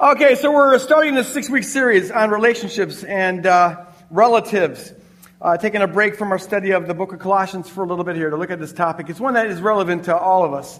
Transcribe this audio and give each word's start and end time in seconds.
Okay, 0.00 0.36
so 0.36 0.52
we're 0.52 0.78
starting 0.78 1.16
this 1.16 1.26
six 1.26 1.50
week 1.50 1.64
series 1.64 2.12
on 2.12 2.30
relationships 2.30 3.02
and 3.02 3.44
uh, 3.44 3.84
relatives. 4.10 4.92
Uh, 5.42 5.56
taking 5.56 5.82
a 5.82 5.88
break 5.88 6.14
from 6.14 6.30
our 6.30 6.38
study 6.38 6.70
of 6.70 6.86
the 6.86 6.94
book 6.94 7.12
of 7.12 7.18
Colossians 7.18 7.68
for 7.68 7.82
a 7.82 7.86
little 7.88 8.04
bit 8.04 8.14
here 8.14 8.30
to 8.30 8.36
look 8.36 8.52
at 8.52 8.60
this 8.60 8.72
topic. 8.72 9.10
It's 9.10 9.18
one 9.18 9.34
that 9.34 9.48
is 9.48 9.60
relevant 9.60 10.04
to 10.04 10.16
all 10.16 10.44
of 10.44 10.54
us 10.54 10.78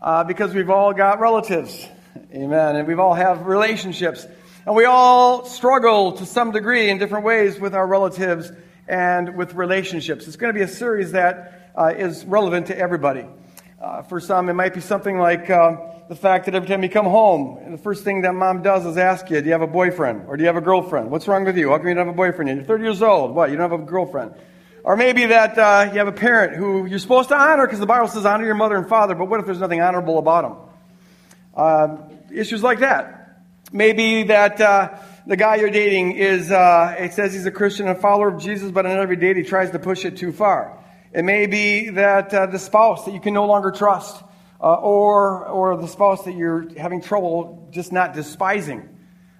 uh, 0.00 0.22
because 0.22 0.54
we've 0.54 0.70
all 0.70 0.92
got 0.92 1.18
relatives. 1.18 1.88
Amen. 2.32 2.76
And 2.76 2.86
we've 2.86 3.00
all 3.00 3.14
have 3.14 3.46
relationships. 3.46 4.28
And 4.64 4.76
we 4.76 4.84
all 4.84 5.44
struggle 5.44 6.12
to 6.12 6.24
some 6.24 6.52
degree 6.52 6.88
in 6.88 6.98
different 6.98 7.24
ways 7.24 7.58
with 7.58 7.74
our 7.74 7.86
relatives 7.88 8.52
and 8.86 9.34
with 9.36 9.54
relationships. 9.54 10.28
It's 10.28 10.36
going 10.36 10.54
to 10.54 10.56
be 10.56 10.64
a 10.64 10.68
series 10.68 11.10
that 11.12 11.72
uh, 11.76 11.94
is 11.96 12.24
relevant 12.24 12.68
to 12.68 12.78
everybody. 12.78 13.26
Uh, 13.82 14.02
for 14.02 14.20
some, 14.20 14.48
it 14.48 14.54
might 14.54 14.72
be 14.72 14.80
something 14.80 15.18
like 15.18 15.50
uh, 15.50 15.78
the 16.08 16.16
fact 16.16 16.46
that 16.46 16.54
every 16.54 16.68
time 16.68 16.82
you 16.82 16.88
come 16.88 17.06
home, 17.06 17.58
the 17.70 17.78
first 17.78 18.04
thing 18.04 18.22
that 18.22 18.34
mom 18.34 18.62
does 18.62 18.84
is 18.84 18.96
ask 18.96 19.30
you, 19.30 19.40
Do 19.40 19.46
you 19.46 19.52
have 19.52 19.62
a 19.62 19.66
boyfriend? 19.66 20.26
Or 20.28 20.36
do 20.36 20.42
you 20.42 20.46
have 20.46 20.56
a 20.56 20.60
girlfriend? 20.60 21.10
What's 21.10 21.28
wrong 21.28 21.44
with 21.44 21.56
you? 21.56 21.70
How 21.70 21.78
come 21.78 21.88
you 21.88 21.94
don't 21.94 22.06
have 22.06 22.14
a 22.14 22.16
boyfriend? 22.16 22.50
You're 22.50 22.64
30 22.64 22.84
years 22.84 23.02
old. 23.02 23.34
What? 23.34 23.50
You 23.50 23.56
don't 23.56 23.70
have 23.70 23.80
a 23.80 23.84
girlfriend? 23.84 24.34
Or 24.84 24.96
maybe 24.96 25.26
that 25.26 25.56
uh, 25.56 25.90
you 25.92 25.98
have 25.98 26.08
a 26.08 26.12
parent 26.12 26.56
who 26.56 26.86
you're 26.86 26.98
supposed 26.98 27.28
to 27.28 27.36
honor 27.36 27.66
because 27.66 27.78
the 27.78 27.86
Bible 27.86 28.08
says 28.08 28.26
honor 28.26 28.44
your 28.44 28.56
mother 28.56 28.76
and 28.76 28.88
father, 28.88 29.14
but 29.14 29.26
what 29.26 29.38
if 29.38 29.46
there's 29.46 29.60
nothing 29.60 29.80
honorable 29.80 30.18
about 30.18 30.42
them? 30.42 30.56
Uh, 31.54 31.96
issues 32.34 32.62
like 32.62 32.80
that. 32.80 33.40
Maybe 33.72 34.24
that 34.24 34.60
uh, 34.60 34.98
the 35.26 35.36
guy 35.36 35.56
you're 35.56 35.70
dating 35.70 36.12
is, 36.12 36.50
uh, 36.50 36.96
it 36.98 37.12
says 37.12 37.32
he's 37.32 37.46
a 37.46 37.52
Christian 37.52 37.86
and 37.86 37.96
a 37.96 38.00
follower 38.00 38.28
of 38.28 38.42
Jesus, 38.42 38.72
but 38.72 38.84
on 38.84 38.98
every 38.98 39.16
date 39.16 39.36
he 39.36 39.44
tries 39.44 39.70
to 39.70 39.78
push 39.78 40.04
it 40.04 40.16
too 40.16 40.32
far. 40.32 40.78
It 41.12 41.24
may 41.24 41.46
be 41.46 41.90
that 41.90 42.34
uh, 42.34 42.46
the 42.46 42.58
spouse 42.58 43.04
that 43.04 43.14
you 43.14 43.20
can 43.20 43.34
no 43.34 43.46
longer 43.46 43.70
trust 43.70 44.22
uh, 44.62 44.74
or, 44.74 45.46
or 45.46 45.76
the 45.76 45.88
spouse 45.88 46.24
that 46.24 46.36
you're 46.36 46.68
having 46.78 47.00
trouble 47.00 47.68
just 47.72 47.92
not 47.92 48.14
despising. 48.14 48.88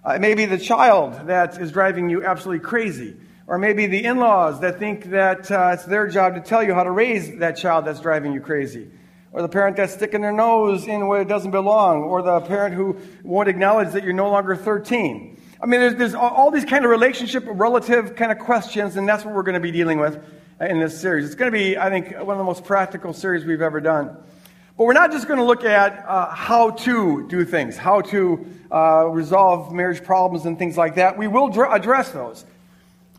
Uh, 0.04 0.14
it 0.14 0.20
may 0.20 0.34
be 0.34 0.46
the 0.46 0.58
child 0.58 1.28
that 1.28 1.60
is 1.60 1.70
driving 1.70 2.10
you 2.10 2.24
absolutely 2.24 2.64
crazy. 2.64 3.16
Or 3.46 3.58
maybe 3.58 3.86
the 3.86 4.04
in 4.04 4.18
laws 4.18 4.60
that 4.60 4.78
think 4.78 5.10
that 5.10 5.50
uh, 5.50 5.72
it's 5.74 5.84
their 5.84 6.08
job 6.08 6.34
to 6.34 6.40
tell 6.40 6.62
you 6.62 6.74
how 6.74 6.82
to 6.82 6.90
raise 6.90 7.38
that 7.38 7.56
child 7.56 7.84
that's 7.84 8.00
driving 8.00 8.32
you 8.32 8.40
crazy. 8.40 8.90
Or 9.30 9.42
the 9.42 9.48
parent 9.48 9.76
that's 9.76 9.94
sticking 9.94 10.22
their 10.22 10.32
nose 10.32 10.86
in 10.86 11.06
where 11.06 11.22
it 11.22 11.28
doesn't 11.28 11.50
belong. 11.52 12.02
Or 12.02 12.22
the 12.22 12.40
parent 12.40 12.74
who 12.74 12.98
won't 13.22 13.48
acknowledge 13.48 13.92
that 13.92 14.02
you're 14.02 14.12
no 14.12 14.30
longer 14.30 14.56
13. 14.56 15.40
I 15.60 15.66
mean, 15.66 15.80
there's, 15.80 15.94
there's 15.94 16.14
all 16.14 16.50
these 16.50 16.64
kind 16.64 16.84
of 16.84 16.90
relationship, 16.90 17.44
relative 17.46 18.16
kind 18.16 18.32
of 18.32 18.40
questions, 18.40 18.96
and 18.96 19.08
that's 19.08 19.24
what 19.24 19.32
we're 19.32 19.44
going 19.44 19.54
to 19.54 19.60
be 19.60 19.70
dealing 19.70 20.00
with 20.00 20.20
in 20.60 20.80
this 20.80 21.00
series. 21.00 21.26
It's 21.26 21.36
going 21.36 21.52
to 21.52 21.56
be, 21.56 21.78
I 21.78 21.88
think, 21.88 22.10
one 22.16 22.30
of 22.30 22.38
the 22.38 22.44
most 22.44 22.64
practical 22.64 23.12
series 23.12 23.44
we've 23.44 23.62
ever 23.62 23.80
done. 23.80 24.16
But 24.82 24.86
we're 24.86 24.94
not 24.94 25.12
just 25.12 25.28
going 25.28 25.38
to 25.38 25.44
look 25.44 25.62
at 25.62 26.04
uh, 26.08 26.34
how 26.34 26.70
to 26.70 27.28
do 27.28 27.44
things, 27.44 27.76
how 27.76 28.00
to 28.00 28.44
uh, 28.72 29.06
resolve 29.06 29.72
marriage 29.72 30.02
problems 30.02 30.44
and 30.44 30.58
things 30.58 30.76
like 30.76 30.96
that. 30.96 31.16
We 31.16 31.28
will 31.28 31.50
dr- 31.50 31.72
address 31.72 32.10
those. 32.10 32.44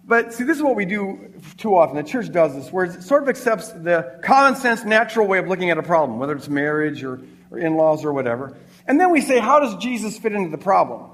But 0.04 0.34
see, 0.34 0.44
this 0.44 0.58
is 0.58 0.62
what 0.62 0.76
we 0.76 0.84
do 0.84 1.32
too 1.56 1.78
often. 1.78 1.96
The 1.96 2.04
church 2.04 2.30
does 2.34 2.54
this, 2.54 2.70
where 2.70 2.84
it 2.84 3.02
sort 3.02 3.24
of 3.24 3.30
accepts 3.30 3.70
the 3.70 4.20
common 4.26 4.58
sense, 4.58 4.84
natural 4.84 5.26
way 5.26 5.38
of 5.38 5.48
looking 5.48 5.70
at 5.70 5.78
a 5.78 5.84
problem, 5.84 6.20
whether 6.20 6.36
it's 6.36 6.50
marriage 6.50 7.02
or, 7.02 7.22
or 7.50 7.60
in 7.60 7.76
laws 7.76 8.04
or 8.04 8.12
whatever. 8.12 8.58
And 8.86 9.00
then 9.00 9.10
we 9.10 9.22
say, 9.22 9.40
how 9.40 9.62
does 9.62 9.78
Jesus 9.78 10.20
fit 10.20 10.34
into 10.34 10.50
the 10.50 10.62
problem? 10.62 11.12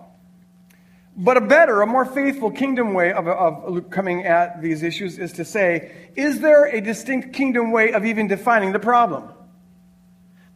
But 1.15 1.37
a 1.37 1.41
better, 1.41 1.83
a 1.83 1.85
more 1.85 2.05
faithful 2.05 2.49
kingdom 2.49 2.95
way 2.95 3.13
of, 3.13 3.27
of 3.27 3.91
coming 3.91 4.25
at 4.25 4.63
these 4.63 4.81
issues 4.81 5.19
is 5.19 5.33
to 5.33 5.45
say, 5.45 5.91
is 6.15 6.39
there 6.39 6.65
a 6.65 6.81
distinct 6.81 7.33
kingdom 7.33 7.71
way 7.71 7.91
of 7.91 8.03
even 8.03 8.27
defining 8.27 8.71
the 8.71 8.79
problem? 8.79 9.29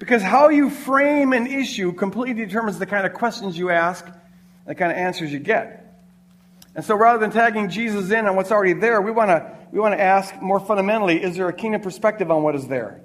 Because 0.04 0.22
how 0.22 0.50
you 0.50 0.70
frame 0.70 1.32
an 1.32 1.48
issue 1.48 1.94
completely 1.94 2.46
determines 2.46 2.78
the 2.78 2.86
kind 2.86 3.06
of 3.06 3.14
questions 3.14 3.58
you 3.58 3.70
ask, 3.70 4.06
the 4.68 4.76
kind 4.76 4.92
of 4.92 4.98
answers 4.98 5.32
you 5.32 5.40
get. 5.40 5.98
And 6.76 6.84
so 6.84 6.94
rather 6.94 7.20
than 7.20 7.32
tagging 7.32 7.70
Jesus 7.70 8.12
in 8.12 8.28
on 8.28 8.36
what's 8.36 8.52
already 8.52 8.74
there, 8.74 9.02
we 9.02 9.12
want 9.12 9.30
to 9.30 9.58
we 9.72 9.80
want 9.80 9.94
to 9.94 10.02
ask 10.02 10.42
more 10.42 10.60
fundamentally, 10.60 11.24
is 11.24 11.38
there 11.38 11.48
a 11.48 11.54
kingdom 11.54 11.80
perspective 11.80 12.32
on 12.32 12.44
what 12.44 12.54
is 12.54 12.68
there? 12.68 13.00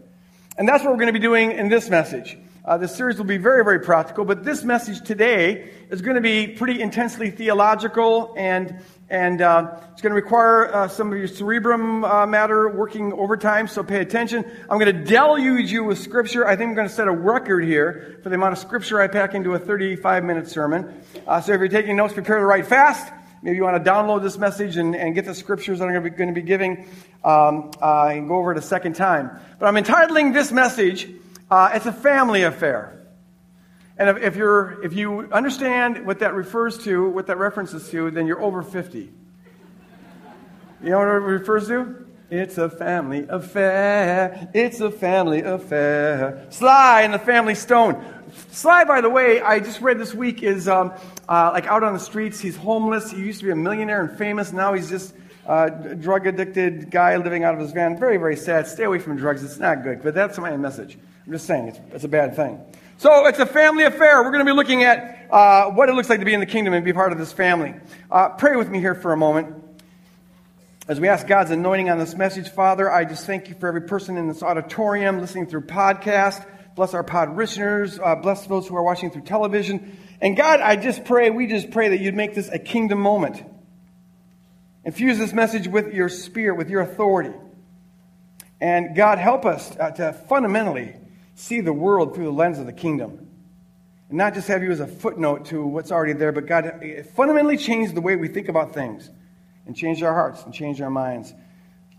And 0.57 0.69
that's 0.69 0.83
what 0.83 0.91
we're 0.91 0.99
going 0.99 1.07
to 1.07 1.13
be 1.13 1.21
doing 1.21 1.53
in 1.53 1.69
this 1.69 1.89
message. 1.89 2.37
Uh, 2.65 2.79
this 2.79 2.97
series 2.97 3.17
will 3.17 3.27
be 3.27 3.37
very, 3.37 3.63
very 3.63 3.79
practical, 3.79 4.25
but 4.25 4.43
this 4.43 4.65
message 4.65 5.01
today 5.07 5.71
is 5.91 6.03
going 6.03 6.17
to 6.17 6.21
be 6.21 6.49
pretty 6.49 6.83
intensely 6.83 7.31
theological, 7.31 8.35
and, 8.37 8.83
and 9.11 9.41
uh, 9.41 9.81
it's 9.93 10.03
going 10.03 10.11
to 10.11 10.15
require 10.15 10.73
uh, 10.75 10.89
some 10.89 11.13
of 11.13 11.19
your 11.19 11.29
cerebrum 11.29 12.05
uh, 12.05 12.27
matter 12.27 12.69
working 12.69 13.13
overtime, 13.13 13.67
so 13.67 13.83
pay 13.83 14.01
attention. 14.01 14.45
I'm 14.69 14.79
going 14.79 14.95
to 14.95 15.05
deluge 15.05 15.73
you 15.73 15.85
with 15.85 15.99
Scripture. 15.99 16.47
I 16.47 16.57
think 16.57 16.69
I'm 16.69 16.75
going 16.75 16.89
to 16.89 16.95
set 16.95 17.09
a 17.09 17.13
record 17.13 17.65
here 17.65 18.21
for 18.23 18.29
the 18.29 18.35
amount 18.35 18.53
of 18.53 18.59
Scripture 18.59 19.01
I 19.01 19.09
pack 19.09 19.35
into 19.35 19.55
a 19.55 19.59
35 19.59 20.25
minute 20.25 20.49
sermon. 20.49 21.03
Uh, 21.27 21.41
so 21.41 21.53
if 21.53 21.59
you're 21.59 21.69
taking 21.69 21.97
notes, 21.97 22.15
prepare 22.15 22.39
to 22.39 22.47
write 22.47 22.67
fast. 22.67 23.13
Maybe 23.43 23.57
you 23.57 23.63
want 23.63 23.83
to 23.83 23.91
download 23.91 24.23
this 24.23 24.37
message 24.37 24.77
and, 24.77 24.97
and 24.97 25.15
get 25.15 25.25
the 25.25 25.35
scriptures 25.35 25.79
that 25.79 25.85
I'm 25.85 25.93
going 25.93 26.35
to 26.35 26.41
be, 26.41 26.43
giving 26.43 26.89
um, 27.23 27.71
uh, 27.81 28.07
and 28.07 28.29
go 28.29 28.37
over 28.37 28.51
it 28.51 28.59
a 28.59 28.63
second 28.63 28.95
time. 28.95 29.31
But 29.61 29.67
I'm 29.67 29.77
entitling 29.77 30.33
this 30.33 30.51
message 30.51 31.09
uh, 31.51 31.71
it's 31.73 31.87
a 31.87 31.93
family 31.93 32.43
affair. 32.43 32.98
And 33.99 34.09
if, 34.09 34.23
if, 34.23 34.37
you're, 34.37 34.83
if 34.85 34.95
you 34.95 35.29
understand 35.33 36.07
what 36.07 36.21
that 36.21 36.35
refers 36.35 36.79
to, 36.85 37.09
what 37.11 37.27
that 37.27 37.39
references 37.39 37.91
to, 37.91 38.11
then 38.11 38.27
you're 38.27 38.41
over 38.41 38.63
50. 38.63 39.11
You 40.83 40.91
know 40.91 40.99
what 40.99 41.09
it 41.09 41.11
refers 41.11 41.67
to? 41.69 42.07
It's 42.31 42.59
a 42.59 42.69
family 42.69 43.27
affair. 43.29 44.51
It's 44.55 44.81
a 44.81 44.91
family 44.91 45.41
affair. 45.41 46.47
Sly 46.51 47.03
and 47.03 47.13
the 47.13 47.19
Family 47.19 47.55
Stone. 47.55 48.05
Sly, 48.51 48.85
by 48.85 49.01
the 49.01 49.09
way, 49.09 49.41
I 49.41 49.59
just 49.59 49.81
read 49.81 49.99
this 49.99 50.15
week 50.15 50.43
is 50.43 50.69
um, 50.69 50.93
uh, 51.29 51.51
like 51.53 51.67
out 51.67 51.83
on 51.83 51.95
the 51.95 51.99
streets. 51.99 52.39
He's 52.39 52.57
homeless. 52.57 53.11
He 53.11 53.19
used 53.19 53.41
to 53.41 53.47
be 53.47 53.51
a 53.51 53.57
millionaire 53.57 54.03
and 54.03 54.17
famous. 54.19 54.53
Now 54.53 54.75
he's 54.75 54.91
just 54.91 55.15
uh, 55.47 55.71
drug 55.71 56.27
addicted 56.27 56.91
guy 56.91 57.17
living 57.17 57.45
out 57.45 57.55
of 57.55 57.61
his 57.61 57.73
van. 57.73 57.99
Very, 57.99 58.19
very 58.19 58.37
sad. 58.37 58.67
Stay 58.67 58.85
away 58.85 58.99
from 58.99 59.17
drugs. 59.17 59.43
It's 59.43 59.59
not 59.59 59.83
good. 59.83 60.03
But 60.03 60.15
that's 60.15 60.39
my 60.39 60.55
message. 60.57 60.99
I'm 61.27 61.33
just 61.33 61.47
saying, 61.47 61.69
it's, 61.69 61.81
it's 61.93 62.05
a 62.05 62.09
bad 62.09 62.37
thing. 62.37 62.61
So 62.99 63.27
it's 63.27 63.39
a 63.39 63.47
family 63.47 63.85
affair. 63.85 64.25
We're 64.25 64.33
going 64.33 64.45
to 64.45 64.53
be 64.53 64.57
looking 64.57 64.83
at 64.83 65.29
uh, 65.31 65.71
what 65.71 65.89
it 65.89 65.93
looks 65.93 66.11
like 66.11 66.19
to 66.19 66.25
be 66.25 66.35
in 66.35 66.41
the 66.41 66.47
kingdom 66.47 66.75
and 66.75 66.85
be 66.85 66.93
part 66.93 67.13
of 67.13 67.19
this 67.19 67.33
family. 67.33 67.77
Uh, 68.11 68.31
pray 68.31 68.57
with 68.57 68.69
me 68.69 68.81
here 68.81 68.97
for 68.97 69.13
a 69.13 69.17
moment. 69.17 69.55
As 70.89 70.99
we 70.99 71.07
ask 71.07 71.25
God's 71.25 71.53
anointing 71.53 71.91
on 71.91 72.01
this 72.01 72.17
message, 72.17 72.49
Father, 72.49 72.91
I 72.91 73.05
just 73.05 73.25
thank 73.25 73.49
you 73.49 73.55
for 73.55 73.69
every 73.69 73.83
person 73.83 74.17
in 74.17 74.27
this 74.27 74.43
auditorium 74.43 75.21
listening 75.21 75.47
through 75.47 75.67
podcast. 75.67 76.45
Bless 76.75 76.93
our 76.93 77.05
pod 77.05 77.37
listeners. 77.37 78.01
Uh, 78.03 78.17
bless 78.17 78.49
those 78.49 78.67
who 78.67 78.75
are 78.75 78.83
watching 78.83 79.13
through 79.13 79.23
television. 79.23 79.97
And 80.21 80.37
God, 80.37 80.59
I 80.59 80.75
just 80.75 81.05
pray, 81.05 81.31
we 81.31 81.47
just 81.47 81.71
pray 81.71 81.91
that 81.91 82.01
you'd 82.01 82.17
make 82.17 82.35
this 82.35 82.49
a 82.49 82.59
kingdom 82.59 83.01
moment. 83.01 83.45
Infuse 84.85 85.19
this 85.19 85.33
message 85.33 85.69
with 85.69 85.95
your 85.95 86.09
spirit, 86.09 86.59
with 86.59 86.69
your 86.69 86.81
authority. 86.81 87.35
And 88.61 88.97
God, 88.97 89.19
help 89.19 89.47
us 89.47 89.77
uh, 89.79 89.93
to 89.93 90.15
fundamentally 90.29 90.97
see 91.39 91.61
the 91.61 91.73
world 91.73 92.15
through 92.15 92.25
the 92.25 92.33
lens 92.33 92.59
of 92.59 92.67
the 92.67 92.73
kingdom. 92.73 93.29
And 94.09 94.19
not 94.19 94.35
just 94.35 94.49
have 94.49 94.63
you 94.63 94.71
as 94.71 94.81
a 94.81 94.87
footnote 94.87 95.47
to 95.47 95.65
what's 95.65 95.93
already 95.93 96.15
there, 96.15 96.33
but 96.33 96.47
God, 96.47 96.83
fundamentally 97.15 97.57
changed 97.57 97.95
the 97.95 98.01
way 98.01 98.17
we 98.17 98.29
think 98.29 98.49
about 98.49 98.75
things 98.75 99.09
and 99.67 99.77
change 99.77 100.03
our 100.03 100.13
hearts 100.13 100.43
and 100.43 100.53
change 100.53 100.81
our 100.81 100.91
minds. 100.91 101.33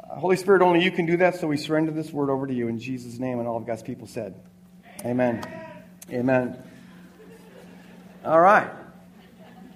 Uh, 0.04 0.16
Holy 0.16 0.36
Spirit, 0.36 0.62
only 0.62 0.84
you 0.84 0.92
can 0.92 1.06
do 1.06 1.18
that, 1.18 1.36
so 1.36 1.48
we 1.48 1.56
surrender 1.56 1.92
this 1.92 2.12
word 2.12 2.30
over 2.30 2.48
to 2.48 2.54
you 2.54 2.68
in 2.68 2.80
Jesus' 2.80 3.18
name. 3.18 3.40
And 3.40 3.48
all 3.48 3.58
of 3.58 3.66
God's 3.66 3.84
people 3.84 4.08
said, 4.08 4.36
Amen. 5.06 5.42
Amen. 6.12 6.62
All 8.26 8.42
right. 8.42 8.70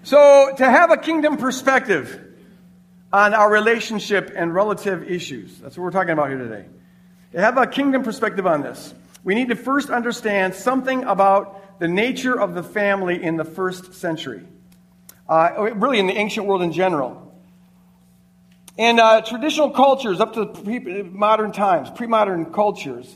So, 0.01 0.53
to 0.57 0.65
have 0.65 0.91
a 0.91 0.97
kingdom 0.97 1.37
perspective 1.37 2.35
on 3.13 3.33
our 3.33 3.49
relationship 3.49 4.33
and 4.35 4.53
relative 4.53 5.09
issues, 5.09 5.57
that's 5.59 5.77
what 5.77 5.83
we're 5.83 5.91
talking 5.91 6.11
about 6.11 6.27
here 6.27 6.39
today. 6.39 6.65
To 7.31 7.39
have 7.39 7.57
a 7.57 7.67
kingdom 7.67 8.03
perspective 8.03 8.45
on 8.45 8.63
this 8.63 8.93
we 9.23 9.35
need 9.35 9.49
to 9.49 9.55
first 9.55 9.89
understand 9.89 10.53
something 10.53 11.03
about 11.03 11.79
the 11.79 11.87
nature 11.87 12.39
of 12.39 12.53
the 12.53 12.63
family 12.63 13.21
in 13.21 13.37
the 13.37 13.45
first 13.45 13.93
century, 13.95 14.43
uh, 15.29 15.71
really 15.75 15.99
in 15.99 16.07
the 16.07 16.13
ancient 16.13 16.45
world 16.45 16.61
in 16.61 16.71
general. 16.71 17.19
And 18.77 18.99
uh, 18.99 19.21
traditional 19.21 19.69
cultures, 19.69 20.19
up 20.19 20.33
to 20.33 20.47
pre- 20.47 21.03
modern 21.03 21.51
times, 21.51 21.89
pre 21.91 22.07
modern 22.07 22.51
cultures, 22.51 23.15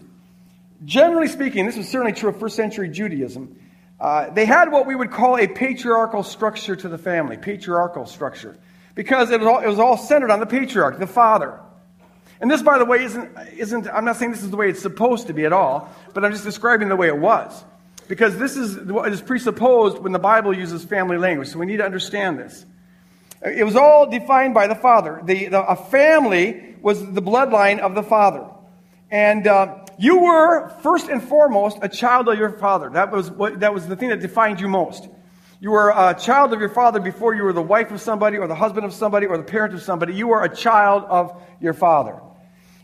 generally 0.85 1.27
speaking, 1.27 1.65
this 1.65 1.77
was 1.77 1.89
certainly 1.89 2.13
true 2.13 2.29
of 2.29 2.39
first 2.39 2.55
century 2.55 2.89
Judaism, 2.89 3.59
uh, 3.99 4.29
they 4.29 4.45
had 4.45 4.71
what 4.71 4.85
we 4.85 4.95
would 4.95 5.11
call 5.11 5.37
a 5.37 5.47
patriarchal 5.47 6.21
structure 6.23 6.75
to 6.75 6.87
the 6.87 6.97
family, 6.97 7.35
patriarchal 7.37 8.05
structure, 8.05 8.55
because 8.93 9.31
it 9.31 9.39
was 9.39 9.47
all, 9.47 9.59
it 9.59 9.67
was 9.67 9.79
all 9.79 9.97
centered 9.97 10.29
on 10.29 10.39
the 10.39 10.45
patriarch, 10.45 10.99
the 10.99 11.07
father. 11.07 11.59
And 12.39 12.51
this, 12.51 12.61
by 12.61 12.77
the 12.77 12.85
way, 12.85 13.03
isn't, 13.03 13.35
isn't, 13.57 13.87
I'm 13.87 14.05
not 14.05 14.17
saying 14.17 14.31
this 14.31 14.43
is 14.43 14.51
the 14.51 14.57
way 14.57 14.69
it's 14.69 14.81
supposed 14.81 15.27
to 15.27 15.33
be 15.33 15.45
at 15.45 15.53
all, 15.53 15.89
but 16.13 16.23
I'm 16.23 16.31
just 16.31 16.43
describing 16.43 16.89
the 16.89 16.95
way 16.95 17.07
it 17.07 17.17
was. 17.17 17.63
Because 18.07 18.37
this 18.37 18.55
is 18.55 18.77
what 18.77 19.11
is 19.11 19.21
presupposed 19.21 19.97
when 19.97 20.11
the 20.11 20.19
Bible 20.19 20.55
uses 20.55 20.85
family 20.85 21.17
language. 21.17 21.49
So 21.49 21.59
we 21.59 21.65
need 21.65 21.77
to 21.77 21.85
understand 21.85 22.39
this. 22.39 22.65
It 23.43 23.63
was 23.63 23.75
all 23.75 24.09
defined 24.09 24.53
by 24.53 24.67
the 24.67 24.75
father. 24.75 25.21
The, 25.23 25.47
the 25.47 25.61
a 25.61 25.75
family 25.75 26.75
was 26.81 26.99
the 26.99 27.21
bloodline 27.21 27.79
of 27.79 27.95
the 27.95 28.03
father. 28.03 28.47
And 29.11 29.47
uh, 29.47 29.85
you 29.97 30.19
were, 30.19 30.69
first 30.81 31.07
and 31.07 31.21
foremost, 31.21 31.79
a 31.81 31.89
child 31.89 32.27
of 32.29 32.37
your 32.37 32.51
father. 32.51 32.89
That 32.91 33.11
was, 33.11 33.31
what, 33.31 33.59
that 33.61 33.73
was 33.73 33.87
the 33.87 33.95
thing 33.95 34.09
that 34.09 34.19
defined 34.19 34.59
you 34.59 34.67
most. 34.67 35.07
You 35.59 35.71
were 35.71 35.89
a 35.89 36.13
child 36.13 36.53
of 36.53 36.59
your 36.59 36.69
father 36.69 36.99
before 36.99 37.33
you 37.33 37.43
were 37.43 37.53
the 37.53 37.61
wife 37.61 37.91
of 37.91 37.99
somebody, 37.99 38.37
or 38.37 38.47
the 38.47 38.55
husband 38.55 38.85
of 38.85 38.93
somebody, 38.93 39.25
or 39.25 39.37
the 39.37 39.43
parent 39.43 39.73
of 39.73 39.81
somebody. 39.81 40.13
You 40.13 40.27
were 40.27 40.43
a 40.43 40.55
child 40.55 41.03
of 41.05 41.41
your 41.59 41.73
father. 41.73 42.19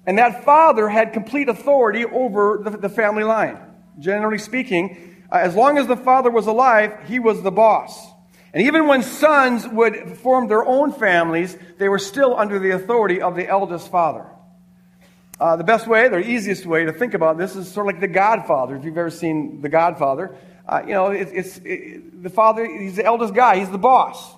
And 0.05 0.17
that 0.17 0.43
father 0.43 0.89
had 0.89 1.13
complete 1.13 1.49
authority 1.49 2.05
over 2.05 2.61
the, 2.63 2.71
the 2.71 2.89
family 2.89 3.23
line. 3.23 3.57
Generally 3.99 4.39
speaking, 4.39 5.15
uh, 5.31 5.37
as 5.37 5.55
long 5.55 5.77
as 5.77 5.87
the 5.87 5.95
father 5.95 6.29
was 6.29 6.47
alive, 6.47 7.07
he 7.07 7.19
was 7.19 7.41
the 7.41 7.51
boss. 7.51 8.11
And 8.53 8.63
even 8.67 8.87
when 8.87 9.01
sons 9.01 9.67
would 9.67 10.17
form 10.17 10.47
their 10.47 10.65
own 10.65 10.91
families, 10.91 11.57
they 11.79 11.89
were 11.89 11.99
still 11.99 12.37
under 12.37 12.59
the 12.59 12.71
authority 12.71 13.21
of 13.21 13.35
the 13.35 13.47
eldest 13.47 13.89
father. 13.89 14.25
Uh, 15.39 15.55
the 15.55 15.63
best 15.63 15.87
way, 15.87 16.07
the 16.07 16.19
easiest 16.19 16.65
way 16.65 16.85
to 16.85 16.93
think 16.93 17.15
about 17.15 17.37
this 17.37 17.55
is 17.55 17.71
sort 17.71 17.87
of 17.87 17.93
like 17.93 18.01
The 18.01 18.07
Godfather. 18.07 18.75
If 18.75 18.85
you've 18.85 18.97
ever 18.97 19.09
seen 19.09 19.61
The 19.61 19.69
Godfather, 19.69 20.35
uh, 20.67 20.81
you 20.85 20.93
know, 20.93 21.07
it, 21.07 21.29
it's 21.33 21.57
it, 21.65 22.21
the 22.21 22.29
father, 22.29 22.65
he's 22.65 22.95
the 22.95 23.05
eldest 23.05 23.33
guy, 23.33 23.57
he's 23.57 23.71
the 23.71 23.79
boss. 23.79 24.35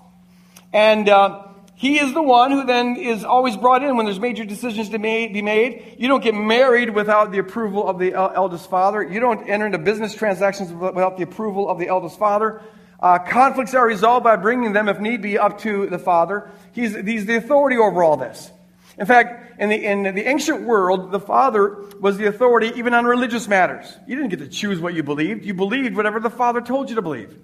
And 0.72 1.10
uh, 1.10 1.44
he 1.76 2.00
is 2.00 2.14
the 2.14 2.22
one 2.22 2.52
who 2.52 2.66
then 2.66 2.96
is 2.96 3.26
always 3.26 3.58
brought 3.58 3.84
in 3.84 3.98
when 3.98 4.06
there's 4.06 4.20
major 4.20 4.46
decisions 4.46 4.90
to 4.90 4.98
be 4.98 5.42
made. 5.42 5.96
You 6.00 6.08
don't 6.08 6.24
get 6.24 6.34
married 6.34 6.90
without 6.90 7.32
the 7.34 7.40
approval 7.40 7.86
of 7.88 8.00
the 8.00 8.14
eldest 8.14 8.70
father. 8.70 9.04
You 9.04 9.20
don't 9.20 9.50
enter 9.50 9.66
into 9.66 9.78
business 9.78 10.16
transactions 10.16 10.72
without 10.72 11.18
the 11.18 11.24
approval 11.24 11.70
of 11.70 11.78
the 11.78 11.90
eldest 11.90 12.18
father. 12.18 12.62
Uh, 12.98 13.20
conflicts 13.20 13.74
are 13.74 13.86
resolved 13.86 14.24
by 14.24 14.38
bringing 14.38 14.72
them, 14.72 14.88
if 14.88 15.02
need 15.02 15.22
be, 15.22 15.38
up 15.38 15.60
to 15.60 15.88
the 15.88 16.00
father. 16.00 16.50
He's, 16.72 16.96
he's 16.96 17.26
the 17.26 17.36
authority 17.36 17.76
over 17.76 18.02
all 18.02 18.16
this. 18.16 18.52
In 18.98 19.06
fact, 19.06 19.60
in 19.60 19.68
the, 19.68 19.86
in 19.86 20.04
the 20.04 20.28
ancient 20.30 20.62
world, 20.62 21.12
the 21.12 21.20
father 21.20 21.84
was 22.00 22.18
the 22.18 22.28
authority 22.28 22.72
even 22.78 22.94
on 22.94 23.04
religious 23.04 23.50
matters. 23.50 23.94
You 24.08 24.16
didn't 24.16 24.30
get 24.30 24.40
to 24.40 24.48
choose 24.48 24.80
what 24.80 24.94
you 24.94 25.04
believed. 25.04 25.44
You 25.44 25.54
believed 25.54 25.98
whatever 25.98 26.22
the 26.22 26.30
father 26.30 26.62
told 26.62 26.90
you 26.90 26.96
to 26.96 27.02
believe. 27.02 27.38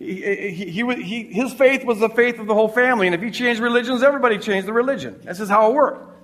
He, 0.00 0.50
he, 0.50 1.02
he, 1.02 1.24
his 1.24 1.52
faith 1.52 1.84
was 1.84 2.00
the 2.00 2.08
faith 2.08 2.38
of 2.38 2.46
the 2.46 2.54
whole 2.54 2.68
family, 2.68 3.06
and 3.06 3.14
if 3.14 3.20
he 3.20 3.30
changed 3.30 3.60
religions, 3.60 4.02
everybody 4.02 4.38
changed 4.38 4.66
the 4.66 4.72
religion. 4.72 5.20
This 5.22 5.40
is 5.40 5.50
how 5.50 5.70
it 5.70 5.74
worked. 5.74 6.18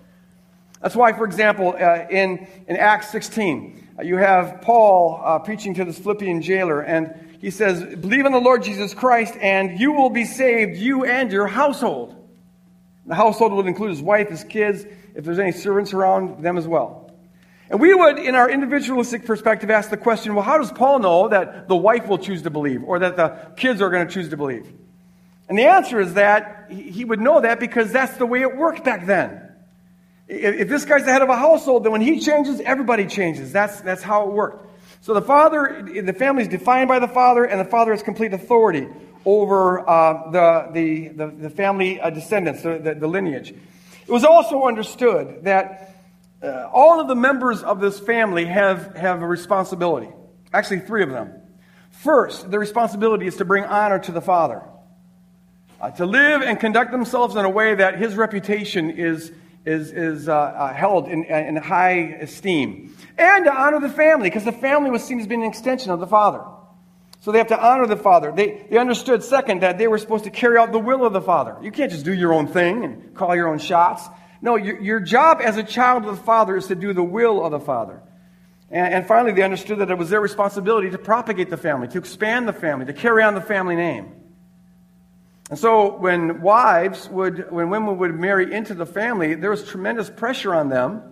That's 0.80 0.96
why, 0.96 1.12
for 1.12 1.26
example, 1.26 1.76
uh, 1.78 2.06
in, 2.08 2.48
in 2.68 2.76
Acts 2.78 3.10
16, 3.10 3.88
uh, 3.98 4.02
you 4.02 4.16
have 4.16 4.62
Paul 4.62 5.20
uh, 5.22 5.38
preaching 5.40 5.74
to 5.74 5.84
this 5.84 5.98
Philippian 5.98 6.40
jailer, 6.40 6.80
and 6.80 7.36
he 7.38 7.50
says, 7.50 7.82
Believe 7.96 8.24
in 8.24 8.32
the 8.32 8.40
Lord 8.40 8.62
Jesus 8.62 8.94
Christ, 8.94 9.34
and 9.42 9.78
you 9.78 9.92
will 9.92 10.10
be 10.10 10.24
saved, 10.24 10.78
you 10.78 11.04
and 11.04 11.30
your 11.30 11.46
household. 11.46 12.14
The 13.04 13.14
household 13.14 13.52
would 13.52 13.66
include 13.66 13.90
his 13.90 14.00
wife, 14.00 14.30
his 14.30 14.42
kids, 14.42 14.86
if 15.14 15.22
there's 15.22 15.38
any 15.38 15.52
servants 15.52 15.92
around, 15.92 16.42
them 16.42 16.56
as 16.56 16.66
well. 16.66 17.05
And 17.68 17.80
we 17.80 17.92
would, 17.94 18.18
in 18.18 18.34
our 18.34 18.48
individualistic 18.48 19.24
perspective, 19.24 19.70
ask 19.70 19.90
the 19.90 19.96
question 19.96 20.34
well, 20.34 20.44
how 20.44 20.58
does 20.58 20.70
Paul 20.70 21.00
know 21.00 21.28
that 21.28 21.68
the 21.68 21.76
wife 21.76 22.06
will 22.06 22.18
choose 22.18 22.42
to 22.42 22.50
believe 22.50 22.84
or 22.84 23.00
that 23.00 23.16
the 23.16 23.36
kids 23.56 23.82
are 23.82 23.90
going 23.90 24.06
to 24.06 24.12
choose 24.12 24.28
to 24.30 24.36
believe? 24.36 24.72
And 25.48 25.58
the 25.58 25.64
answer 25.64 26.00
is 26.00 26.14
that 26.14 26.66
he 26.70 27.04
would 27.04 27.20
know 27.20 27.40
that 27.40 27.60
because 27.60 27.92
that's 27.92 28.16
the 28.18 28.26
way 28.26 28.42
it 28.42 28.56
worked 28.56 28.84
back 28.84 29.06
then. 29.06 29.42
If 30.28 30.68
this 30.68 30.84
guy's 30.84 31.04
the 31.04 31.12
head 31.12 31.22
of 31.22 31.28
a 31.28 31.36
household, 31.36 31.84
then 31.84 31.92
when 31.92 32.00
he 32.00 32.18
changes, 32.18 32.60
everybody 32.60 33.06
changes. 33.06 33.52
That's, 33.52 33.80
that's 33.80 34.02
how 34.02 34.28
it 34.28 34.32
worked. 34.32 34.66
So 35.02 35.14
the 35.14 35.22
father, 35.22 35.88
the 36.02 36.12
family 36.12 36.42
is 36.42 36.48
defined 36.48 36.88
by 36.88 36.98
the 36.98 37.06
father, 37.06 37.44
and 37.44 37.60
the 37.60 37.64
father 37.64 37.92
has 37.92 38.02
complete 38.02 38.32
authority 38.32 38.88
over 39.24 39.88
uh, 39.88 40.30
the, 40.30 40.68
the, 40.72 41.08
the, 41.08 41.26
the, 41.26 41.50
family 41.50 42.00
uh, 42.00 42.10
descendants, 42.10 42.62
the, 42.62 42.78
the, 42.78 42.94
the 42.94 43.06
lineage. 43.06 43.50
It 43.50 44.12
was 44.12 44.24
also 44.24 44.64
understood 44.64 45.44
that 45.44 45.95
uh, 46.42 46.68
all 46.72 47.00
of 47.00 47.08
the 47.08 47.14
members 47.14 47.62
of 47.62 47.80
this 47.80 47.98
family 47.98 48.44
have, 48.44 48.94
have 48.96 49.22
a 49.22 49.26
responsibility. 49.26 50.08
Actually, 50.52 50.80
three 50.80 51.02
of 51.02 51.10
them. 51.10 51.32
First, 51.90 52.50
the 52.50 52.58
responsibility 52.58 53.26
is 53.26 53.36
to 53.36 53.44
bring 53.44 53.64
honor 53.64 53.98
to 54.00 54.12
the 54.12 54.20
father, 54.20 54.62
uh, 55.80 55.90
to 55.92 56.06
live 56.06 56.42
and 56.42 56.60
conduct 56.60 56.92
themselves 56.92 57.36
in 57.36 57.44
a 57.44 57.50
way 57.50 57.74
that 57.74 57.98
his 57.98 58.14
reputation 58.16 58.90
is, 58.90 59.32
is, 59.64 59.92
is 59.92 60.28
uh, 60.28 60.34
uh 60.34 60.72
held 60.74 61.08
in, 61.08 61.24
in 61.24 61.56
high 61.56 62.16
esteem, 62.20 62.94
and 63.16 63.44
to 63.46 63.52
honor 63.52 63.80
the 63.80 63.88
family, 63.88 64.28
because 64.28 64.44
the 64.44 64.52
family 64.52 64.90
was 64.90 65.02
seen 65.02 65.18
as 65.20 65.26
being 65.26 65.42
an 65.42 65.48
extension 65.48 65.90
of 65.90 66.00
the 66.00 66.06
father. 66.06 66.44
So 67.20 67.32
they 67.32 67.38
have 67.38 67.48
to 67.48 67.60
honor 67.60 67.86
the 67.86 67.96
father. 67.96 68.30
They, 68.30 68.66
they 68.70 68.78
understood, 68.78 69.24
second, 69.24 69.62
that 69.62 69.78
they 69.78 69.88
were 69.88 69.98
supposed 69.98 70.24
to 70.24 70.30
carry 70.30 70.58
out 70.58 70.70
the 70.70 70.78
will 70.78 71.04
of 71.04 71.12
the 71.12 71.20
father. 71.20 71.56
You 71.60 71.72
can't 71.72 71.90
just 71.90 72.04
do 72.04 72.12
your 72.12 72.32
own 72.32 72.46
thing 72.46 72.84
and 72.84 73.14
call 73.14 73.34
your 73.34 73.48
own 73.48 73.58
shots. 73.58 74.06
No, 74.40 74.56
your, 74.56 74.80
your 74.80 75.00
job 75.00 75.40
as 75.42 75.56
a 75.56 75.62
child 75.62 76.04
of 76.04 76.16
the 76.16 76.22
Father 76.22 76.56
is 76.56 76.66
to 76.66 76.74
do 76.74 76.92
the 76.92 77.02
will 77.02 77.44
of 77.44 77.52
the 77.52 77.60
Father. 77.60 78.02
And, 78.70 78.94
and 78.94 79.06
finally, 79.06 79.32
they 79.32 79.42
understood 79.42 79.78
that 79.78 79.90
it 79.90 79.98
was 79.98 80.10
their 80.10 80.20
responsibility 80.20 80.90
to 80.90 80.98
propagate 80.98 81.50
the 81.50 81.56
family, 81.56 81.88
to 81.88 81.98
expand 81.98 82.48
the 82.48 82.52
family, 82.52 82.86
to 82.86 82.92
carry 82.92 83.22
on 83.22 83.34
the 83.34 83.40
family 83.40 83.76
name. 83.76 84.12
And 85.48 85.58
so 85.58 85.96
when 85.96 86.40
wives 86.40 87.08
would, 87.08 87.50
when 87.52 87.70
women 87.70 87.98
would 87.98 88.14
marry 88.14 88.52
into 88.52 88.74
the 88.74 88.86
family, 88.86 89.34
there 89.34 89.50
was 89.50 89.66
tremendous 89.68 90.10
pressure 90.10 90.54
on 90.54 90.68
them 90.68 91.02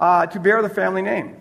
uh, 0.00 0.26
to 0.26 0.40
bear 0.40 0.62
the 0.62 0.70
family 0.70 1.02
name. 1.02 1.36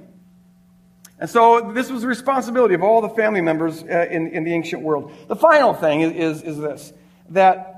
And 1.18 1.30
so 1.30 1.72
this 1.72 1.90
was 1.90 2.02
the 2.02 2.10
responsibility 2.10 2.74
of 2.74 2.84
all 2.84 3.02
the 3.02 3.10
family 3.10 3.40
members 3.40 3.82
uh, 3.84 4.08
in, 4.12 4.28
in 4.28 4.44
the 4.44 4.54
ancient 4.54 4.82
world. 4.82 5.14
The 5.28 5.36
final 5.38 5.74
thing 5.74 6.02
is, 6.02 6.12
is, 6.12 6.44
is 6.44 6.58
this 6.58 6.94
that 7.30 7.75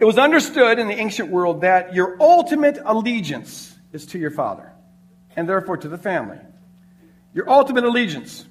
it 0.00 0.04
was 0.06 0.16
understood 0.16 0.78
in 0.78 0.88
the 0.88 0.94
ancient 0.94 1.30
world 1.30 1.60
that 1.60 1.94
your 1.94 2.16
ultimate 2.20 2.78
allegiance 2.82 3.76
is 3.92 4.06
to 4.06 4.18
your 4.18 4.30
father, 4.30 4.72
and 5.36 5.46
therefore 5.46 5.76
to 5.76 5.88
the 5.88 5.98
family. 5.98 6.38
Your 7.34 7.48
ultimate 7.48 7.84
allegiance. 7.84 8.46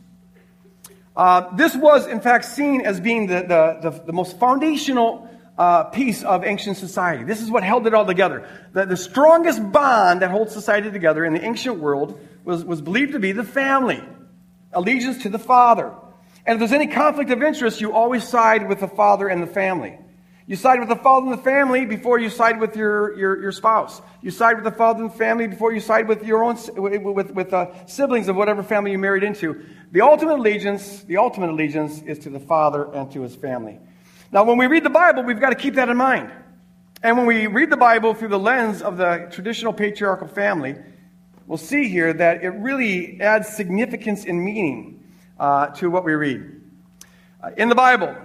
Uh, 1.17 1.53
this 1.55 1.75
was, 1.75 2.07
in 2.07 2.21
fact, 2.21 2.45
seen 2.45 2.81
as 2.81 2.99
being 2.99 3.27
the, 3.27 3.41
the, 3.41 3.89
the, 3.89 4.03
the 4.05 4.13
most 4.13 4.39
foundational 4.39 5.27
uh, 5.57 5.85
piece 5.85 6.23
of 6.23 6.45
ancient 6.45 6.77
society. 6.77 7.23
This 7.23 7.41
is 7.41 7.49
what 7.49 7.63
held 7.63 7.85
it 7.87 7.93
all 7.93 8.05
together. 8.05 8.47
The, 8.71 8.85
the 8.85 8.95
strongest 8.95 9.71
bond 9.71 10.21
that 10.21 10.31
holds 10.31 10.53
society 10.53 10.91
together 10.91 11.25
in 11.25 11.33
the 11.33 11.43
ancient 11.43 11.79
world 11.79 12.17
was, 12.45 12.63
was 12.63 12.79
believed 12.79 13.11
to 13.13 13.19
be 13.19 13.33
the 13.33 13.43
family, 13.43 14.01
allegiance 14.71 15.23
to 15.23 15.29
the 15.29 15.39
father. 15.39 15.93
And 16.45 16.55
if 16.55 16.59
there's 16.59 16.71
any 16.71 16.87
conflict 16.87 17.31
of 17.31 17.43
interest, 17.43 17.81
you 17.81 17.91
always 17.91 18.23
side 18.23 18.69
with 18.69 18.79
the 18.79 18.87
father 18.87 19.27
and 19.27 19.43
the 19.43 19.47
family. 19.47 19.97
You 20.49 20.55
side 20.55 20.79
with 20.79 20.89
the 20.89 20.95
father 20.95 21.25
in 21.25 21.31
the 21.31 21.43
family 21.43 21.85
before 21.85 22.17
you 22.17 22.27
side 22.27 22.59
with 22.59 22.75
your, 22.75 23.15
your, 23.15 23.39
your 23.39 23.51
spouse. 23.51 24.01
You 24.23 24.31
side 24.31 24.55
with 24.55 24.63
the 24.63 24.71
father 24.71 25.03
in 25.03 25.09
the 25.09 25.15
family 25.15 25.45
before 25.45 25.71
you 25.71 25.79
side 25.79 26.07
with 26.07 26.25
your 26.25 26.43
own 26.43 26.57
with, 26.75 27.29
with 27.29 27.53
uh, 27.53 27.85
siblings 27.85 28.27
of 28.29 28.35
whatever 28.35 28.63
family 28.63 28.89
you 28.89 28.97
married 28.97 29.21
into. 29.23 29.63
The 29.91 30.01
ultimate 30.01 30.39
allegiance, 30.39 31.03
the 31.03 31.17
ultimate 31.17 31.51
allegiance 31.51 32.01
is 32.01 32.17
to 32.19 32.31
the 32.31 32.39
father 32.39 32.91
and 32.95 33.11
to 33.11 33.21
his 33.21 33.35
family. 33.35 33.77
Now, 34.31 34.43
when 34.43 34.57
we 34.57 34.65
read 34.65 34.83
the 34.83 34.89
Bible, 34.89 35.21
we've 35.21 35.39
got 35.39 35.51
to 35.51 35.55
keep 35.55 35.75
that 35.75 35.87
in 35.87 35.97
mind. 35.97 36.31
And 37.03 37.15
when 37.15 37.27
we 37.27 37.45
read 37.45 37.69
the 37.69 37.77
Bible 37.77 38.15
through 38.15 38.29
the 38.29 38.39
lens 38.39 38.81
of 38.81 38.97
the 38.97 39.29
traditional 39.31 39.71
patriarchal 39.71 40.29
family, 40.29 40.77
we'll 41.45 41.59
see 41.59 41.89
here 41.89 42.11
that 42.11 42.43
it 42.43 42.49
really 42.49 43.21
adds 43.21 43.49
significance 43.49 44.25
and 44.25 44.43
meaning 44.43 45.13
uh, 45.39 45.67
to 45.75 45.91
what 45.91 46.03
we 46.03 46.13
read. 46.13 46.59
Uh, 47.43 47.51
in 47.55 47.69
the 47.69 47.75
Bible, 47.75 48.15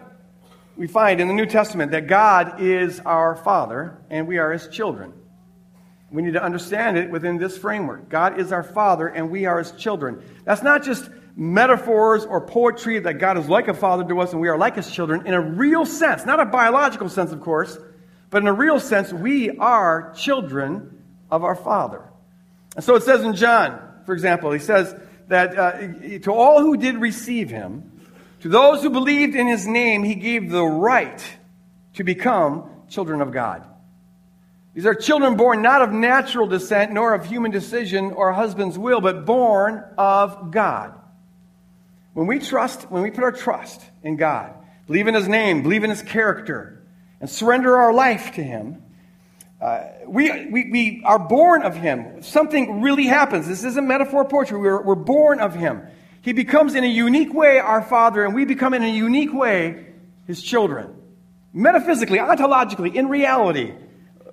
we 0.77 0.87
find 0.87 1.21
in 1.21 1.29
the 1.29 1.35
New 1.35 1.47
Testament 1.47 1.93
that 1.93 2.07
God 2.07 2.61
is 2.61 3.01
our 3.01 3.37
Father 3.37 3.99
and 4.11 4.27
we 4.27 4.39
are 4.39 4.53
His 4.53 4.69
children. 4.69 5.13
We 6.11 6.23
need 6.23 6.35
to 6.35 6.43
understand 6.43 6.97
it 6.97 7.11
within 7.11 7.39
this 7.39 7.59
framework. 7.59 8.09
God 8.09 8.39
is 8.39 8.53
our 8.53 8.63
Father 8.63 9.09
and 9.09 9.31
we 9.31 9.47
are 9.47 9.59
His 9.59 9.73
children. 9.73 10.23
That's 10.45 10.63
not 10.63 10.85
just 10.85 11.09
metaphors 11.37 12.25
or 12.25 12.41
poetry 12.41 13.01
that 13.01 13.15
God 13.15 13.39
is 13.39 13.49
like 13.49 13.67
a 13.67 13.75
father 13.75 14.05
to 14.05 14.21
us 14.21 14.33
and 14.33 14.41
we 14.41 14.49
are 14.49 14.59
like 14.59 14.77
His 14.77 14.91
children 14.91 15.27
in 15.27 15.35
a 15.35 15.41
real 15.41 15.85
sense, 15.85 16.25
not 16.25 16.41
a 16.41 16.45
biological 16.45 17.09
sense, 17.09 17.33
of 17.33 17.41
course, 17.41 17.77
but 18.31 18.43
in 18.43 18.49
a 18.49 18.53
real 18.53 18.81
sense, 18.81 19.13
we 19.13 19.51
are 19.59 20.13
children 20.17 21.03
of 21.31 21.45
our 21.45 21.55
Father. 21.55 22.03
And 22.75 22.85
so 22.85 22.97
it 22.97 23.03
says 23.03 23.23
in 23.23 23.35
John, 23.35 23.81
for 24.07 24.13
example, 24.13 24.51
he 24.53 24.59
says 24.59 24.95
that 25.29 25.59
uh, 25.59 26.19
to 26.21 26.33
all 26.33 26.61
who 26.61 26.77
did 26.77 26.97
receive 26.97 27.51
Him, 27.51 27.94
to 28.45 28.51
those 28.51 28.83
who 28.83 28.91
believed 28.91 29.35
in 29.35 29.47
his 29.47 29.67
name, 29.67 30.05
he 30.05 30.15
gave 30.15 30.51
the 30.51 30.63
right 30.63 31.25
to 31.95 32.05
become 32.05 32.69
children 32.91 33.23
of 33.23 33.33
God. 33.33 33.65
These 34.75 34.85
are 34.85 34.95
children 34.95 35.39
born 35.39 35.63
not 35.63 35.81
of 35.81 35.93
natural 35.93 36.47
descent, 36.47 36.93
nor 36.93 37.15
of 37.15 37.25
human 37.25 37.51
decision 37.51 38.11
or 38.11 38.35
husband's 38.35 38.79
will, 38.79 39.01
but 39.01 39.25
born 39.25 39.83
of 39.97 40.51
God. 40.51 40.93
When 42.13 42.27
we 42.27 42.39
trust, 42.39 42.91
when 42.91 43.03
we 43.03 43.11
put 43.11 43.25
our 43.25 43.33
trust 43.33 43.81
in 44.03 44.17
God, 44.17 44.53
believe 44.87 45.07
in 45.07 45.15
his 45.15 45.27
name, 45.27 45.63
believe 45.63 45.83
in 45.83 45.89
his 45.89 46.03
character, 46.03 46.85
and 47.23 47.31
surrender 47.31 47.79
our 47.79 47.95
life 47.95 48.35
to 48.35 48.43
him, 48.43 48.83
uh, 49.59 49.85
we, 50.07 50.51
we, 50.51 50.71
we 50.71 51.03
are 51.07 51.19
born 51.19 51.63
of 51.63 51.77
him. 51.77 52.23
Something 52.23 52.83
really 52.83 53.07
happens. 53.07 53.49
This 53.49 53.65
isn't 53.65 53.89
metaphor 53.89 54.27
poetry. 54.27 54.59
We're, 54.59 54.83
we're 54.83 54.97
born 54.97 55.41
of 55.41 55.55
him. 55.55 55.81
He 56.25 56.33
becomes 56.33 56.75
in 56.75 56.85
a 56.85 56.89
unique 56.89 57.35
way 57.35 57.59
our 57.59 57.83
Father, 57.83 58.25
and 58.25 58.35
we 58.35 58.47
become 58.47 58.73
in 58.73 58.83
a 58.83 58.89
unique 58.89 59.35
way 59.35 59.89
His 60.27 60.41
children. 60.41 60.97
Metaphysically, 61.53 62.17
ontologically, 62.17 62.95
in 62.95 63.09
reality, 63.09 63.75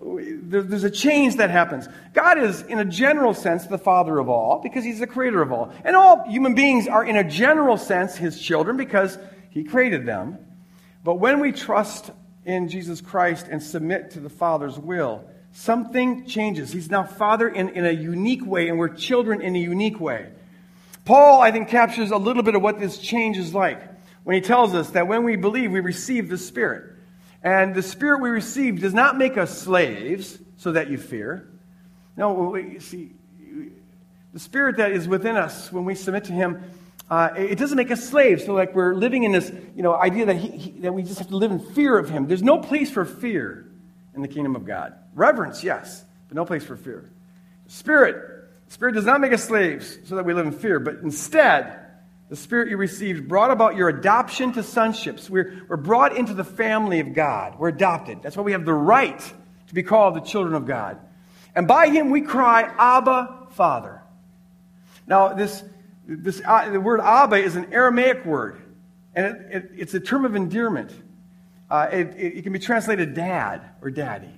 there's 0.02 0.86
a 0.86 0.90
change 0.90 1.36
that 1.36 1.50
happens. 1.50 1.90
God 2.14 2.38
is, 2.38 2.62
in 2.62 2.80
a 2.80 2.86
general 2.86 3.34
sense, 3.34 3.68
the 3.68 3.78
Father 3.78 4.20
of 4.20 4.30
all 4.30 4.62
because 4.64 4.86
He's 4.86 5.00
the 5.00 5.06
creator 5.06 5.42
of 5.42 5.52
all. 5.52 5.74
And 5.84 5.98
all 5.98 6.24
human 6.30 6.56
beings 6.56 6.88
are, 6.88 7.04
in 7.04 7.18
a 7.18 7.30
general 7.30 7.76
sense, 7.76 8.16
His 8.16 8.42
children 8.42 8.78
because 8.78 9.18
He 9.50 9.66
created 9.66 10.06
them. 10.06 10.38
But 11.04 11.16
when 11.16 11.42
we 11.42 11.52
trust 11.52 12.10
in 12.46 12.70
Jesus 12.70 13.02
Christ 13.02 13.48
and 13.52 13.62
submit 13.62 14.12
to 14.12 14.22
the 14.22 14.30
Father's 14.30 14.80
will, 14.80 15.26
something 15.52 16.26
changes. 16.26 16.72
He's 16.72 16.90
now 16.90 17.04
Father 17.04 17.50
in, 17.50 17.68
in 17.68 17.86
a 17.86 17.92
unique 17.92 18.46
way, 18.46 18.70
and 18.70 18.80
we're 18.80 18.96
children 18.96 19.42
in 19.42 19.58
a 19.58 19.60
unique 19.60 20.00
way. 20.00 20.30
Paul, 21.06 21.42
I 21.42 21.52
think, 21.52 21.70
captures 21.70 22.12
a 22.12 22.18
little 22.18 22.44
bit 22.44 22.56
of 22.56 22.62
what 22.62 22.80
this 22.80 22.98
change 22.98 23.38
is 23.38 23.54
like 23.54 23.82
when 24.24 24.36
he 24.36 24.42
tells 24.42 24.74
us 24.74 24.92
that 24.92 25.08
when 25.08 25.24
we 25.24 25.36
believe, 25.36 25.72
we 25.72 25.80
receive 25.80 26.30
the 26.30 26.38
Spirit. 26.38 26.96
And 27.44 27.74
the 27.74 27.82
Spirit 27.82 28.22
we 28.22 28.30
receive 28.30 28.82
does 28.82 28.94
not 28.94 29.18
make 29.18 29.38
us 29.38 29.60
slaves 29.60 30.38
so 30.58 30.74
that 30.74 30.90
you 30.90 30.98
fear. 30.98 31.48
No, 32.16 32.34
we 32.34 32.80
see, 32.80 33.12
the 34.34 34.40
Spirit 34.40 34.78
that 34.78 34.92
is 34.92 35.08
within 35.08 35.38
us 35.38 35.72
when 35.72 35.86
we 35.86 35.96
submit 35.96 36.26
to 36.26 36.34
Him, 36.34 36.64
uh, 37.10 37.30
it 37.36 37.58
doesn't 37.58 37.78
make 37.78 37.92
us 37.92 38.08
slaves. 38.08 38.46
So, 38.46 38.54
like, 38.54 38.76
we're 38.76 38.94
living 38.94 39.24
in 39.24 39.32
this 39.32 39.52
you 39.76 39.82
know, 39.82 39.96
idea 39.96 40.28
that, 40.28 40.38
he, 40.38 40.50
he, 40.50 40.72
that 40.82 40.94
we 40.94 41.02
just 41.04 41.18
have 41.18 41.30
to 41.30 41.38
live 41.38 41.52
in 41.52 41.60
fear 41.60 41.98
of 41.98 42.10
Him. 42.10 42.28
There's 42.28 42.44
no 42.44 42.60
place 42.60 42.92
for 42.92 43.06
fear 43.06 43.68
in 44.14 44.22
the 44.22 44.28
kingdom 44.28 44.56
of 44.56 44.66
God. 44.66 44.94
Reverence, 45.16 45.64
yes, 45.64 46.06
but 46.28 46.36
no 46.36 46.46
place 46.46 46.64
for 46.64 46.78
fear. 46.78 47.10
Spirit, 47.68 48.41
Spirit 48.72 48.94
does 48.94 49.04
not 49.04 49.20
make 49.20 49.34
us 49.34 49.44
slaves 49.44 49.98
so 50.06 50.16
that 50.16 50.24
we 50.24 50.34
live 50.34 50.48
in 50.48 50.54
fear, 50.54 50.80
but 50.80 51.00
instead, 51.04 51.78
the 52.30 52.38
Spirit 52.38 52.70
you 52.70 52.78
received 52.78 53.28
brought 53.28 53.52
about 53.52 53.76
your 53.76 53.90
adoption 53.90 54.54
to 54.54 54.62
sonships. 54.62 55.30
We're, 55.30 55.62
we're 55.68 55.76
brought 55.76 56.16
into 56.16 56.34
the 56.34 56.46
family 56.46 57.02
of 57.02 57.14
God. 57.14 57.60
We're 57.60 57.68
adopted. 57.68 58.24
That's 58.24 58.38
why 58.38 58.44
we 58.44 58.54
have 58.54 58.64
the 58.64 58.74
right 58.74 59.20
to 59.68 59.74
be 59.74 59.84
called 59.84 60.16
the 60.16 60.22
children 60.22 60.56
of 60.56 60.66
God. 60.66 60.98
And 61.54 61.68
by 61.68 61.90
Him 61.90 62.12
we 62.12 62.22
cry, 62.22 62.62
Abba, 62.62 63.48
Father. 63.52 64.02
Now, 65.06 65.34
this, 65.34 65.62
this, 66.08 66.42
uh, 66.46 66.70
the 66.70 66.80
word 66.80 67.02
Abba 67.02 67.36
is 67.36 67.58
an 67.58 67.74
Aramaic 67.74 68.24
word, 68.24 68.62
and 69.14 69.26
it, 69.26 69.48
it, 69.52 69.72
it's 69.76 69.94
a 69.94 70.00
term 70.00 70.24
of 70.24 70.34
endearment. 70.34 70.92
Uh, 71.70 71.90
it, 71.92 72.16
it 72.16 72.44
can 72.44 72.54
be 72.54 72.60
translated 72.60 73.16
dad 73.16 73.64
or 73.82 73.92
daddy. 73.92 74.32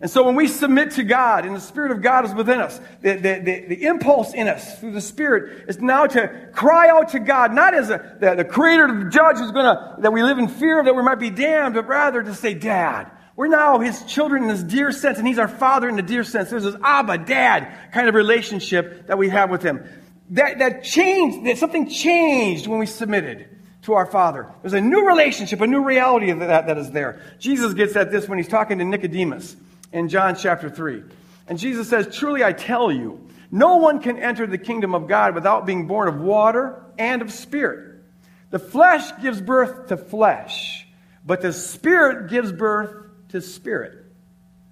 And 0.00 0.10
so 0.10 0.24
when 0.24 0.34
we 0.34 0.48
submit 0.48 0.92
to 0.92 1.04
God 1.04 1.46
and 1.46 1.54
the 1.54 1.60
Spirit 1.60 1.92
of 1.92 2.02
God 2.02 2.24
is 2.24 2.34
within 2.34 2.60
us, 2.60 2.78
the, 3.00 3.14
the, 3.14 3.40
the, 3.42 3.64
the, 3.68 3.84
impulse 3.84 4.34
in 4.34 4.48
us 4.48 4.78
through 4.78 4.92
the 4.92 5.00
Spirit 5.00 5.68
is 5.68 5.80
now 5.80 6.06
to 6.06 6.48
cry 6.52 6.88
out 6.88 7.10
to 7.10 7.20
God, 7.20 7.54
not 7.54 7.74
as 7.74 7.90
a, 7.90 8.16
the, 8.20 8.34
the 8.34 8.44
creator, 8.44 8.86
the 8.86 9.08
judge 9.08 9.36
who's 9.36 9.52
going 9.52 9.64
to, 9.64 9.96
that 10.00 10.12
we 10.12 10.22
live 10.22 10.38
in 10.38 10.48
fear 10.48 10.80
of 10.80 10.86
that 10.86 10.94
we 10.94 11.02
might 11.02 11.20
be 11.20 11.30
damned, 11.30 11.74
but 11.74 11.86
rather 11.86 12.22
to 12.22 12.34
say, 12.34 12.54
Dad. 12.54 13.10
We're 13.36 13.48
now 13.48 13.80
his 13.80 14.04
children 14.04 14.44
in 14.44 14.48
this 14.48 14.62
dear 14.62 14.92
sense, 14.92 15.18
and 15.18 15.26
he's 15.26 15.40
our 15.40 15.48
father 15.48 15.88
in 15.88 15.96
the 15.96 16.02
dear 16.02 16.22
sense. 16.22 16.50
There's 16.50 16.62
this 16.62 16.76
Abba, 16.82 17.18
Dad 17.18 17.90
kind 17.92 18.08
of 18.08 18.14
relationship 18.14 19.08
that 19.08 19.18
we 19.18 19.28
have 19.30 19.50
with 19.50 19.62
him. 19.62 19.84
That, 20.30 20.58
that 20.58 20.84
changed, 20.84 21.44
that 21.46 21.58
something 21.58 21.88
changed 21.88 22.68
when 22.68 22.78
we 22.78 22.86
submitted 22.86 23.48
to 23.82 23.94
our 23.94 24.06
Father. 24.06 24.50
There's 24.62 24.72
a 24.72 24.80
new 24.80 25.06
relationship, 25.06 25.60
a 25.60 25.66
new 25.66 25.84
reality 25.84 26.32
that, 26.32 26.66
that 26.66 26.78
is 26.78 26.92
there. 26.92 27.20
Jesus 27.38 27.74
gets 27.74 27.96
at 27.96 28.10
this 28.10 28.28
when 28.28 28.38
he's 28.38 28.48
talking 28.48 28.78
to 28.78 28.84
Nicodemus 28.84 29.56
in 29.94 30.08
John 30.08 30.34
chapter 30.34 30.68
3. 30.68 31.04
And 31.46 31.58
Jesus 31.58 31.88
says, 31.88 32.14
Truly 32.14 32.44
I 32.44 32.52
tell 32.52 32.90
you, 32.92 33.26
no 33.50 33.76
one 33.76 34.00
can 34.00 34.18
enter 34.18 34.46
the 34.46 34.58
kingdom 34.58 34.94
of 34.94 35.06
God 35.06 35.34
without 35.34 35.64
being 35.64 35.86
born 35.86 36.08
of 36.08 36.20
water 36.20 36.84
and 36.98 37.22
of 37.22 37.32
spirit. 37.32 38.02
The 38.50 38.58
flesh 38.58 39.04
gives 39.22 39.40
birth 39.40 39.88
to 39.88 39.96
flesh, 39.96 40.86
but 41.24 41.40
the 41.40 41.52
spirit 41.52 42.28
gives 42.28 42.52
birth 42.52 43.06
to 43.28 43.40
spirit. 43.40 44.04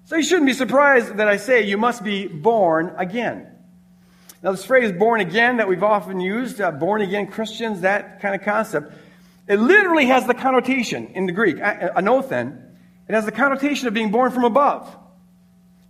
So 0.05 0.17
you 0.17 0.23
shouldn't 0.23 0.47
be 0.47 0.53
surprised 0.53 1.15
that 1.17 1.29
I 1.29 1.37
say 1.37 1.63
you 1.63 1.77
must 1.77 2.03
be 2.03 2.27
born 2.27 2.93
again. 2.97 3.47
Now, 4.41 4.51
this 4.51 4.65
phrase 4.65 4.91
born 4.91 5.21
again 5.21 5.57
that 5.57 5.69
we've 5.69 5.83
often 5.83 6.19
used, 6.19 6.59
uh, 6.59 6.71
born 6.71 7.01
again 7.01 7.27
Christians, 7.27 7.81
that 7.81 8.19
kind 8.19 8.35
of 8.35 8.41
concept, 8.41 8.93
it 9.47 9.57
literally 9.57 10.07
has 10.07 10.27
the 10.27 10.33
connotation 10.33 11.07
in 11.07 11.25
the 11.27 11.31
Greek, 11.31 11.55
anothen, 11.57 12.61
it 13.07 13.15
has 13.15 13.23
the 13.25 13.31
connotation 13.31 13.87
of 13.87 13.93
being 13.93 14.11
born 14.11 14.31
from 14.31 14.43
above. 14.43 14.97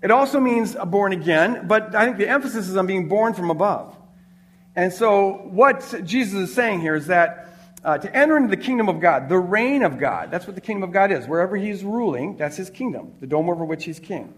It 0.03 0.11
also 0.11 0.41
means 0.41 0.75
born 0.75 1.13
again, 1.13 1.65
but 1.65 1.95
I 1.95 2.03
think 2.03 2.17
the 2.17 2.27
emphasis 2.27 2.67
is 2.67 2.75
on 2.75 2.85
being 2.85 3.07
born 3.07 3.33
from 3.33 3.49
above. 3.49 3.95
And 4.75 4.91
so, 4.91 5.31
what 5.45 6.01
Jesus 6.03 6.49
is 6.49 6.53
saying 6.53 6.81
here 6.81 6.93
is 6.93 7.07
that 7.07 7.57
uh, 7.85 7.97
to 7.99 8.13
enter 8.13 8.35
into 8.35 8.49
the 8.49 8.61
kingdom 8.61 8.89
of 8.89 8.99
God, 8.99 9.29
the 9.29 9.37
reign 9.37 9.81
of 9.81 9.97
God, 9.97 10.29
that's 10.29 10.45
what 10.45 10.55
the 10.55 10.61
kingdom 10.61 10.83
of 10.83 10.91
God 10.91 11.13
is. 11.13 11.25
Wherever 11.25 11.55
he's 11.55 11.85
ruling, 11.85 12.35
that's 12.35 12.57
his 12.57 12.69
kingdom, 12.69 13.13
the 13.21 13.27
dome 13.27 13.49
over 13.49 13.63
which 13.63 13.85
he's 13.85 13.99
king. 13.99 14.33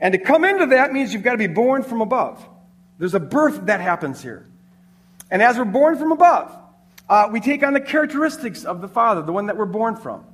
And 0.00 0.10
to 0.12 0.18
come 0.18 0.44
into 0.44 0.66
that 0.66 0.92
means 0.92 1.14
you've 1.14 1.22
got 1.22 1.32
to 1.32 1.38
be 1.38 1.46
born 1.46 1.84
from 1.84 2.00
above. 2.00 2.44
There's 2.98 3.14
a 3.14 3.20
birth 3.20 3.66
that 3.66 3.80
happens 3.80 4.20
here. 4.20 4.44
And 5.30 5.40
as 5.40 5.56
we're 5.56 5.66
born 5.66 5.98
from 5.98 6.10
above, 6.10 6.56
uh, 7.08 7.28
we 7.30 7.38
take 7.38 7.62
on 7.62 7.74
the 7.74 7.80
characteristics 7.80 8.64
of 8.64 8.80
the 8.80 8.88
Father, 8.88 9.22
the 9.22 9.32
one 9.32 9.46
that 9.46 9.56
we're 9.56 9.66
born 9.66 9.94
from. 9.94 10.24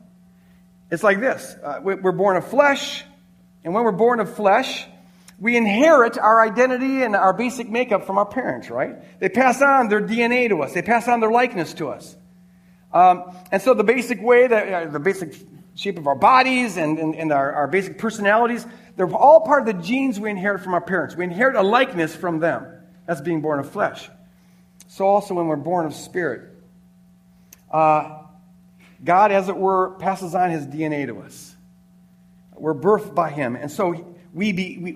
It's 0.91 1.02
like 1.02 1.21
this 1.21 1.57
uh, 1.62 1.81
we're 1.83 2.12
born 2.12 2.38
of 2.38 2.47
flesh, 2.47 3.05
and 3.64 3.75
when 3.75 3.85
we're 3.85 3.92
born 3.92 4.21
of 4.21 4.35
flesh, 4.35 4.87
we 5.38 5.57
inherit 5.57 6.19
our 6.19 6.40
identity 6.40 7.02
and 7.02 7.16
our 7.16 7.33
basic 7.33 7.69
makeup 7.69 8.07
from 8.07 8.19
our 8.19 8.26
parents, 8.26 8.71
right? 8.71 9.21
They 9.21 9.28
pass 9.28 9.61
on 9.61 9.88
their 9.88 10.00
DNA 10.00 10.49
to 10.49 10.62
us, 10.62 10.73
they 10.73 10.83
pass 10.83 11.09
on 11.09 11.21
their 11.21 11.31
likeness 11.31 11.75
to 11.75 11.88
us. 11.88 12.16
Um, 12.92 13.35
and 13.50 13.62
so 13.62 13.75
the 13.75 13.85
basic 13.85 14.21
way 14.21 14.47
that 14.47 14.73
uh, 14.73 14.90
the 14.90 15.00
basic 15.00 15.35
shape 15.75 15.99
of 15.99 16.07
our 16.07 16.14
bodies 16.14 16.76
and, 16.76 16.99
and, 16.99 17.14
and 17.14 17.33
our, 17.33 17.52
our 17.52 17.66
basic 17.66 17.99
personalities, 17.99 18.66
they're 18.97 19.11
all 19.12 19.40
part 19.40 19.66
of 19.66 19.75
the 19.75 19.83
genes 19.83 20.21
we 20.21 20.31
inherit 20.31 20.62
from 20.62 20.75
our 20.75 20.81
parents. 20.81 21.16
We 21.16 21.25
inherit 21.25 21.57
a 21.57 21.62
likeness 21.62 22.14
from 22.14 22.40
them. 22.40 22.66
That's 23.07 23.21
being 23.21 23.40
born 23.40 23.59
of 23.59 23.71
flesh. 23.71 24.09
So 24.88 25.07
also 25.07 25.35
when 25.35 25.47
we're 25.47 25.57
born 25.57 25.87
of 25.87 25.95
spirit, 25.95 26.50
uh, 27.73 28.19
God, 29.02 29.33
as 29.33 29.49
it 29.49 29.57
were, 29.57 29.97
passes 29.99 30.35
on 30.35 30.50
his 30.50 30.66
DNA 30.66 31.07
to 31.07 31.21
us. 31.21 31.51
We're 32.56 32.75
birthed 32.75 33.14
by 33.14 33.30
him. 33.30 33.56
And 33.56 33.71
so 33.71 34.14
we, 34.32 34.52
be, 34.52 34.78
we, 34.78 34.92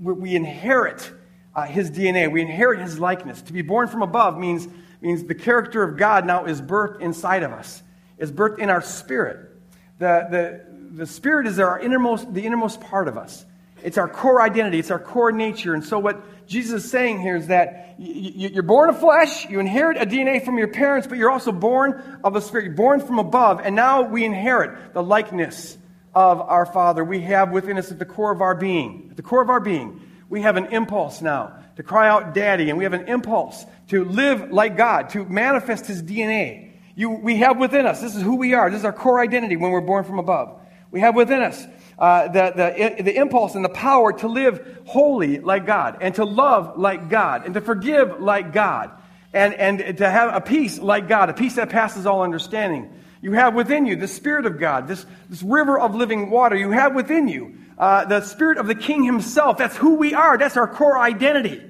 we, 0.00 0.12
we 0.12 0.36
inherit 0.36 1.10
uh, 1.54 1.64
his 1.66 1.90
DNA. 1.90 2.30
We 2.30 2.40
inherit 2.40 2.80
his 2.80 2.98
likeness. 2.98 3.42
To 3.42 3.52
be 3.52 3.62
born 3.62 3.88
from 3.88 4.02
above 4.02 4.38
means, 4.38 4.68
means 5.00 5.24
the 5.24 5.34
character 5.34 5.82
of 5.82 5.96
God 5.96 6.26
now 6.26 6.44
is 6.44 6.62
birthed 6.62 7.00
inside 7.00 7.42
of 7.42 7.52
us, 7.52 7.82
is 8.18 8.30
birthed 8.30 8.58
in 8.58 8.70
our 8.70 8.82
spirit. 8.82 9.50
The, 9.98 10.26
the, 10.30 10.96
the 10.96 11.06
spirit 11.06 11.46
is 11.46 11.58
our 11.58 11.78
innermost, 11.78 12.32
the 12.32 12.44
innermost 12.44 12.80
part 12.80 13.08
of 13.08 13.18
us. 13.18 13.44
It's 13.82 13.98
our 13.98 14.08
core 14.08 14.42
identity, 14.42 14.78
it's 14.78 14.90
our 14.90 14.98
core 14.98 15.30
nature. 15.30 15.74
And 15.74 15.84
so, 15.84 15.98
what 15.98 16.46
Jesus 16.46 16.84
is 16.84 16.90
saying 16.90 17.20
here 17.20 17.36
is 17.36 17.48
that 17.48 17.94
you're 17.98 18.62
born 18.62 18.88
of 18.88 18.98
flesh, 18.98 19.48
you 19.48 19.60
inherit 19.60 19.96
a 19.96 20.06
DNA 20.06 20.44
from 20.44 20.58
your 20.58 20.68
parents, 20.68 21.06
but 21.06 21.18
you're 21.18 21.30
also 21.30 21.52
born 21.52 22.20
of 22.24 22.32
the 22.32 22.40
Spirit. 22.40 22.66
You're 22.66 22.74
born 22.74 23.00
from 23.00 23.18
above, 23.18 23.60
and 23.62 23.76
now 23.76 24.02
we 24.02 24.24
inherit 24.24 24.94
the 24.94 25.02
likeness 25.02 25.76
of 26.18 26.40
our 26.40 26.66
Father. 26.66 27.04
We 27.04 27.20
have 27.20 27.52
within 27.52 27.78
us 27.78 27.92
at 27.92 28.00
the 28.00 28.04
core 28.04 28.32
of 28.32 28.42
our 28.42 28.56
being, 28.56 29.06
at 29.12 29.16
the 29.16 29.22
core 29.22 29.40
of 29.40 29.50
our 29.50 29.60
being, 29.60 30.00
we 30.28 30.42
have 30.42 30.56
an 30.56 30.66
impulse 30.66 31.22
now 31.22 31.56
to 31.76 31.84
cry 31.84 32.08
out, 32.08 32.34
Daddy, 32.34 32.70
and 32.70 32.76
we 32.76 32.82
have 32.82 32.92
an 32.92 33.06
impulse 33.06 33.64
to 33.90 34.04
live 34.04 34.50
like 34.50 34.76
God, 34.76 35.10
to 35.10 35.24
manifest 35.24 35.86
His 35.86 36.02
DNA. 36.02 36.72
You, 36.96 37.10
we 37.10 37.36
have 37.36 37.56
within 37.56 37.86
us, 37.86 38.00
this 38.00 38.16
is 38.16 38.22
who 38.22 38.34
we 38.34 38.52
are, 38.54 38.68
this 38.68 38.80
is 38.80 38.84
our 38.84 38.92
core 38.92 39.20
identity 39.20 39.54
when 39.54 39.70
we're 39.70 39.80
born 39.80 40.02
from 40.02 40.18
above. 40.18 40.60
We 40.90 40.98
have 41.02 41.14
within 41.14 41.40
us 41.40 41.64
uh, 42.00 42.26
the, 42.26 42.52
the, 42.56 43.02
the 43.04 43.16
impulse 43.16 43.54
and 43.54 43.64
the 43.64 43.68
power 43.68 44.12
to 44.14 44.26
live 44.26 44.80
holy 44.86 45.38
like 45.38 45.66
God, 45.66 45.98
and 46.00 46.16
to 46.16 46.24
love 46.24 46.76
like 46.76 47.08
God, 47.08 47.44
and 47.44 47.54
to 47.54 47.60
forgive 47.60 48.18
like 48.18 48.52
God, 48.52 48.90
and, 49.32 49.54
and 49.54 49.98
to 49.98 50.10
have 50.10 50.34
a 50.34 50.40
peace 50.40 50.80
like 50.80 51.06
God, 51.06 51.30
a 51.30 51.34
peace 51.34 51.54
that 51.54 51.68
passes 51.68 52.06
all 52.06 52.22
understanding. 52.22 52.92
You 53.20 53.32
have 53.32 53.54
within 53.54 53.86
you 53.86 53.96
the 53.96 54.08
Spirit 54.08 54.46
of 54.46 54.58
God, 54.58 54.86
this, 54.86 55.04
this 55.28 55.42
river 55.42 55.78
of 55.78 55.94
living 55.94 56.30
water. 56.30 56.56
You 56.56 56.70
have 56.70 56.94
within 56.94 57.28
you 57.28 57.58
uh, 57.76 58.04
the 58.04 58.20
Spirit 58.22 58.58
of 58.58 58.66
the 58.66 58.74
King 58.74 59.02
Himself. 59.04 59.58
That's 59.58 59.76
who 59.76 59.94
we 59.94 60.14
are. 60.14 60.38
That's 60.38 60.56
our 60.56 60.68
core 60.68 60.98
identity. 60.98 61.62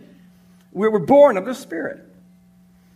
We 0.73 0.89
were 0.89 0.99
born 0.99 1.37
of 1.37 1.45
the 1.45 1.55
Spirit. 1.55 2.05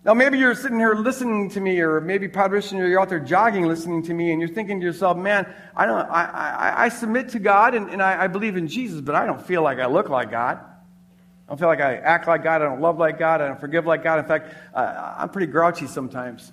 Now, 0.04 0.14
maybe 0.14 0.36
you're 0.36 0.56
sitting 0.56 0.78
here 0.78 0.94
listening 0.94 1.50
to 1.50 1.60
me, 1.60 1.78
or 1.80 2.00
maybe, 2.00 2.26
Padre, 2.26 2.60
you're 2.72 3.00
out 3.00 3.08
there 3.08 3.20
jogging 3.20 3.68
listening 3.68 4.02
to 4.04 4.14
me, 4.14 4.32
and 4.32 4.40
you're 4.40 4.50
thinking 4.50 4.80
to 4.80 4.86
yourself, 4.86 5.16
man, 5.16 5.46
I, 5.76 5.86
don't, 5.86 6.10
I, 6.10 6.24
I, 6.24 6.84
I 6.84 6.88
submit 6.88 7.28
to 7.30 7.38
God 7.38 7.74
and, 7.76 7.88
and 7.88 8.02
I, 8.02 8.24
I 8.24 8.26
believe 8.26 8.56
in 8.56 8.66
Jesus, 8.66 9.00
but 9.00 9.14
I 9.14 9.26
don't 9.26 9.40
feel 9.46 9.62
like 9.62 9.78
I 9.78 9.86
look 9.86 10.08
like 10.08 10.32
God. 10.32 10.58
I 10.58 11.48
don't 11.48 11.58
feel 11.58 11.68
like 11.68 11.80
I 11.80 11.96
act 11.96 12.26
like 12.26 12.42
God. 12.42 12.62
I 12.62 12.64
don't 12.64 12.80
love 12.80 12.98
like 12.98 13.16
God. 13.16 13.40
I 13.40 13.46
don't 13.46 13.60
forgive 13.60 13.86
like 13.86 14.02
God. 14.02 14.18
In 14.18 14.24
fact, 14.24 14.52
uh, 14.74 15.14
I'm 15.18 15.28
pretty 15.28 15.52
grouchy 15.52 15.86
sometimes. 15.86 16.50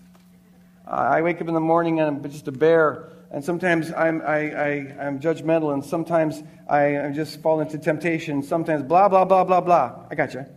Uh, 0.89 0.93
I 0.93 1.22
wake 1.22 1.39
up 1.39 1.48
in 1.48 1.53
the 1.53 1.60
morning 1.60 2.00
and 2.00 2.25
I'm 2.25 2.31
just 2.31 2.48
a 2.48 2.51
bear. 2.51 3.10
And 3.31 3.46
sometimes 3.46 3.93
I'm, 3.93 4.24
I, 4.24 4.51
I, 4.51 4.69
I'm 5.00 5.19
judgmental, 5.19 5.72
and 5.72 5.86
sometimes 5.86 6.41
I, 6.67 7.00
I 7.00 7.12
just 7.12 7.41
fall 7.41 7.60
into 7.60 7.77
temptation. 7.77 8.41
Sometimes 8.41 8.81
blah, 8.81 9.08
blah, 9.08 9.24
blah, 9.24 9.43
blah, 9.43 9.62
blah. 9.62 10.00
I 10.10 10.15
got 10.15 10.34
you. 10.34 10.48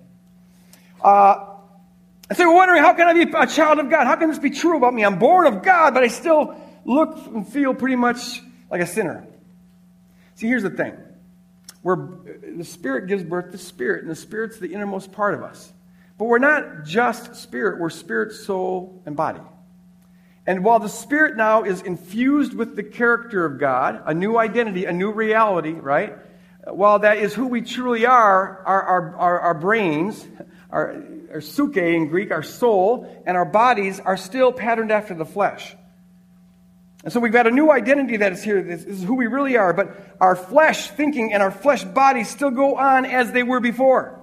Uh, 1.02 1.48
and 2.30 2.36
so 2.38 2.44
you're 2.44 2.54
wondering, 2.54 2.82
how 2.82 2.94
can 2.94 3.08
I 3.08 3.12
be 3.12 3.30
a 3.30 3.46
child 3.46 3.78
of 3.78 3.90
God? 3.90 4.06
How 4.06 4.16
can 4.16 4.30
this 4.30 4.38
be 4.38 4.48
true 4.48 4.78
about 4.78 4.94
me? 4.94 5.04
I'm 5.04 5.18
born 5.18 5.46
of 5.46 5.62
God, 5.62 5.92
but 5.92 6.02
I 6.02 6.08
still 6.08 6.56
look 6.86 7.26
and 7.26 7.46
feel 7.46 7.74
pretty 7.74 7.96
much 7.96 8.40
like 8.70 8.80
a 8.80 8.86
sinner. 8.86 9.26
See, 10.36 10.46
here's 10.46 10.62
the 10.62 10.70
thing. 10.70 10.96
We're, 11.82 12.08
the 12.56 12.64
Spirit 12.64 13.06
gives 13.06 13.22
birth 13.22 13.50
to 13.52 13.58
Spirit, 13.58 14.00
and 14.00 14.10
the 14.10 14.16
Spirit's 14.16 14.58
the 14.58 14.72
innermost 14.72 15.12
part 15.12 15.34
of 15.34 15.42
us. 15.42 15.70
But 16.16 16.24
we're 16.24 16.38
not 16.38 16.84
just 16.86 17.36
spirit, 17.36 17.80
we're 17.80 17.90
spirit, 17.90 18.32
soul, 18.32 19.02
and 19.04 19.14
body. 19.14 19.40
And 20.46 20.64
while 20.64 20.80
the 20.80 20.88
Spirit 20.88 21.37
now 21.37 21.62
is 21.62 21.82
infused 21.82 22.54
with 22.54 22.75
the 22.75 22.82
character 22.82 23.44
of 23.44 23.61
God, 23.61 24.02
a 24.06 24.14
new 24.14 24.37
identity, 24.37 24.87
a 24.87 24.92
new 24.92 25.12
reality, 25.12 25.72
right? 25.72 26.16
While 26.66 27.00
that 27.00 27.18
is 27.18 27.32
who 27.32 27.46
we 27.46 27.62
truly 27.62 28.06
are, 28.06 28.62
our, 28.66 28.82
our, 28.82 29.16
our, 29.16 29.40
our 29.40 29.54
brains, 29.54 30.26
our, 30.70 31.02
our 31.32 31.40
suke 31.40 31.76
in 31.76 32.08
Greek, 32.08 32.30
our 32.30 32.42
soul, 32.42 33.22
and 33.25 33.37
our 33.37 33.44
bodies 33.44 34.00
are 34.00 34.16
still 34.16 34.52
patterned 34.52 34.90
after 34.90 35.14
the 35.14 35.25
flesh. 35.25 35.76
And 37.04 37.12
so 37.12 37.18
we've 37.18 37.32
got 37.32 37.46
a 37.46 37.50
new 37.50 37.70
identity 37.70 38.18
that 38.18 38.32
is 38.32 38.42
here. 38.42 38.62
This 38.62 38.84
is 38.84 39.02
who 39.02 39.14
we 39.14 39.26
really 39.26 39.56
are. 39.56 39.72
But 39.72 40.16
our 40.20 40.37
flesh 40.37 40.90
thinking 40.90 41.32
and 41.32 41.42
our 41.42 41.50
flesh 41.50 41.82
bodies 41.82 42.28
still 42.28 42.50
go 42.50 42.76
on 42.76 43.06
as 43.06 43.32
they 43.32 43.42
were 43.42 43.61
before. 43.61 44.22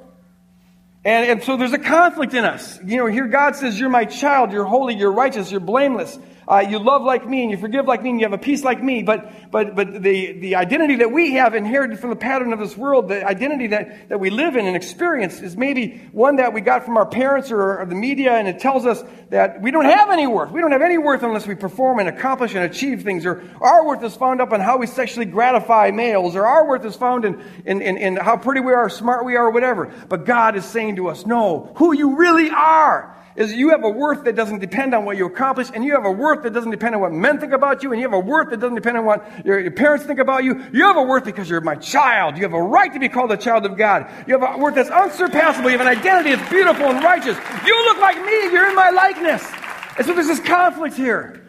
And, 1.06 1.30
and 1.30 1.44
so 1.44 1.56
there's 1.56 1.74
a 1.74 1.80
conflict 1.80 2.34
in 2.34 2.44
us. 2.44 2.80
You 2.84 2.98
know, 2.98 3.06
here 3.06 3.28
God 3.28 3.56
says, 3.56 3.80
You're 3.80 3.90
my 3.90 4.06
child, 4.06 4.52
you're 4.52 4.66
holy, 4.66 4.96
you're 4.96 5.14
righteous, 5.14 5.52
you're 5.52 5.62
blameless. 5.62 6.18
Uh, 6.50 6.66
you 6.68 6.80
love 6.80 7.04
like 7.04 7.28
me 7.28 7.44
and 7.44 7.52
you 7.52 7.58
forgive 7.58 7.86
like 7.86 8.02
me 8.02 8.10
and 8.10 8.20
you 8.20 8.26
have 8.26 8.34
a 8.34 8.38
peace 8.38 8.64
like 8.64 8.82
me. 8.82 9.04
But, 9.04 9.52
but, 9.52 9.76
but 9.76 10.02
the, 10.02 10.32
the 10.32 10.56
identity 10.56 10.96
that 10.96 11.12
we 11.12 11.34
have 11.34 11.54
inherited 11.54 12.00
from 12.00 12.10
the 12.10 12.16
pattern 12.16 12.52
of 12.54 12.58
this 12.58 12.76
world, 12.76 13.08
the 13.08 13.24
identity 13.24 13.68
that, 13.68 14.10
that 14.10 14.20
we 14.20 14.32
live 14.32 14.56
in 14.56 14.66
and 14.66 14.76
experience 14.76 15.42
is 15.42 15.56
maybe 15.56 16.10
one 16.12 16.38
that 16.38 16.52
we 16.52 16.62
got 16.62 16.86
from 16.86 16.98
our 16.98 17.06
parents 17.06 17.52
or, 17.52 17.82
or 17.82 17.86
the 17.86 17.94
media 17.94 18.34
and 18.34 18.48
it 18.48 18.60
tells 18.60 18.88
us 18.88 19.04
that 19.30 19.62
we 19.62 19.70
don't 19.70 19.86
have 19.86 20.10
any 20.10 20.26
worth. 20.26 20.52
We 20.52 20.60
don't 20.60 20.72
have 20.72 20.82
any 20.82 20.98
worth 20.98 21.22
unless 21.22 21.46
we 21.46 21.54
perform 21.54 22.00
and 22.00 22.10
accomplish 22.10 22.56
and 22.56 22.64
achieve 22.64 23.04
things. 23.04 23.28
Or 23.28 23.44
our 23.62 23.86
worth 23.86 24.04
is 24.04 24.16
found 24.16 24.42
up 24.42 24.52
in 24.52 24.60
how 24.60 24.78
we 24.78 24.88
sexually 24.88 25.28
gratify 25.28 25.92
males 25.92 26.36
or 26.36 26.48
our 26.48 26.68
worth 26.68 26.84
is 26.84 26.96
found 26.96 27.26
in, 27.26 27.40
in, 27.66 27.84
in, 27.84 27.98
in 27.98 28.16
how 28.16 28.38
pretty 28.38 28.62
we 28.62 28.74
are, 28.74 28.90
smart 28.90 29.24
we 29.24 29.36
are, 29.36 29.46
or 29.46 29.52
whatever. 29.52 29.94
But 30.10 30.26
God 30.26 30.56
is 30.56 30.66
saying 30.66 30.96
to 30.96 31.10
us, 31.10 31.28
no, 31.28 31.72
who 31.76 31.94
you 31.94 32.16
really 32.16 32.50
are 32.50 33.16
is 33.40 33.54
you 33.54 33.70
have 33.70 33.86
a 33.86 33.90
worth 33.90 34.26
that 34.26 34.36
doesn't 34.36 34.60
depend 34.60 34.94
on 34.94 35.06
what 35.06 35.16
you 35.16 35.26
accomplish, 35.26 35.70
and 35.74 35.84
you 35.84 35.94
have 35.94 36.04
a 36.04 36.12
worth 36.12 36.44
that 36.44 36.52
doesn't 36.52 36.72
depend 36.72 36.94
on 36.94 37.00
what 37.00 37.14
men 37.14 37.40
think 37.40 37.54
about 37.54 37.82
you, 37.82 37.94
and 37.94 38.02
you 38.02 38.06
have 38.06 38.14
a 38.14 38.20
worth 38.20 38.50
that 38.50 38.60
doesn't 38.60 38.76
depend 38.76 38.98
on 38.98 39.06
what 39.06 39.46
your, 39.46 39.62
your 39.62 39.72
parents 39.72 40.06
think 40.06 40.20
about 40.20 40.44
you. 40.44 40.62
You 40.74 40.86
have 40.88 40.98
a 40.98 41.04
worth 41.04 41.24
because 41.24 41.50
you're 41.50 41.62
my 41.62 41.76
child. 41.76 42.36
You 42.36 42.44
have 42.44 42.54
a 42.54 42.62
right 42.62 42.92
to 42.92 43.00
be 43.00 43.08
called 43.08 43.32
a 43.32 43.38
child 43.38 43.66
of 43.66 43.78
God. 43.78 44.12
You 44.28 44.38
have 44.38 44.56
a 44.56 44.58
worth 44.58 44.76
that's 44.76 44.90
unsurpassable. 44.90 45.72
You 45.72 45.78
have 45.78 45.88
an 45.88 45.98
identity 45.98 46.36
that's 46.36 46.50
beautiful 46.50 46.88
and 46.88 47.02
righteous. 47.02 47.38
You 47.66 47.86
look 47.86 48.00
like 48.00 48.18
me. 48.26 48.52
You're 48.52 48.70
in 48.70 48.76
my 48.76 48.90
likeness. 48.90 49.50
And 49.98 50.06
so 50.06 50.14
there's 50.14 50.28
this 50.28 50.42
conflict 50.42 50.98
here. 50.98 51.42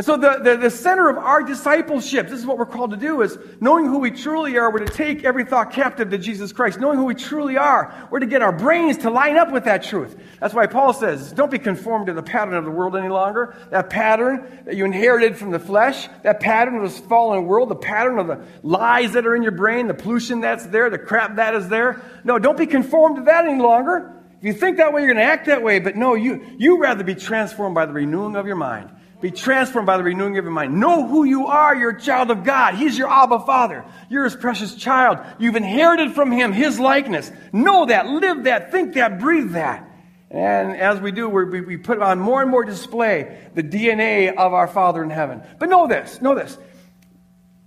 And 0.00 0.06
so 0.06 0.16
the, 0.16 0.38
the, 0.42 0.56
the, 0.56 0.70
center 0.70 1.10
of 1.10 1.18
our 1.18 1.42
discipleship, 1.42 2.30
this 2.30 2.38
is 2.38 2.46
what 2.46 2.56
we're 2.56 2.64
called 2.64 2.92
to 2.92 2.96
do, 2.96 3.20
is 3.20 3.36
knowing 3.60 3.84
who 3.84 3.98
we 3.98 4.10
truly 4.10 4.56
are, 4.56 4.72
we're 4.72 4.78
to 4.78 4.90
take 4.90 5.24
every 5.24 5.44
thought 5.44 5.72
captive 5.72 6.08
to 6.08 6.16
Jesus 6.16 6.54
Christ. 6.54 6.80
Knowing 6.80 6.96
who 6.96 7.04
we 7.04 7.14
truly 7.14 7.58
are, 7.58 8.08
we're 8.10 8.20
to 8.20 8.26
get 8.26 8.40
our 8.40 8.50
brains 8.50 8.96
to 8.96 9.10
line 9.10 9.36
up 9.36 9.52
with 9.52 9.64
that 9.64 9.82
truth. 9.82 10.16
That's 10.40 10.54
why 10.54 10.68
Paul 10.68 10.94
says, 10.94 11.32
don't 11.32 11.50
be 11.50 11.58
conformed 11.58 12.06
to 12.06 12.14
the 12.14 12.22
pattern 12.22 12.54
of 12.54 12.64
the 12.64 12.70
world 12.70 12.96
any 12.96 13.10
longer. 13.10 13.54
That 13.68 13.90
pattern 13.90 14.62
that 14.64 14.74
you 14.74 14.86
inherited 14.86 15.36
from 15.36 15.50
the 15.50 15.58
flesh, 15.58 16.08
that 16.22 16.40
pattern 16.40 16.76
of 16.76 16.82
this 16.84 16.98
fallen 17.00 17.44
world, 17.44 17.68
the 17.68 17.76
pattern 17.76 18.18
of 18.18 18.26
the 18.26 18.42
lies 18.62 19.12
that 19.12 19.26
are 19.26 19.36
in 19.36 19.42
your 19.42 19.52
brain, 19.52 19.86
the 19.86 19.92
pollution 19.92 20.40
that's 20.40 20.64
there, 20.64 20.88
the 20.88 20.98
crap 20.98 21.36
that 21.36 21.54
is 21.54 21.68
there. 21.68 22.00
No, 22.24 22.38
don't 22.38 22.56
be 22.56 22.66
conformed 22.66 23.16
to 23.16 23.22
that 23.24 23.44
any 23.44 23.60
longer. 23.60 24.16
If 24.38 24.44
you 24.44 24.54
think 24.54 24.78
that 24.78 24.94
way, 24.94 25.02
you're 25.02 25.12
going 25.12 25.22
to 25.22 25.30
act 25.30 25.44
that 25.44 25.62
way. 25.62 25.78
But 25.78 25.96
no, 25.96 26.14
you, 26.14 26.42
you 26.56 26.80
rather 26.80 27.04
be 27.04 27.14
transformed 27.14 27.74
by 27.74 27.84
the 27.84 27.92
renewing 27.92 28.34
of 28.34 28.46
your 28.46 28.56
mind. 28.56 28.92
Be 29.20 29.30
transformed 29.30 29.86
by 29.86 29.98
the 29.98 30.02
renewing 30.02 30.38
of 30.38 30.44
your 30.44 30.52
mind. 30.52 30.80
Know 30.80 31.06
who 31.06 31.24
you 31.24 31.46
are. 31.46 31.74
You're 31.74 31.90
a 31.90 32.00
child 32.00 32.30
of 32.30 32.42
God. 32.42 32.74
He's 32.74 32.96
your 32.96 33.10
Abba 33.10 33.40
Father. 33.40 33.84
You're 34.08 34.24
his 34.24 34.34
precious 34.34 34.74
child. 34.74 35.18
You've 35.38 35.56
inherited 35.56 36.14
from 36.14 36.32
him 36.32 36.52
his 36.52 36.80
likeness. 36.80 37.30
Know 37.52 37.86
that, 37.86 38.06
live 38.06 38.44
that, 38.44 38.70
think 38.70 38.94
that, 38.94 39.18
breathe 39.18 39.52
that. 39.52 39.86
And 40.30 40.76
as 40.76 41.00
we 41.00 41.12
do, 41.12 41.28
we, 41.28 41.60
we 41.60 41.76
put 41.76 42.00
on 42.00 42.18
more 42.18 42.40
and 42.40 42.50
more 42.50 42.64
display 42.64 43.38
the 43.54 43.62
DNA 43.62 44.34
of 44.34 44.54
our 44.54 44.68
Father 44.68 45.02
in 45.02 45.10
heaven. 45.10 45.42
But 45.58 45.68
know 45.68 45.86
this, 45.86 46.22
know 46.22 46.34
this. 46.34 46.56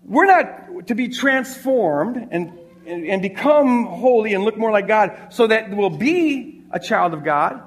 We're 0.05 0.25
not 0.25 0.87
to 0.87 0.95
be 0.95 1.09
transformed 1.09 2.29
and, 2.31 2.57
and, 2.87 3.05
and 3.05 3.21
become 3.21 3.85
holy 3.85 4.33
and 4.33 4.43
look 4.43 4.57
more 4.57 4.71
like 4.71 4.87
God 4.87 5.27
so 5.29 5.47
that 5.47 5.75
we'll 5.75 5.89
be 5.89 6.63
a 6.71 6.79
child 6.79 7.13
of 7.13 7.23
God. 7.23 7.61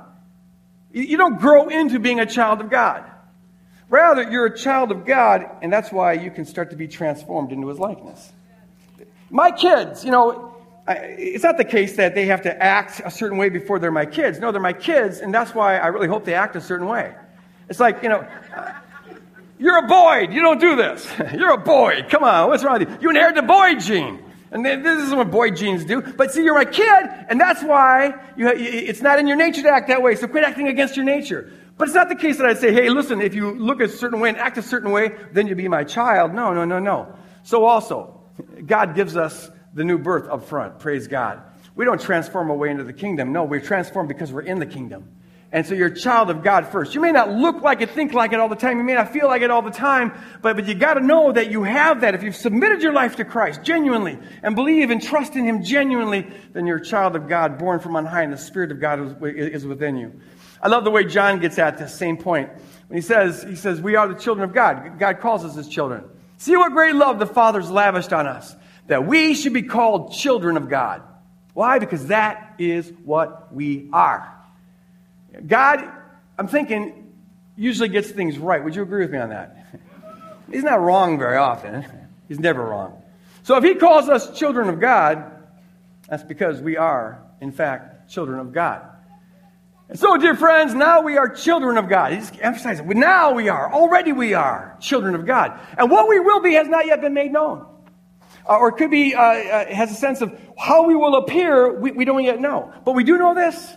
You 0.92 1.18
don't 1.18 1.38
grow 1.38 1.68
into 1.68 2.00
being 2.00 2.20
a 2.20 2.26
child 2.26 2.60
of 2.60 2.70
God. 2.70 3.04
Rather, 3.88 4.28
you're 4.30 4.46
a 4.46 4.56
child 4.56 4.90
of 4.90 5.04
God, 5.04 5.46
and 5.62 5.72
that's 5.72 5.92
why 5.92 6.14
you 6.14 6.30
can 6.30 6.44
start 6.44 6.70
to 6.70 6.76
be 6.76 6.88
transformed 6.88 7.52
into 7.52 7.68
his 7.68 7.78
likeness. 7.78 8.32
My 9.30 9.50
kids, 9.52 10.04
you 10.04 10.10
know, 10.10 10.54
it's 10.88 11.44
not 11.44 11.56
the 11.56 11.64
case 11.64 11.96
that 11.96 12.14
they 12.14 12.26
have 12.26 12.42
to 12.42 12.62
act 12.62 13.00
a 13.04 13.10
certain 13.10 13.38
way 13.38 13.48
before 13.48 13.78
they're 13.78 13.90
my 13.90 14.06
kids. 14.06 14.38
No, 14.38 14.50
they're 14.52 14.60
my 14.60 14.72
kids, 14.72 15.18
and 15.18 15.32
that's 15.32 15.54
why 15.54 15.78
I 15.78 15.88
really 15.88 16.08
hope 16.08 16.24
they 16.24 16.34
act 16.34 16.56
a 16.56 16.60
certain 16.60 16.86
way. 16.86 17.14
It's 17.68 17.80
like, 17.80 18.02
you 18.02 18.08
know, 18.08 18.26
you're 19.58 19.78
a 19.78 19.86
boy. 19.86 20.28
You 20.30 20.42
don't 20.42 20.60
do 20.60 20.76
this. 20.76 21.08
You're 21.34 21.54
a 21.54 21.58
boy. 21.58 22.06
Come 22.08 22.22
on. 22.22 22.48
What's 22.48 22.62
wrong 22.62 22.78
with 22.78 22.88
you? 22.88 22.98
You 23.00 23.10
inherit 23.10 23.34
the 23.34 23.42
boy 23.42 23.74
gene. 23.76 24.22
And 24.52 24.64
this 24.64 25.02
is 25.02 25.14
what 25.14 25.30
boy 25.30 25.50
genes 25.50 25.84
do. 25.84 26.00
But 26.00 26.32
see, 26.32 26.44
you're 26.44 26.54
my 26.54 26.64
kid, 26.64 27.10
and 27.28 27.40
that's 27.40 27.62
why 27.62 28.14
you, 28.36 28.48
it's 28.48 29.02
not 29.02 29.18
in 29.18 29.26
your 29.26 29.36
nature 29.36 29.62
to 29.62 29.68
act 29.68 29.88
that 29.88 30.02
way. 30.02 30.14
So 30.14 30.28
quit 30.28 30.44
acting 30.44 30.68
against 30.68 30.96
your 30.96 31.04
nature. 31.04 31.52
But 31.78 31.88
it's 31.88 31.94
not 31.94 32.08
the 32.08 32.16
case 32.16 32.38
that 32.38 32.46
I 32.46 32.54
say, 32.54 32.72
hey, 32.72 32.88
listen, 32.88 33.20
if 33.20 33.34
you 33.34 33.52
look 33.52 33.80
a 33.80 33.88
certain 33.88 34.20
way 34.20 34.30
and 34.30 34.38
act 34.38 34.56
a 34.56 34.62
certain 34.62 34.90
way, 34.90 35.12
then 35.32 35.46
you'll 35.46 35.56
be 35.56 35.68
my 35.68 35.84
child. 35.84 36.32
No, 36.32 36.54
no, 36.54 36.64
no, 36.64 36.78
no. 36.78 37.14
So 37.42 37.64
also, 37.64 38.22
God 38.64 38.94
gives 38.94 39.16
us 39.16 39.50
the 39.74 39.84
new 39.84 39.98
birth 39.98 40.28
up 40.28 40.44
front. 40.44 40.78
Praise 40.78 41.06
God. 41.06 41.42
We 41.74 41.84
don't 41.84 42.00
transform 42.00 42.48
away 42.48 42.70
into 42.70 42.84
the 42.84 42.94
kingdom. 42.94 43.32
No, 43.32 43.44
we're 43.44 43.60
transformed 43.60 44.08
because 44.08 44.32
we're 44.32 44.42
in 44.42 44.58
the 44.58 44.66
kingdom. 44.66 45.10
And 45.52 45.64
so 45.64 45.74
you're 45.74 45.88
a 45.88 45.94
child 45.94 46.28
of 46.30 46.42
God 46.42 46.66
first. 46.68 46.94
You 46.94 47.00
may 47.00 47.12
not 47.12 47.30
look 47.30 47.62
like 47.62 47.80
it, 47.80 47.90
think 47.90 48.12
like 48.12 48.32
it 48.32 48.40
all 48.40 48.48
the 48.48 48.56
time. 48.56 48.78
You 48.78 48.84
may 48.84 48.94
not 48.94 49.12
feel 49.12 49.26
like 49.26 49.42
it 49.42 49.50
all 49.50 49.62
the 49.62 49.70
time, 49.70 50.12
but, 50.42 50.56
but 50.56 50.66
you 50.66 50.74
got 50.74 50.94
to 50.94 51.00
know 51.00 51.30
that 51.30 51.50
you 51.50 51.62
have 51.62 52.00
that. 52.00 52.14
If 52.14 52.22
you've 52.22 52.36
submitted 52.36 52.82
your 52.82 52.92
life 52.92 53.16
to 53.16 53.24
Christ 53.24 53.62
genuinely 53.62 54.18
and 54.42 54.56
believe 54.56 54.90
and 54.90 55.00
trust 55.00 55.36
in 55.36 55.44
Him 55.44 55.62
genuinely, 55.62 56.26
then 56.52 56.66
you're 56.66 56.78
a 56.78 56.84
child 56.84 57.14
of 57.14 57.28
God, 57.28 57.58
born 57.58 57.78
from 57.78 57.94
on 57.94 58.06
high, 58.06 58.22
and 58.22 58.32
the 58.32 58.38
Spirit 58.38 58.72
of 58.72 58.80
God 58.80 59.22
is, 59.22 59.62
is 59.62 59.66
within 59.66 59.96
you. 59.96 60.20
I 60.66 60.68
love 60.68 60.82
the 60.82 60.90
way 60.90 61.04
John 61.04 61.38
gets 61.38 61.60
at 61.60 61.78
this 61.78 61.94
same 61.94 62.16
point. 62.16 62.50
When 62.88 62.96
he 62.96 63.00
says, 63.00 63.40
he 63.40 63.54
says, 63.54 63.80
we 63.80 63.94
are 63.94 64.08
the 64.08 64.16
children 64.16 64.48
of 64.48 64.52
God. 64.52 64.98
God 64.98 65.20
calls 65.20 65.44
us 65.44 65.54
his 65.54 65.68
children. 65.68 66.02
See 66.38 66.56
what 66.56 66.72
great 66.72 66.96
love 66.96 67.20
the 67.20 67.26
Father's 67.26 67.70
lavished 67.70 68.12
on 68.12 68.26
us, 68.26 68.52
that 68.88 69.06
we 69.06 69.34
should 69.34 69.52
be 69.52 69.62
called 69.62 70.14
children 70.14 70.56
of 70.56 70.68
God. 70.68 71.02
Why? 71.54 71.78
Because 71.78 72.08
that 72.08 72.56
is 72.58 72.92
what 73.04 73.54
we 73.54 73.88
are. 73.92 74.34
God, 75.46 75.88
I'm 76.36 76.48
thinking, 76.48 77.14
usually 77.54 77.88
gets 77.88 78.10
things 78.10 78.36
right. 78.36 78.64
Would 78.64 78.74
you 78.74 78.82
agree 78.82 79.02
with 79.02 79.12
me 79.12 79.18
on 79.18 79.28
that? 79.28 79.68
He's 80.50 80.64
not 80.64 80.80
wrong 80.80 81.16
very 81.16 81.36
often. 81.36 81.86
He's 82.26 82.40
never 82.40 82.64
wrong. 82.64 83.00
So 83.44 83.56
if 83.56 83.62
he 83.62 83.76
calls 83.76 84.08
us 84.08 84.36
children 84.36 84.68
of 84.68 84.80
God, 84.80 85.30
that's 86.08 86.24
because 86.24 86.60
we 86.60 86.76
are, 86.76 87.22
in 87.40 87.52
fact, 87.52 88.10
children 88.10 88.40
of 88.40 88.52
God. 88.52 88.95
And 89.88 89.98
so, 89.98 90.16
dear 90.16 90.34
friends, 90.34 90.74
now 90.74 91.02
we 91.02 91.16
are 91.16 91.28
children 91.28 91.76
of 91.76 91.88
God. 91.88 92.12
He's 92.12 92.32
emphasizing, 92.40 92.88
now 92.88 93.32
we 93.34 93.48
are, 93.48 93.72
already 93.72 94.12
we 94.12 94.34
are 94.34 94.76
children 94.80 95.14
of 95.14 95.26
God. 95.26 95.60
And 95.78 95.90
what 95.90 96.08
we 96.08 96.18
will 96.18 96.40
be 96.40 96.54
has 96.54 96.66
not 96.66 96.86
yet 96.86 97.00
been 97.00 97.14
made 97.14 97.32
known. 97.32 97.66
Uh, 98.48 98.58
or 98.58 98.68
it 98.70 98.72
could 98.72 98.90
be, 98.90 99.14
uh, 99.14 99.20
uh, 99.20 99.66
has 99.66 99.92
a 99.92 99.94
sense 99.94 100.20
of 100.22 100.38
how 100.58 100.86
we 100.86 100.94
will 100.94 101.16
appear, 101.16 101.78
we, 101.78 101.92
we 101.92 102.04
don't 102.04 102.24
yet 102.24 102.40
know. 102.40 102.72
But 102.84 102.92
we 102.92 103.04
do 103.04 103.16
know 103.16 103.34
this, 103.34 103.74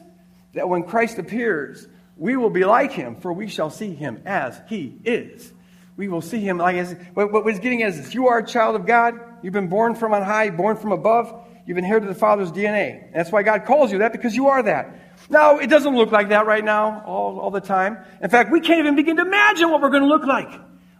that 0.53 0.67
when 0.67 0.83
Christ 0.83 1.19
appears, 1.19 1.87
we 2.17 2.35
will 2.37 2.49
be 2.49 2.65
like 2.65 2.91
him, 2.91 3.15
for 3.15 3.31
we 3.31 3.47
shall 3.47 3.69
see 3.69 3.93
him 3.93 4.21
as 4.25 4.59
he 4.67 4.99
is. 5.03 5.53
We 5.95 6.07
will 6.07 6.21
see 6.21 6.39
him 6.39 6.57
like 6.57 6.75
as, 6.75 6.95
what, 7.13 7.31
what 7.31 7.45
he's 7.47 7.59
getting 7.59 7.83
at 7.83 7.89
is 7.89 7.97
this. 7.97 8.13
You 8.15 8.27
are 8.27 8.39
a 8.39 8.45
child 8.45 8.75
of 8.75 8.85
God. 8.85 9.19
You've 9.43 9.53
been 9.53 9.69
born 9.69 9.95
from 9.95 10.13
on 10.13 10.23
high, 10.23 10.49
born 10.49 10.75
from 10.75 10.91
above. 10.91 11.45
You've 11.65 11.77
inherited 11.77 12.09
the 12.09 12.15
Father's 12.15 12.51
DNA. 12.51 13.13
That's 13.13 13.31
why 13.31 13.43
God 13.43 13.65
calls 13.65 13.91
you 13.91 13.99
that, 13.99 14.11
because 14.11 14.35
you 14.35 14.47
are 14.47 14.63
that. 14.63 15.08
Now, 15.29 15.59
it 15.59 15.67
doesn't 15.67 15.95
look 15.95 16.11
like 16.11 16.29
that 16.29 16.47
right 16.47 16.63
now 16.63 17.03
all, 17.05 17.39
all 17.39 17.51
the 17.51 17.61
time. 17.61 17.99
In 18.21 18.29
fact, 18.29 18.51
we 18.51 18.61
can't 18.61 18.79
even 18.79 18.95
begin 18.95 19.17
to 19.17 19.21
imagine 19.21 19.69
what 19.69 19.81
we're 19.81 19.91
going 19.91 20.03
to 20.03 20.09
look 20.09 20.25
like 20.25 20.49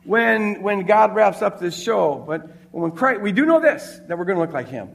when, 0.04 0.62
when 0.62 0.86
God 0.86 1.16
wraps 1.16 1.42
up 1.42 1.60
this 1.60 1.82
show. 1.82 2.24
But 2.28 2.48
when 2.72 2.92
Christ, 2.92 3.22
we 3.22 3.32
do 3.32 3.46
know 3.46 3.60
this, 3.60 4.00
that 4.08 4.18
we're 4.18 4.26
going 4.26 4.38
to 4.38 4.42
look 4.42 4.54
like 4.54 4.68
Him. 4.68 4.90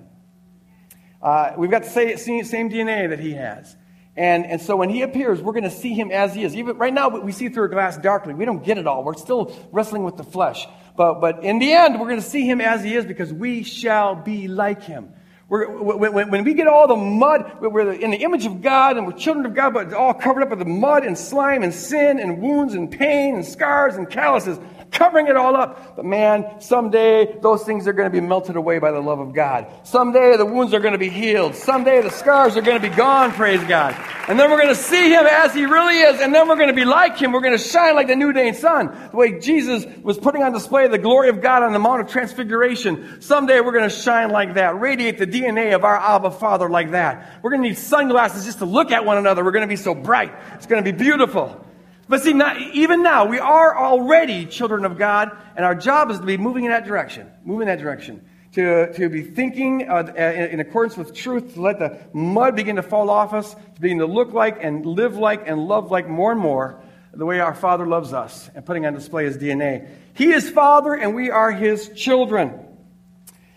Uh, 1.20 1.52
we've 1.56 1.70
got 1.70 1.82
the 1.82 1.90
same, 1.90 2.44
same 2.44 2.70
DNA 2.70 3.10
that 3.10 3.18
He 3.18 3.32
has. 3.32 3.76
And, 4.16 4.46
and 4.46 4.60
so 4.60 4.76
when 4.76 4.90
he 4.90 5.02
appears, 5.02 5.42
we're 5.42 5.52
going 5.52 5.64
to 5.64 5.70
see 5.70 5.92
him 5.92 6.12
as 6.12 6.34
he 6.34 6.44
is. 6.44 6.54
Even 6.54 6.78
right 6.78 6.94
now, 6.94 7.08
we 7.08 7.32
see 7.32 7.48
through 7.48 7.64
a 7.64 7.68
glass 7.68 7.96
darkly. 7.96 8.32
We 8.32 8.44
don't 8.44 8.62
get 8.62 8.78
it 8.78 8.86
all. 8.86 9.02
We're 9.02 9.14
still 9.14 9.56
wrestling 9.72 10.04
with 10.04 10.16
the 10.16 10.22
flesh. 10.22 10.66
But, 10.96 11.20
but 11.20 11.42
in 11.42 11.58
the 11.58 11.72
end, 11.72 11.98
we're 11.98 12.06
going 12.06 12.20
to 12.20 12.26
see 12.26 12.48
him 12.48 12.60
as 12.60 12.84
he 12.84 12.94
is 12.94 13.04
because 13.04 13.32
we 13.32 13.64
shall 13.64 14.14
be 14.14 14.46
like 14.46 14.82
him. 14.82 15.12
We're, 15.48 15.68
when, 15.68 16.30
when, 16.30 16.44
we 16.44 16.54
get 16.54 16.66
all 16.66 16.88
the 16.88 16.96
mud, 16.96 17.58
we're 17.60 17.92
in 17.92 18.10
the 18.10 18.16
image 18.16 18.46
of 18.46 18.62
God 18.62 18.96
and 18.96 19.06
we're 19.06 19.12
children 19.12 19.44
of 19.44 19.54
God, 19.54 19.74
but 19.74 19.86
it's 19.86 19.94
all 19.94 20.14
covered 20.14 20.42
up 20.42 20.50
with 20.50 20.58
the 20.58 20.64
mud 20.64 21.04
and 21.04 21.16
slime 21.16 21.62
and 21.62 21.72
sin 21.72 22.18
and 22.18 22.40
wounds 22.40 22.72
and 22.72 22.90
pain 22.90 23.34
and 23.34 23.44
scars 23.44 23.96
and 23.96 24.08
calluses. 24.08 24.58
Covering 24.94 25.26
it 25.26 25.36
all 25.36 25.56
up. 25.56 25.96
But 25.96 26.04
man, 26.04 26.60
someday 26.60 27.38
those 27.40 27.64
things 27.64 27.86
are 27.86 27.92
going 27.92 28.10
to 28.10 28.20
be 28.20 28.24
melted 28.24 28.56
away 28.56 28.78
by 28.78 28.92
the 28.92 29.00
love 29.00 29.18
of 29.18 29.34
God. 29.34 29.66
Someday 29.82 30.36
the 30.36 30.46
wounds 30.46 30.72
are 30.72 30.80
going 30.80 30.92
to 30.92 30.98
be 30.98 31.10
healed. 31.10 31.54
Someday 31.54 32.00
the 32.00 32.10
scars 32.10 32.56
are 32.56 32.62
going 32.62 32.80
to 32.80 32.88
be 32.88 32.94
gone, 32.94 33.32
praise 33.32 33.62
God. 33.64 33.94
And 34.28 34.40
then 34.40 34.50
we're 34.50 34.62
going 34.62 34.74
to 34.74 34.80
see 34.80 35.10
him 35.10 35.26
as 35.26 35.52
he 35.52 35.66
really 35.66 35.98
is. 35.98 36.20
And 36.20 36.34
then 36.34 36.48
we're 36.48 36.56
going 36.56 36.68
to 36.68 36.74
be 36.74 36.84
like 36.84 37.18
him. 37.18 37.32
We're 37.32 37.42
going 37.42 37.58
to 37.58 37.62
shine 37.62 37.94
like 37.94 38.06
the 38.06 38.16
new 38.16 38.32
day 38.32 38.52
sun. 38.52 38.96
The 39.10 39.16
way 39.16 39.38
Jesus 39.38 39.84
was 40.02 40.16
putting 40.16 40.42
on 40.42 40.52
display 40.52 40.88
the 40.88 40.98
glory 40.98 41.28
of 41.28 41.42
God 41.42 41.62
on 41.62 41.72
the 41.72 41.78
Mount 41.78 42.00
of 42.00 42.08
Transfiguration. 42.08 43.20
Someday 43.20 43.60
we're 43.60 43.72
going 43.72 43.88
to 43.88 43.94
shine 43.94 44.30
like 44.30 44.54
that. 44.54 44.80
Radiate 44.80 45.18
the 45.18 45.26
DNA 45.26 45.74
of 45.74 45.84
our 45.84 45.96
Abba 45.96 46.30
Father 46.30 46.70
like 46.70 46.92
that. 46.92 47.40
We're 47.42 47.50
going 47.50 47.62
to 47.62 47.68
need 47.68 47.78
sunglasses 47.78 48.44
just 48.44 48.58
to 48.58 48.64
look 48.64 48.92
at 48.92 49.04
one 49.04 49.18
another. 49.18 49.44
We're 49.44 49.52
going 49.52 49.62
to 49.62 49.68
be 49.68 49.76
so 49.76 49.94
bright. 49.94 50.32
It's 50.54 50.66
going 50.66 50.82
to 50.82 50.90
be 50.90 50.96
beautiful. 50.96 51.64
But 52.08 52.22
see, 52.22 52.32
not, 52.32 52.60
even 52.60 53.02
now, 53.02 53.26
we 53.26 53.38
are 53.38 53.76
already 53.76 54.44
children 54.46 54.84
of 54.84 54.98
God, 54.98 55.30
and 55.56 55.64
our 55.64 55.74
job 55.74 56.10
is 56.10 56.18
to 56.18 56.24
be 56.24 56.36
moving 56.36 56.64
in 56.64 56.70
that 56.70 56.84
direction, 56.84 57.30
moving 57.44 57.68
in 57.68 57.76
that 57.76 57.82
direction. 57.82 58.24
To, 58.52 58.92
to 58.92 59.08
be 59.08 59.22
thinking 59.22 59.88
uh, 59.88 60.12
in, 60.16 60.50
in 60.50 60.60
accordance 60.60 60.96
with 60.96 61.12
truth, 61.12 61.54
to 61.54 61.60
let 61.60 61.80
the 61.80 61.98
mud 62.12 62.54
begin 62.54 62.76
to 62.76 62.82
fall 62.82 63.10
off 63.10 63.32
us, 63.32 63.52
to 63.52 63.80
begin 63.80 63.98
to 63.98 64.06
look 64.06 64.32
like 64.32 64.62
and 64.62 64.86
live 64.86 65.16
like 65.16 65.48
and 65.48 65.66
love 65.66 65.90
like 65.90 66.08
more 66.08 66.30
and 66.30 66.40
more 66.40 66.80
the 67.12 67.26
way 67.26 67.40
our 67.40 67.54
Father 67.54 67.86
loves 67.86 68.12
us, 68.12 68.48
and 68.54 68.64
putting 68.64 68.86
on 68.86 68.94
display 68.94 69.24
His 69.24 69.38
DNA. 69.38 69.88
He 70.14 70.32
is 70.32 70.48
Father, 70.48 70.94
and 70.94 71.14
we 71.14 71.30
are 71.30 71.50
His 71.50 71.88
children. 71.90 72.60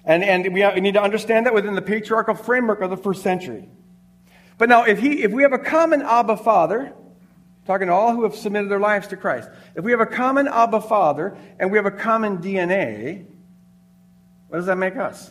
And, 0.04 0.24
and 0.24 0.54
we, 0.54 0.66
we 0.66 0.82
need 0.82 0.94
to 0.94 1.02
understand 1.02 1.46
that 1.46 1.54
within 1.54 1.76
the 1.76 1.82
patriarchal 1.82 2.36
framework 2.36 2.82
of 2.82 2.90
the 2.90 2.98
first 2.98 3.22
century. 3.22 3.70
But 4.58 4.70
now, 4.70 4.86
if, 4.86 5.00
he, 5.00 5.22
if 5.22 5.32
we 5.32 5.44
have 5.44 5.54
a 5.54 5.60
common 5.60 6.02
Abba 6.02 6.38
Father, 6.38 6.94
talking 7.68 7.88
to 7.88 7.94
all 7.94 8.16
who 8.16 8.24
have 8.24 8.36
submitted 8.36 8.72
their 8.72 8.80
lives 8.80 9.08
to 9.10 9.18
Christ. 9.18 9.50
If 9.76 9.84
we 9.84 9.92
have 9.92 10.00
a 10.00 10.06
common 10.06 10.48
Abba 10.48 10.82
Father 10.82 11.38
and 11.60 11.70
we 11.72 11.78
have 11.78 11.86
a 11.86 11.92
common 11.92 12.38
DNA, 12.40 13.26
what 14.48 14.58
does 14.58 14.68
that 14.68 14.78
make 14.78 14.96
us? 14.96 15.30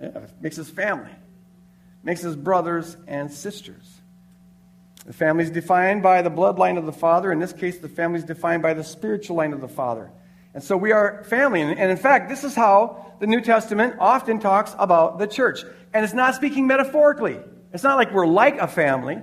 Yeah, 0.00 0.08
it 0.08 0.30
makes 0.40 0.58
us 0.58 0.70
family. 0.70 1.10
It 1.10 2.04
makes 2.04 2.24
us 2.24 2.36
brothers 2.36 2.96
and 3.06 3.30
sisters. 3.30 4.00
The 5.04 5.12
family 5.12 5.44
is 5.44 5.50
defined 5.50 6.02
by 6.02 6.22
the 6.22 6.30
bloodline 6.30 6.78
of 6.78 6.86
the 6.86 6.92
Father. 6.92 7.30
In 7.30 7.38
this 7.38 7.52
case, 7.52 7.78
the 7.78 7.88
family 7.88 8.20
is 8.20 8.24
defined 8.24 8.62
by 8.62 8.72
the 8.72 8.84
spiritual 8.84 9.36
line 9.36 9.52
of 9.52 9.60
the 9.60 9.68
Father. 9.68 10.10
And 10.54 10.62
so 10.62 10.76
we 10.76 10.92
are 10.92 11.24
family. 11.24 11.60
And 11.60 11.90
in 11.90 11.96
fact, 11.96 12.28
this 12.28 12.44
is 12.44 12.54
how 12.54 13.14
the 13.18 13.26
New 13.26 13.40
Testament 13.40 13.96
often 13.98 14.38
talks 14.38 14.74
about 14.78 15.18
the 15.18 15.26
church. 15.26 15.64
And 15.92 16.04
it's 16.04 16.14
not 16.14 16.36
speaking 16.36 16.66
metaphorically. 16.66 17.38
It's 17.72 17.82
not 17.82 17.96
like 17.96 18.12
we're 18.12 18.26
like 18.26 18.58
a 18.58 18.68
family. 18.68 19.20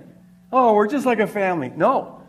Oh, 0.52 0.74
we're 0.74 0.88
just 0.88 1.06
like 1.06 1.20
a 1.20 1.28
family. 1.28 1.72
No, 1.76 2.22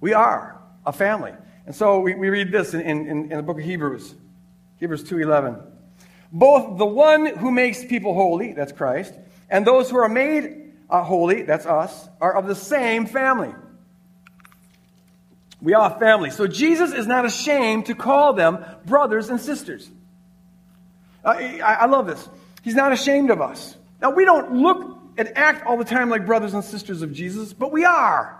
we 0.00 0.12
are 0.12 0.60
a 0.84 0.92
family. 0.92 1.32
And 1.66 1.74
so 1.74 2.00
we, 2.00 2.14
we 2.14 2.30
read 2.30 2.50
this 2.50 2.74
in, 2.74 2.80
in, 2.80 3.08
in 3.08 3.28
the 3.28 3.42
book 3.42 3.58
of 3.58 3.64
Hebrews, 3.64 4.14
Hebrews 4.78 5.04
2.11. 5.04 5.62
Both 6.32 6.78
the 6.78 6.86
one 6.86 7.26
who 7.26 7.50
makes 7.50 7.84
people 7.84 8.14
holy, 8.14 8.52
that's 8.52 8.72
Christ, 8.72 9.14
and 9.48 9.66
those 9.66 9.90
who 9.90 9.98
are 9.98 10.08
made 10.08 10.72
uh, 10.88 11.02
holy, 11.02 11.42
that's 11.42 11.66
us, 11.66 12.08
are 12.20 12.34
of 12.34 12.46
the 12.46 12.54
same 12.54 13.06
family. 13.06 13.54
We 15.62 15.74
are 15.74 15.94
a 15.94 15.98
family. 15.98 16.30
So 16.30 16.46
Jesus 16.46 16.92
is 16.92 17.06
not 17.06 17.24
ashamed 17.26 17.86
to 17.86 17.94
call 17.94 18.32
them 18.32 18.64
brothers 18.86 19.28
and 19.28 19.40
sisters. 19.40 19.88
Uh, 21.24 21.28
I, 21.28 21.76
I 21.80 21.86
love 21.86 22.06
this. 22.06 22.28
He's 22.62 22.74
not 22.74 22.92
ashamed 22.92 23.30
of 23.30 23.40
us. 23.40 23.76
Now, 24.00 24.10
we 24.10 24.24
don't 24.24 24.54
look 24.54 24.99
and 25.18 25.36
act 25.36 25.66
all 25.66 25.76
the 25.76 25.84
time 25.84 26.10
like 26.10 26.26
brothers 26.26 26.54
and 26.54 26.64
sisters 26.64 27.02
of 27.02 27.12
Jesus, 27.12 27.52
but 27.52 27.72
we 27.72 27.84
are. 27.84 28.36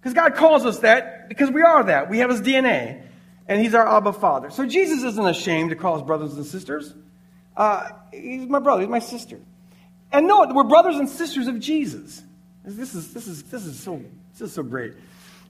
Because 0.00 0.14
God 0.14 0.34
calls 0.34 0.66
us 0.66 0.80
that 0.80 1.28
because 1.28 1.50
we 1.50 1.62
are 1.62 1.84
that. 1.84 2.10
We 2.10 2.18
have 2.18 2.30
his 2.30 2.42
DNA, 2.42 3.02
and 3.48 3.60
he's 3.60 3.74
our 3.74 3.88
Abba 3.88 4.12
Father. 4.12 4.50
So 4.50 4.66
Jesus 4.66 5.02
isn't 5.02 5.26
ashamed 5.26 5.70
to 5.70 5.76
call 5.76 5.96
us 5.96 6.02
brothers 6.02 6.34
and 6.34 6.44
sisters. 6.44 6.92
Uh, 7.56 7.88
he's 8.12 8.46
my 8.46 8.58
brother, 8.58 8.82
he's 8.82 8.90
my 8.90 8.98
sister. 8.98 9.40
And 10.12 10.28
no, 10.28 10.46
we're 10.52 10.64
brothers 10.64 10.96
and 10.96 11.08
sisters 11.08 11.48
of 11.48 11.58
Jesus. 11.58 12.22
This 12.64 12.94
is, 12.94 13.12
this 13.12 13.26
is, 13.26 13.42
this 13.44 13.66
is, 13.66 13.78
so, 13.78 14.02
this 14.32 14.42
is 14.42 14.52
so 14.52 14.62
great. 14.62 14.94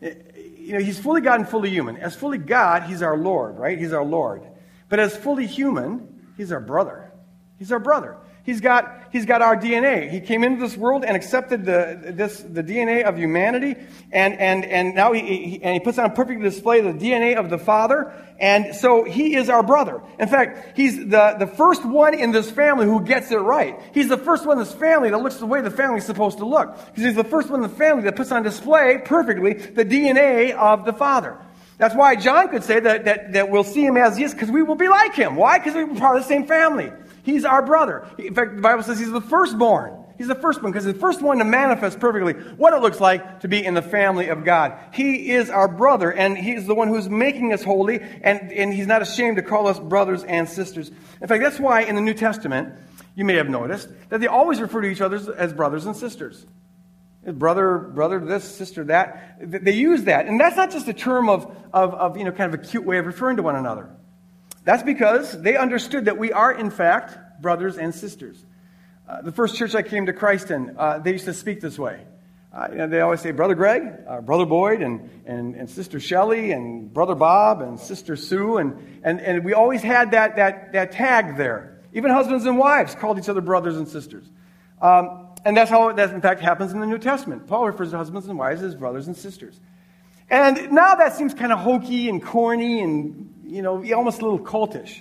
You 0.00 0.72
know, 0.72 0.80
he's 0.80 0.98
fully 0.98 1.20
God 1.20 1.40
and 1.40 1.48
fully 1.48 1.70
human. 1.70 1.96
As 1.96 2.14
fully 2.14 2.38
God, 2.38 2.84
he's 2.84 3.02
our 3.02 3.16
Lord, 3.16 3.58
right? 3.58 3.78
He's 3.78 3.92
our 3.92 4.04
Lord. 4.04 4.42
But 4.88 5.00
as 5.00 5.16
fully 5.16 5.46
human, 5.46 6.22
he's 6.36 6.50
our 6.50 6.60
brother. 6.60 7.10
He's 7.58 7.72
our 7.72 7.78
brother. 7.78 8.16
He's 8.44 8.60
got, 8.60 9.04
he's 9.10 9.24
got 9.24 9.40
our 9.40 9.56
DNA. 9.56 10.10
He 10.10 10.20
came 10.20 10.44
into 10.44 10.60
this 10.60 10.76
world 10.76 11.02
and 11.02 11.16
accepted 11.16 11.64
the, 11.64 12.12
this, 12.14 12.40
the 12.40 12.62
DNA 12.62 13.02
of 13.04 13.16
humanity, 13.16 13.74
and, 14.12 14.38
and, 14.38 14.66
and 14.66 14.94
now 14.94 15.12
he, 15.12 15.20
he, 15.22 15.62
and 15.62 15.72
he 15.72 15.80
puts 15.80 15.98
on 15.98 16.12
perfect 16.12 16.42
display 16.42 16.82
the 16.82 16.92
DNA 16.92 17.36
of 17.36 17.48
the 17.48 17.56
Father, 17.56 18.12
and 18.38 18.74
so 18.74 19.04
he 19.04 19.34
is 19.34 19.48
our 19.48 19.62
brother. 19.62 20.02
In 20.18 20.28
fact, 20.28 20.76
he's 20.76 20.98
the, 20.98 21.36
the 21.38 21.46
first 21.46 21.86
one 21.86 22.12
in 22.12 22.32
this 22.32 22.50
family 22.50 22.84
who 22.84 23.02
gets 23.02 23.30
it 23.30 23.36
right. 23.36 23.80
He's 23.94 24.10
the 24.10 24.18
first 24.18 24.44
one 24.44 24.58
in 24.58 24.64
this 24.64 24.74
family 24.74 25.08
that 25.08 25.22
looks 25.22 25.36
the 25.36 25.46
way 25.46 25.62
the 25.62 25.70
family's 25.70 26.04
supposed 26.04 26.36
to 26.38 26.44
look. 26.44 26.76
Because 26.88 27.04
he's 27.04 27.14
the 27.14 27.24
first 27.24 27.48
one 27.48 27.64
in 27.64 27.70
the 27.70 27.76
family 27.76 28.02
that 28.04 28.14
puts 28.14 28.30
on 28.30 28.42
display 28.42 29.00
perfectly 29.06 29.54
the 29.54 29.86
DNA 29.86 30.50
of 30.52 30.84
the 30.84 30.92
Father. 30.92 31.38
That's 31.78 31.94
why 31.94 32.16
John 32.16 32.50
could 32.50 32.62
say 32.62 32.78
that, 32.78 33.06
that, 33.06 33.32
that 33.32 33.48
we'll 33.48 33.64
see 33.64 33.84
him 33.84 33.96
as 33.96 34.18
he 34.18 34.24
is, 34.24 34.34
because 34.34 34.50
we 34.50 34.62
will 34.62 34.76
be 34.76 34.88
like 34.88 35.14
him. 35.14 35.34
Why? 35.34 35.58
Because 35.58 35.74
we're 35.74 35.98
part 35.98 36.18
of 36.18 36.22
the 36.22 36.28
same 36.28 36.46
family. 36.46 36.92
He's 37.24 37.44
our 37.44 37.64
brother. 37.64 38.06
In 38.18 38.34
fact, 38.34 38.56
the 38.56 38.62
Bible 38.62 38.82
says 38.82 38.98
he's 38.98 39.10
the 39.10 39.20
firstborn. 39.20 40.04
He's 40.16 40.28
the 40.28 40.34
first 40.36 40.62
one 40.62 40.70
because 40.70 40.84
he's 40.84 40.94
the 40.94 41.00
first 41.00 41.22
one 41.22 41.38
to 41.38 41.44
manifest 41.44 41.98
perfectly 41.98 42.34
what 42.34 42.72
it 42.72 42.82
looks 42.82 43.00
like 43.00 43.40
to 43.40 43.48
be 43.48 43.64
in 43.64 43.74
the 43.74 43.82
family 43.82 44.28
of 44.28 44.44
God. 44.44 44.78
He 44.92 45.32
is 45.32 45.50
our 45.50 45.66
brother, 45.66 46.12
and 46.12 46.38
he's 46.38 46.66
the 46.66 46.74
one 46.74 46.88
who's 46.88 47.08
making 47.08 47.52
us 47.52 47.64
holy, 47.64 48.00
and, 48.00 48.52
and 48.52 48.72
he's 48.72 48.86
not 48.86 49.02
ashamed 49.02 49.38
to 49.38 49.42
call 49.42 49.66
us 49.66 49.80
brothers 49.80 50.22
and 50.22 50.48
sisters. 50.48 50.90
In 51.20 51.26
fact, 51.26 51.42
that's 51.42 51.58
why 51.58 51.80
in 51.80 51.96
the 51.96 52.00
New 52.00 52.14
Testament, 52.14 52.74
you 53.16 53.24
may 53.24 53.34
have 53.34 53.48
noticed 53.48 53.88
that 54.10 54.20
they 54.20 54.26
always 54.26 54.60
refer 54.60 54.82
to 54.82 54.88
each 54.88 55.00
other 55.00 55.34
as 55.36 55.52
brothers 55.52 55.86
and 55.86 55.96
sisters. 55.96 56.46
Brother, 57.26 57.78
brother, 57.78 58.20
this, 58.20 58.44
sister, 58.44 58.84
that. 58.84 59.38
They 59.40 59.72
use 59.72 60.04
that. 60.04 60.26
And 60.26 60.38
that's 60.38 60.56
not 60.56 60.70
just 60.70 60.86
a 60.88 60.92
term 60.92 61.30
of, 61.30 61.44
of, 61.72 61.94
of 61.94 62.18
you 62.18 62.24
know, 62.24 62.32
kind 62.32 62.52
of 62.52 62.60
a 62.60 62.62
cute 62.62 62.84
way 62.84 62.98
of 62.98 63.06
referring 63.06 63.38
to 63.38 63.42
one 63.42 63.56
another. 63.56 63.90
That's 64.64 64.82
because 64.82 65.40
they 65.40 65.56
understood 65.56 66.06
that 66.06 66.18
we 66.18 66.32
are, 66.32 66.52
in 66.52 66.70
fact, 66.70 67.40
brothers 67.40 67.76
and 67.76 67.94
sisters. 67.94 68.42
Uh, 69.06 69.20
the 69.20 69.32
first 69.32 69.56
church 69.56 69.74
I 69.74 69.82
came 69.82 70.06
to 70.06 70.12
Christ 70.12 70.50
in, 70.50 70.76
uh, 70.78 70.98
they 70.98 71.12
used 71.12 71.26
to 71.26 71.34
speak 71.34 71.60
this 71.60 71.78
way. 71.78 72.00
Uh, 72.50 72.68
you 72.70 72.78
know, 72.78 72.86
they 72.86 73.00
always 73.00 73.20
say, 73.20 73.32
Brother 73.32 73.54
Greg, 73.54 73.82
uh, 74.08 74.20
Brother 74.20 74.46
Boyd, 74.46 74.80
and, 74.80 75.10
and, 75.26 75.56
and 75.56 75.68
Sister 75.68 75.98
Shelley, 75.98 76.52
and 76.52 76.92
Brother 76.94 77.14
Bob, 77.16 77.60
and 77.60 77.78
Sister 77.78 78.16
Sue. 78.16 78.58
And, 78.58 79.00
and, 79.02 79.20
and 79.20 79.44
we 79.44 79.52
always 79.52 79.82
had 79.82 80.12
that, 80.12 80.36
that, 80.36 80.72
that 80.72 80.92
tag 80.92 81.36
there. 81.36 81.80
Even 81.92 82.12
husbands 82.12 82.46
and 82.46 82.56
wives 82.56 82.94
called 82.94 83.18
each 83.18 83.28
other 83.28 83.40
brothers 83.40 83.76
and 83.76 83.88
sisters. 83.88 84.24
Um, 84.80 85.28
and 85.44 85.56
that's 85.56 85.70
how 85.70 85.92
that, 85.92 86.10
in 86.10 86.20
fact, 86.20 86.40
happens 86.40 86.72
in 86.72 86.80
the 86.80 86.86
New 86.86 86.98
Testament. 86.98 87.46
Paul 87.48 87.66
refers 87.66 87.90
to 87.90 87.96
husbands 87.96 88.28
and 88.28 88.38
wives 88.38 88.62
as 88.62 88.74
brothers 88.74 89.08
and 89.08 89.16
sisters. 89.16 89.60
And 90.30 90.72
now 90.72 90.94
that 90.94 91.16
seems 91.16 91.34
kind 91.34 91.52
of 91.52 91.58
hokey 91.58 92.08
and 92.08 92.22
corny 92.22 92.80
and 92.80 93.33
you 93.46 93.62
know, 93.62 93.84
almost 93.94 94.20
a 94.20 94.24
little 94.24 94.44
cultish. 94.44 95.00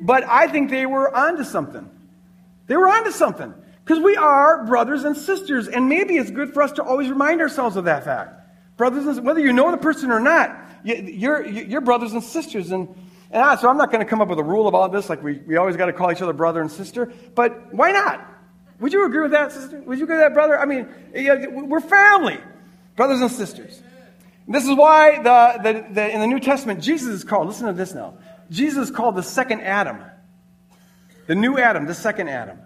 But 0.00 0.24
I 0.24 0.48
think 0.48 0.70
they 0.70 0.86
were 0.86 1.14
onto 1.14 1.44
something. 1.44 1.88
They 2.66 2.76
were 2.76 2.88
onto 2.88 3.10
something. 3.10 3.52
Because 3.84 4.02
we 4.02 4.16
are 4.16 4.64
brothers 4.66 5.04
and 5.04 5.16
sisters, 5.16 5.66
and 5.66 5.88
maybe 5.88 6.18
it's 6.18 6.30
good 6.30 6.52
for 6.52 6.62
us 6.62 6.72
to 6.72 6.82
always 6.82 7.08
remind 7.08 7.40
ourselves 7.40 7.76
of 7.76 7.84
that 7.84 8.04
fact. 8.04 8.34
Brothers 8.76 9.06
and 9.06 9.26
whether 9.26 9.40
you 9.40 9.52
know 9.52 9.70
the 9.70 9.78
person 9.78 10.10
or 10.10 10.20
not, 10.20 10.56
you're, 10.84 11.44
you're 11.46 11.80
brothers 11.80 12.12
and 12.12 12.22
sisters. 12.22 12.70
And, 12.70 12.88
and 13.30 13.42
I, 13.42 13.56
so 13.56 13.68
I'm 13.68 13.78
not 13.78 13.90
going 13.90 14.04
to 14.04 14.08
come 14.08 14.20
up 14.20 14.28
with 14.28 14.38
a 14.38 14.44
rule 14.44 14.68
about 14.68 14.92
this, 14.92 15.08
like 15.08 15.22
we, 15.22 15.38
we 15.38 15.56
always 15.56 15.76
got 15.76 15.86
to 15.86 15.92
call 15.92 16.12
each 16.12 16.22
other 16.22 16.34
brother 16.34 16.60
and 16.60 16.70
sister. 16.70 17.12
But 17.34 17.72
why 17.72 17.92
not? 17.92 18.24
Would 18.80 18.92
you 18.92 19.06
agree 19.06 19.22
with 19.22 19.32
that, 19.32 19.52
sister? 19.52 19.80
Would 19.80 19.98
you 19.98 20.04
agree 20.04 20.16
with 20.16 20.24
that, 20.26 20.34
brother? 20.34 20.60
I 20.60 20.66
mean, 20.66 20.86
we're 21.68 21.80
family, 21.80 22.38
brothers 22.94 23.20
and 23.20 23.30
sisters. 23.30 23.82
This 24.48 24.64
is 24.64 24.74
why 24.74 25.22
the, 25.22 25.62
the, 25.62 25.94
the, 25.94 26.10
in 26.10 26.20
the 26.20 26.26
New 26.26 26.40
Testament, 26.40 26.82
Jesus 26.82 27.08
is 27.08 27.24
called, 27.24 27.48
listen 27.48 27.66
to 27.66 27.74
this 27.74 27.94
now. 27.94 28.14
Jesus 28.50 28.88
is 28.88 28.94
called 28.94 29.14
the 29.14 29.22
second 29.22 29.60
Adam. 29.60 30.02
The 31.26 31.34
new 31.34 31.58
Adam, 31.58 31.86
the 31.86 31.94
second 31.94 32.28
Adam. 32.28 32.58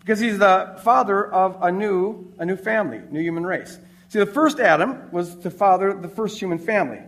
Because 0.00 0.18
he's 0.18 0.38
the 0.38 0.80
father 0.82 1.24
of 1.24 1.62
a 1.62 1.70
new, 1.70 2.32
a 2.38 2.44
new 2.44 2.56
family, 2.56 3.00
new 3.10 3.20
human 3.20 3.46
race. 3.46 3.78
See, 4.08 4.18
the 4.18 4.26
first 4.26 4.58
Adam 4.58 5.12
was 5.12 5.36
to 5.36 5.50
father 5.50 5.94
the 5.94 6.08
first 6.08 6.40
human 6.40 6.58
family. 6.58 7.00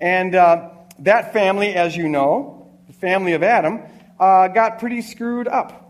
And 0.00 0.34
uh, 0.34 0.70
that 1.00 1.34
family, 1.34 1.74
as 1.74 1.94
you 1.94 2.08
know, 2.08 2.70
the 2.86 2.94
family 2.94 3.34
of 3.34 3.42
Adam, 3.42 3.82
uh, 4.18 4.48
got 4.48 4.78
pretty 4.78 5.02
screwed 5.02 5.46
up. 5.46 5.85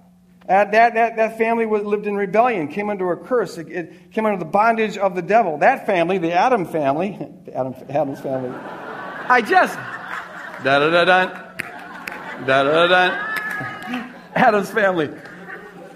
Uh, 0.48 0.64
that, 0.64 0.94
that, 0.94 1.16
that 1.16 1.38
family 1.38 1.66
was, 1.66 1.82
lived 1.82 2.06
in 2.06 2.14
rebellion, 2.14 2.68
came 2.68 2.88
under 2.88 3.10
a 3.10 3.16
curse. 3.16 3.58
It, 3.58 3.68
it, 3.68 4.12
came 4.12 4.26
under 4.26 4.38
the 4.38 4.44
bondage 4.44 4.96
of 4.96 5.16
the 5.16 5.22
devil. 5.22 5.58
That 5.58 5.86
family, 5.86 6.18
the 6.18 6.32
Adam 6.32 6.66
family, 6.66 7.18
the 7.44 7.54
Adam, 7.56 7.74
Adam's 7.88 8.20
family, 8.20 8.50
I 8.50 9.40
just, 9.40 9.74
da 10.62 10.78
da 10.78 10.90
da 10.90 11.04
da, 11.04 11.26
da 12.46 12.62
da 12.62 12.86
da, 12.86 14.08
Adam's 14.36 14.70
family. 14.70 15.10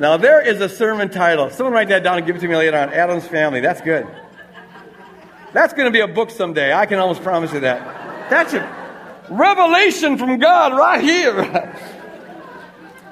Now 0.01 0.17
there 0.17 0.41
is 0.41 0.61
a 0.61 0.69
sermon 0.69 1.11
title. 1.11 1.51
Someone 1.51 1.73
write 1.73 1.89
that 1.91 2.03
down 2.03 2.19
and 2.19 2.27
give 2.27 2.35
it 2.35 2.41
to 2.41 2.49
me 2.49 2.57
later 2.57 2.77
on. 2.77 2.93
Adam's 2.93 3.29
family. 3.29 3.61
That's 3.61 3.81
good. 3.83 4.09
That's 5.53 5.75
going 5.75 5.87
to 5.87 5.93
be 5.93 6.01
a 6.01 6.09
book 6.09 6.31
someday. 6.31 6.73
I 6.73 6.87
can 6.87 6.99
almost 6.99 7.23
promise 7.23 7.53
you 7.53 7.61
that. 7.61 8.31
That's 8.31 8.53
a 8.55 9.27
revelation 9.31 10.17
from 10.19 10.39
God 10.39 10.73
right 10.73 11.03
here. 11.03 11.77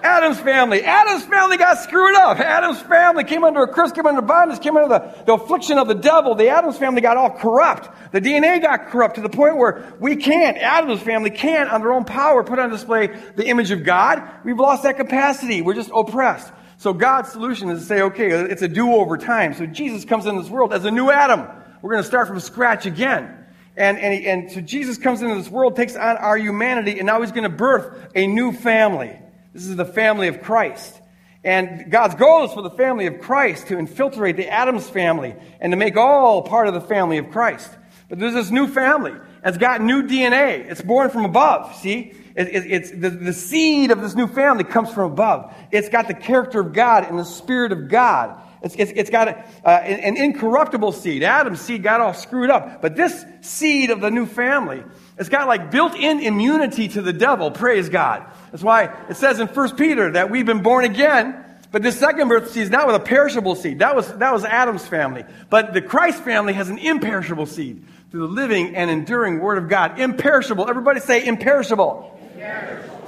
Adam's 0.09 0.41
family. 0.41 0.83
Adam's 0.83 1.25
family 1.25 1.59
got 1.59 1.79
screwed 1.79 2.17
up. 2.17 2.41
Adam's 2.41 2.81
family 2.81 3.25
came 3.25 3.45
under 3.45 3.63
a 3.63 3.69
curse, 3.69 3.93
came 3.93 4.07
under 4.07 4.23
bondage, 4.23 4.61
came 4.61 4.75
under 4.77 4.89
the, 4.89 5.25
the 5.27 5.35
affliction 5.35 5.77
of 5.77 5.87
the 5.87 5.95
devil. 5.95 6.35
The 6.35 6.49
Adams 6.49 6.79
family 6.79 7.03
got 7.03 7.19
all 7.19 7.31
corrupt. 7.31 8.13
The 8.13 8.21
DNA 8.21 8.63
got 8.63 8.89
corrupt 8.89 9.17
to 9.17 9.21
the 9.21 9.29
point 9.29 9.59
where 9.59 9.95
we 10.01 10.17
can't, 10.17 10.57
Adam's 10.57 11.03
family 11.03 11.29
can't, 11.29 11.71
on 11.71 11.83
their 11.83 11.93
own 11.93 12.07
power, 12.07 12.43
put 12.43 12.59
on 12.59 12.71
display 12.71 13.09
the 13.37 13.47
image 13.47 13.71
of 13.71 13.85
God. 13.85 14.23
We've 14.45 14.59
lost 14.59 14.85
that 14.85 14.97
capacity. 14.97 15.61
We're 15.61 15.75
just 15.75 15.91
oppressed. 15.95 16.51
So 16.79 16.95
God's 16.95 17.31
solution 17.31 17.69
is 17.69 17.81
to 17.81 17.87
say, 17.87 18.01
okay, 18.03 18.31
it's 18.31 18.63
a 18.63 18.69
do-over 18.69 19.19
time. 19.19 19.53
So 19.53 19.67
Jesus 19.67 20.07
comes 20.07 20.25
in 20.25 20.39
this 20.39 20.49
world 20.49 20.73
as 20.73 20.87
a 20.87 20.91
new 20.91 21.11
Adam. 21.11 21.47
We're 21.83 21.91
going 21.91 22.03
to 22.03 22.09
start 22.09 22.29
from 22.29 22.41
scratch 22.41 22.87
again. 22.87 23.35
And, 23.77 23.99
and, 23.99 24.25
and 24.25 24.51
so 24.51 24.61
Jesus 24.61 24.97
comes 24.97 25.21
into 25.21 25.35
this 25.35 25.51
world, 25.51 25.77
takes 25.77 25.97
on 25.97 26.17
our 26.17 26.37
humanity, 26.39 26.99
and 26.99 27.07
now 27.07 27.21
he's 27.21 27.31
going 27.31 27.45
to 27.45 27.55
birth 27.55 28.11
a 28.15 28.27
new 28.27 28.53
family. 28.53 29.19
This 29.59 29.67
is 29.67 29.75
the 29.75 29.85
family 29.85 30.29
of 30.29 30.41
Christ. 30.41 31.01
And 31.43 31.91
God's 31.91 32.15
goal 32.15 32.45
is 32.45 32.53
for 32.53 32.63
the 32.63 32.71
family 32.71 33.07
of 33.07 33.19
Christ 33.19 33.67
to 33.67 33.77
infiltrate 33.77 34.37
the 34.37 34.47
Adams 34.47 34.89
family 34.89 35.35
and 35.59 35.73
to 35.73 35.77
make 35.77 35.97
all 35.97 36.43
part 36.43 36.69
of 36.69 36.75
the 36.75 36.81
family 36.81 37.19
of 37.19 37.33
Christ. 37.33 37.69
But 38.09 38.21
there's 38.21 38.35
this 38.35 38.53
new 38.53 38.69
family. 38.69 39.15
It's 39.45 39.59
got 39.59 39.81
new 39.81 40.05
DNA. 40.05 40.71
It's 40.71 40.81
born 40.81 41.11
from 41.11 41.25
above. 41.25 41.75
See? 41.75 42.15
It, 42.37 42.47
it, 42.47 42.71
it's 42.71 42.91
the, 42.93 43.11
the 43.11 43.33
seed 43.33 43.91
of 43.91 44.01
this 44.01 44.15
new 44.15 44.29
family 44.29 44.63
comes 44.63 44.93
from 44.93 45.11
above. 45.11 45.53
It's 45.73 45.89
got 45.89 46.07
the 46.07 46.15
character 46.15 46.61
of 46.61 46.73
God 46.73 47.03
and 47.09 47.19
the 47.19 47.25
Spirit 47.25 47.73
of 47.73 47.89
God. 47.89 48.41
It's, 48.63 48.77
it's, 48.77 48.93
it's 48.95 49.11
got 49.11 49.27
a, 49.27 49.45
uh, 49.65 49.71
an 49.71 50.17
incorruptible 50.17 50.93
seed. 50.93 51.25
Adam's 51.25 51.61
seed 51.61 51.83
got 51.83 52.01
all 52.01 52.15
screwed 52.15 52.51
up. 52.51 52.81
But 52.81 52.95
this 52.95 53.25
seed 53.41 53.91
of 53.91 54.01
the 54.01 54.11
new 54.13 54.27
family, 54.27 54.85
it's 55.19 55.29
got 55.29 55.49
like 55.49 55.71
built 55.71 55.95
in 55.95 56.21
immunity 56.21 56.89
to 56.89 57.03
the 57.03 57.13
devil. 57.13 57.51
Praise 57.51 57.89
God. 57.89 58.25
That's 58.51 58.63
why 58.63 58.95
it 59.09 59.17
says 59.17 59.41
in 59.41 59.49
1 59.49 59.77
Peter 59.77 60.13
that 60.13 60.31
we've 60.31 60.47
been 60.47 60.63
born 60.63 60.85
again. 60.85 61.45
But 61.71 61.83
this 61.83 61.99
second 61.99 62.29
birth 62.29 62.51
seed 62.51 62.63
is 62.63 62.71
not 62.71 62.87
with 62.87 62.97
a 62.97 63.01
perishable 63.01 63.55
seed. 63.55 63.81
That 63.81 63.95
was, 63.95 64.11
that 64.19 64.33
was 64.33 64.45
Adam's 64.45 64.87
family. 64.87 65.25
But 65.51 65.75
the 65.75 65.83
Christ 65.83 66.23
family 66.23 66.55
has 66.55 66.71
an 66.71 66.79
imperishable 66.79 67.47
seed 67.47 67.85
through 68.11 68.21
the 68.21 68.33
living 68.33 68.75
and 68.75 68.91
enduring 68.91 69.41
Word 69.41 69.59
of 69.59 69.69
God. 69.69 69.99
Imperishable. 69.99 70.69
Everybody 70.69 71.01
say 71.01 71.27
imperishable. 71.27 72.15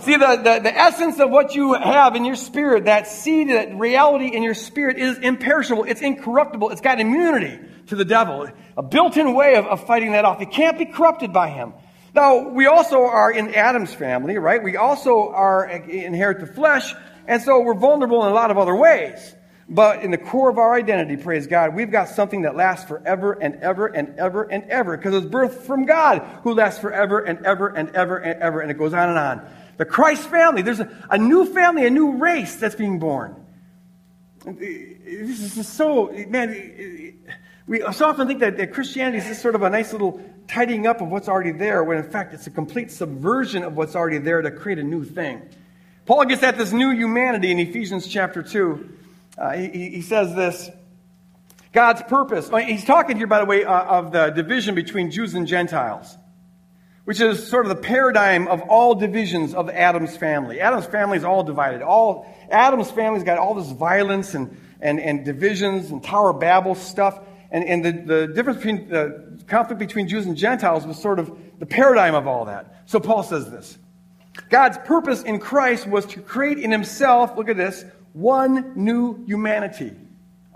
See, 0.01 0.17
the, 0.17 0.37
the, 0.37 0.61
the, 0.63 0.75
essence 0.75 1.21
of 1.21 1.31
what 1.31 1.55
you 1.55 1.75
have 1.75 2.17
in 2.17 2.25
your 2.25 2.35
spirit, 2.35 2.87
that 2.87 3.07
seed, 3.07 3.51
that 3.51 3.75
reality 3.79 4.29
in 4.35 4.43
your 4.43 4.55
spirit 4.55 4.99
is 4.99 5.19
imperishable. 5.19 5.85
It's 5.85 6.01
incorruptible. 6.01 6.71
It's 6.71 6.81
got 6.81 7.01
immunity 7.01 7.59
to 7.89 7.97
the 7.97 8.05
devil. 8.05 8.49
A 8.79 8.83
built 8.83 9.19
in 9.19 9.35
way 9.35 9.57
of, 9.57 9.67
of 9.67 9.87
fighting 9.87 10.13
that 10.13 10.25
off. 10.25 10.41
It 10.41 10.51
can't 10.53 10.79
be 10.79 10.87
corrupted 10.87 11.35
by 11.35 11.51
him. 11.51 11.75
Now, 12.15 12.49
we 12.49 12.67
also 12.67 13.05
are 13.05 13.31
in 13.31 13.55
Adam's 13.55 13.95
family, 13.95 14.37
right? 14.39 14.63
We 14.63 14.77
also 14.77 15.31
are 15.31 15.69
inherit 15.69 16.41
the 16.41 16.47
flesh, 16.47 16.95
and 17.27 17.41
so 17.41 17.61
we're 17.61 17.75
vulnerable 17.75 18.25
in 18.25 18.33
a 18.33 18.35
lot 18.35 18.51
of 18.51 18.59
other 18.59 18.75
ways. 18.75 19.35
But 19.69 20.03
in 20.03 20.11
the 20.11 20.19
core 20.19 20.51
of 20.51 20.59
our 20.59 20.75
identity, 20.75 21.17
praise 21.17 21.47
God, 21.47 21.77
we've 21.77 21.93
got 21.93 22.09
something 22.09 22.43
that 22.43 22.57
lasts 22.57 22.89
forever 22.89 23.35
and 23.35 23.55
ever 23.63 23.87
and 23.87 24.19
ever 24.19 24.43
and 24.43 24.65
ever 24.65 24.97
because 24.97 25.15
it's 25.15 25.33
birthed 25.33 25.63
from 25.63 25.87
God 25.87 26.23
who 26.43 26.55
lasts 26.55 26.81
forever 26.81 27.21
and 27.21 27.47
ever 27.47 27.69
and 27.69 27.89
ever 27.91 28.19
and 28.19 28.43
ever. 28.43 28.61
And 28.61 28.71
it 28.73 28.79
goes 28.79 28.93
on 28.93 29.09
and 29.09 29.19
on. 29.19 29.49
The 29.77 29.85
Christ 29.85 30.29
family, 30.29 30.63
there's 30.63 30.81
a, 30.81 30.91
a 31.09 31.17
new 31.17 31.47
family, 31.47 31.87
a 31.87 31.91
new 31.91 32.17
race 32.17 32.57
that's 32.57 32.75
being 32.75 32.99
born. 32.99 33.37
This 34.45 35.57
is 35.57 35.69
so, 35.69 36.11
man, 36.29 37.20
we 37.71 37.81
so 37.93 38.07
often 38.07 38.27
think 38.27 38.41
that, 38.41 38.57
that 38.57 38.73
Christianity 38.73 39.19
is 39.19 39.27
just 39.27 39.43
sort 39.43 39.55
of 39.55 39.63
a 39.63 39.71
nice 39.71 39.93
little 39.93 40.21
tidying 40.49 40.89
up 40.89 41.01
of 41.01 41.07
what's 41.07 41.29
already 41.29 41.53
there, 41.53 41.85
when 41.85 41.99
in 41.99 42.11
fact 42.11 42.35
it's 42.35 42.49
a 42.49 42.51
complete 42.51 42.91
subversion 42.91 43.63
of 43.63 43.77
what's 43.77 43.95
already 43.95 44.19
there 44.19 44.43
to 44.43 44.51
create 44.51 44.81
a 44.81 44.83
new 44.83 45.05
thing. 45.05 45.41
Paul 46.05 46.25
gets 46.25 46.43
at 46.43 46.59
this 46.59 46.73
new 46.73 46.91
humanity 46.91 47.53
in 47.53 47.61
Ephesians 47.61 48.09
chapter 48.09 48.43
2. 48.43 48.89
Uh, 49.39 49.53
he, 49.53 49.89
he, 49.89 50.03
says 50.03 50.35
this 50.35 50.69
God's 51.73 52.03
purpose. 52.03 52.51
He's 52.67 52.85
talking 52.85 53.17
here, 53.17 53.29
by 53.29 53.39
the 53.39 53.47
way, 53.47 53.63
uh, 53.63 53.73
of 53.73 54.11
the 54.11 54.31
division 54.31 54.75
between 54.75 55.13
Jews 55.13 55.37
and 55.37 55.47
Gentiles, 55.47 56.19
which 57.05 57.21
is 57.21 57.47
sort 57.47 57.67
of 57.67 57.69
the 57.69 57.81
paradigm 57.81 58.49
of 58.49 58.63
all 58.63 58.97
divisions 58.97 59.55
of 59.55 59.71
Adam's 59.71 60.17
family. 60.17 60.61
Adam's 60.61 60.87
family 60.87 61.19
is 61.19 61.25
all 61.25 61.45
divided. 61.45 61.83
All 61.83 62.27
Adam's 62.51 62.91
family's 62.91 63.23
got 63.23 63.39
all 63.39 63.55
this 63.55 63.71
violence 63.71 64.35
and, 64.35 64.61
and, 64.81 64.99
and 64.99 65.25
divisions 65.25 65.93
and 65.93 66.03
Tower 66.03 66.33
Babel 66.33 66.75
stuff. 66.75 67.21
And, 67.51 67.65
and 67.65 67.85
the, 67.85 67.93
the 67.93 68.27
difference 68.33 68.59
between 68.59 68.89
the 68.89 69.43
conflict 69.49 69.81
between 69.81 70.07
Jews 70.09 70.27
and 70.27 70.37
Gentiles 70.37 70.87
was 70.87 71.01
sort 71.01 71.19
of 71.19 71.37
the 71.59 71.67
paradigm 71.67 72.15
of 72.15 72.27
all 72.27 72.45
that. 72.45 72.83
So 72.87 73.01
Paul 73.01 73.23
says 73.23 73.51
this 73.51 73.79
God's 74.49 74.79
purpose 74.79 75.23
in 75.23 75.39
Christ 75.39 75.87
was 75.87 76.07
to 76.07 76.21
create 76.21 76.59
in 76.59 76.71
himself, 76.71 77.37
look 77.37 77.49
at 77.49 77.57
this, 77.57 77.85
one 78.13 78.73
new 78.77 79.25
humanity 79.25 79.93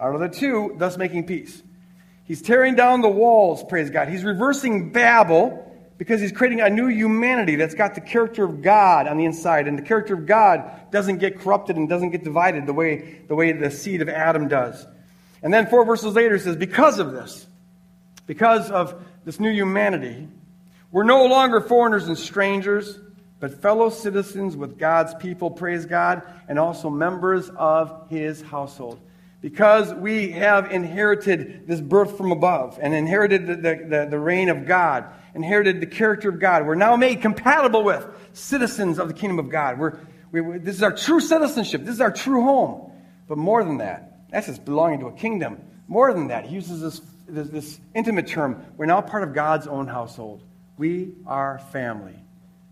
out 0.01 0.15
of 0.15 0.21
the 0.21 0.29
two, 0.29 0.75
thus 0.79 0.97
making 0.97 1.27
peace. 1.27 1.63
He's 2.25 2.43
tearing 2.43 2.75
down 2.75 3.03
the 3.03 3.09
walls, 3.09 3.63
praise 3.65 3.91
God. 3.91 4.09
He's 4.09 4.25
reversing 4.25 4.93
Babel 4.93 5.61
because 5.99 6.21
he's 6.21 6.33
creating 6.33 6.61
a 6.61 6.71
new 6.71 6.89
humanity 6.89 7.57
that's 7.57 7.75
got 7.75 7.95
the 7.95 8.01
character 8.01 8.45
of 8.45 8.63
God 8.63 9.07
on 9.07 9.19
the 9.19 9.25
inside. 9.25 9.69
And 9.69 9.79
the 9.79 9.83
character 9.83 10.15
of 10.15 10.27
God 10.27 10.91
doesn't 10.91 11.19
get 11.19 11.39
corrupted 11.39 11.77
and 11.77 11.89
doesn't 11.89 12.11
get 12.11 12.25
divided 12.25 12.67
the 12.67 12.73
way 12.73 13.23
the, 13.29 13.35
way 13.35 13.53
the 13.53 13.71
seed 13.71 14.01
of 14.01 14.09
Adam 14.09 14.49
does. 14.49 14.87
And 15.45 15.53
then 15.53 15.67
four 15.67 15.85
verses 15.85 16.15
later, 16.15 16.35
it 16.35 16.41
says, 16.41 16.57
Because 16.57 16.99
of 16.99 17.13
this, 17.13 17.47
because 18.27 18.71
of 18.71 19.05
this 19.27 19.39
new 19.39 19.53
humanity, 19.53 20.27
we're 20.91 21.05
no 21.05 21.27
longer 21.27 21.61
foreigners 21.61 22.09
and 22.09 22.19
strangers, 22.19 22.99
but 23.41 23.61
fellow 23.61 23.91
citizens 23.91 24.57
with 24.57 24.79
God's 24.79 25.15
people, 25.15 25.51
praise 25.51 25.85
God, 25.85 26.23
and 26.49 26.59
also 26.59 26.89
members 26.89 27.51
of 27.51 28.09
his 28.09 28.41
household. 28.41 28.99
Because 29.43 29.93
we 29.93 30.31
have 30.31 30.73
inherited 30.73 31.67
this 31.67 31.79
birth 31.79 32.17
from 32.17 32.33
above 32.33 32.79
and 32.81 32.95
inherited 32.95 33.47
the, 33.47 33.57
the, 33.57 34.07
the, 34.11 34.19
reign 34.19 34.49
of 34.49 34.65
God, 34.65 35.05
inherited 35.35 35.83
the 35.83 35.87
character 35.87 36.31
of 36.31 36.41
God, 36.41 36.67
we're 36.67 36.75
now 36.75 36.97
made 36.97 37.21
compatible 37.21 37.85
with 37.85 38.07
citizens 38.33 38.99
of 38.99 39.09
the 39.09 39.15
kingdom 39.15 39.39
of 39.39 39.51
God. 39.51 39.79
We're, 39.79 39.99
we, 40.33 40.57
this 40.57 40.77
is 40.77 40.83
our 40.83 40.97
true 40.97 41.21
citizenship. 41.21 41.85
This 41.85 41.97
is 41.97 42.01
our 42.01 42.13
true 42.13 42.41
home. 42.41 42.91
But 43.29 43.37
more 43.37 43.63
than 43.63 43.79
that, 43.79 44.14
that's 44.35 44.49
just 44.49 44.65
belonging 44.65 44.99
to 44.99 45.07
a 45.07 45.13
kingdom. 45.13 45.61
More 45.87 46.13
than 46.13 46.27
that, 46.27 46.45
he 46.45 46.57
uses 46.57 46.81
this, 46.81 47.01
this, 47.29 47.49
this 47.49 47.81
intimate 47.95 48.27
term. 48.27 48.65
We're 48.77 48.87
now 48.87 49.01
part 49.01 49.23
of 49.23 49.33
God's 49.33 49.69
own 49.69 49.87
household. 49.87 50.43
We 50.77 51.13
are 51.25 51.61
family. 51.71 52.17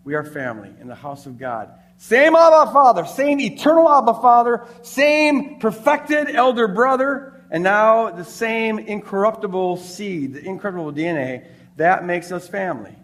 We 0.03 0.15
are 0.15 0.25
family 0.25 0.75
in 0.81 0.89
the 0.89 0.97
house 0.97 1.27
of 1.27 1.39
God. 1.39 1.71
Same 1.99 2.35
Abba 2.35 2.73
Father, 2.73 3.07
same 3.07 3.39
eternal 3.39 3.89
Abba 3.89 4.15
Father, 4.15 4.67
same 4.83 5.61
perfected 5.61 6.35
elder 6.35 6.67
brother, 6.67 7.41
and 7.49 7.63
now 7.63 8.11
the 8.11 8.25
same 8.25 8.81
incorruptible 8.81 9.77
seed, 9.77 10.35
the 10.35 10.45
incorruptible 10.45 10.95
DNA. 10.95 11.47
That 11.77 12.05
makes 12.05 12.33
us 12.33 12.49
family. 12.49 12.97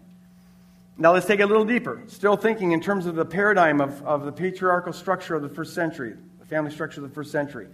Now 0.97 1.13
let's 1.13 1.25
take 1.25 1.39
it 1.39 1.43
a 1.43 1.47
little 1.47 1.63
deeper. 1.63 2.01
Still 2.07 2.35
thinking 2.35 2.73
in 2.73 2.81
terms 2.81 3.05
of 3.05 3.15
the 3.15 3.23
paradigm 3.23 3.79
of, 3.79 4.05
of 4.05 4.25
the 4.25 4.33
patriarchal 4.33 4.91
structure 4.91 5.33
of 5.33 5.43
the 5.43 5.49
first 5.49 5.73
century, 5.73 6.17
the 6.41 6.45
family 6.45 6.71
structure 6.71 7.01
of 7.01 7.07
the 7.07 7.15
first 7.15 7.31
century. 7.31 7.69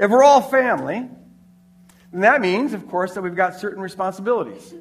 If 0.00 0.10
we're 0.10 0.24
all 0.24 0.40
family, 0.40 1.06
then 2.10 2.22
that 2.22 2.40
means, 2.40 2.72
of 2.72 2.88
course, 2.88 3.14
that 3.14 3.20
we've 3.20 3.36
got 3.36 3.60
certain 3.60 3.82
responsibilities. 3.82 4.72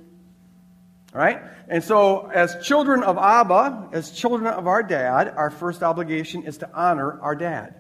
Right? 1.12 1.42
And 1.68 1.84
so, 1.84 2.28
as 2.28 2.66
children 2.66 3.04
of 3.04 3.18
Abba, 3.18 3.90
as 3.92 4.12
children 4.12 4.48
of 4.48 4.66
our 4.66 4.82
dad, 4.82 5.34
our 5.36 5.50
first 5.50 5.84
obligation 5.84 6.44
is 6.44 6.60
to 6.60 6.70
honor 6.74 7.20
our 7.22 7.36
dad. 7.36 7.76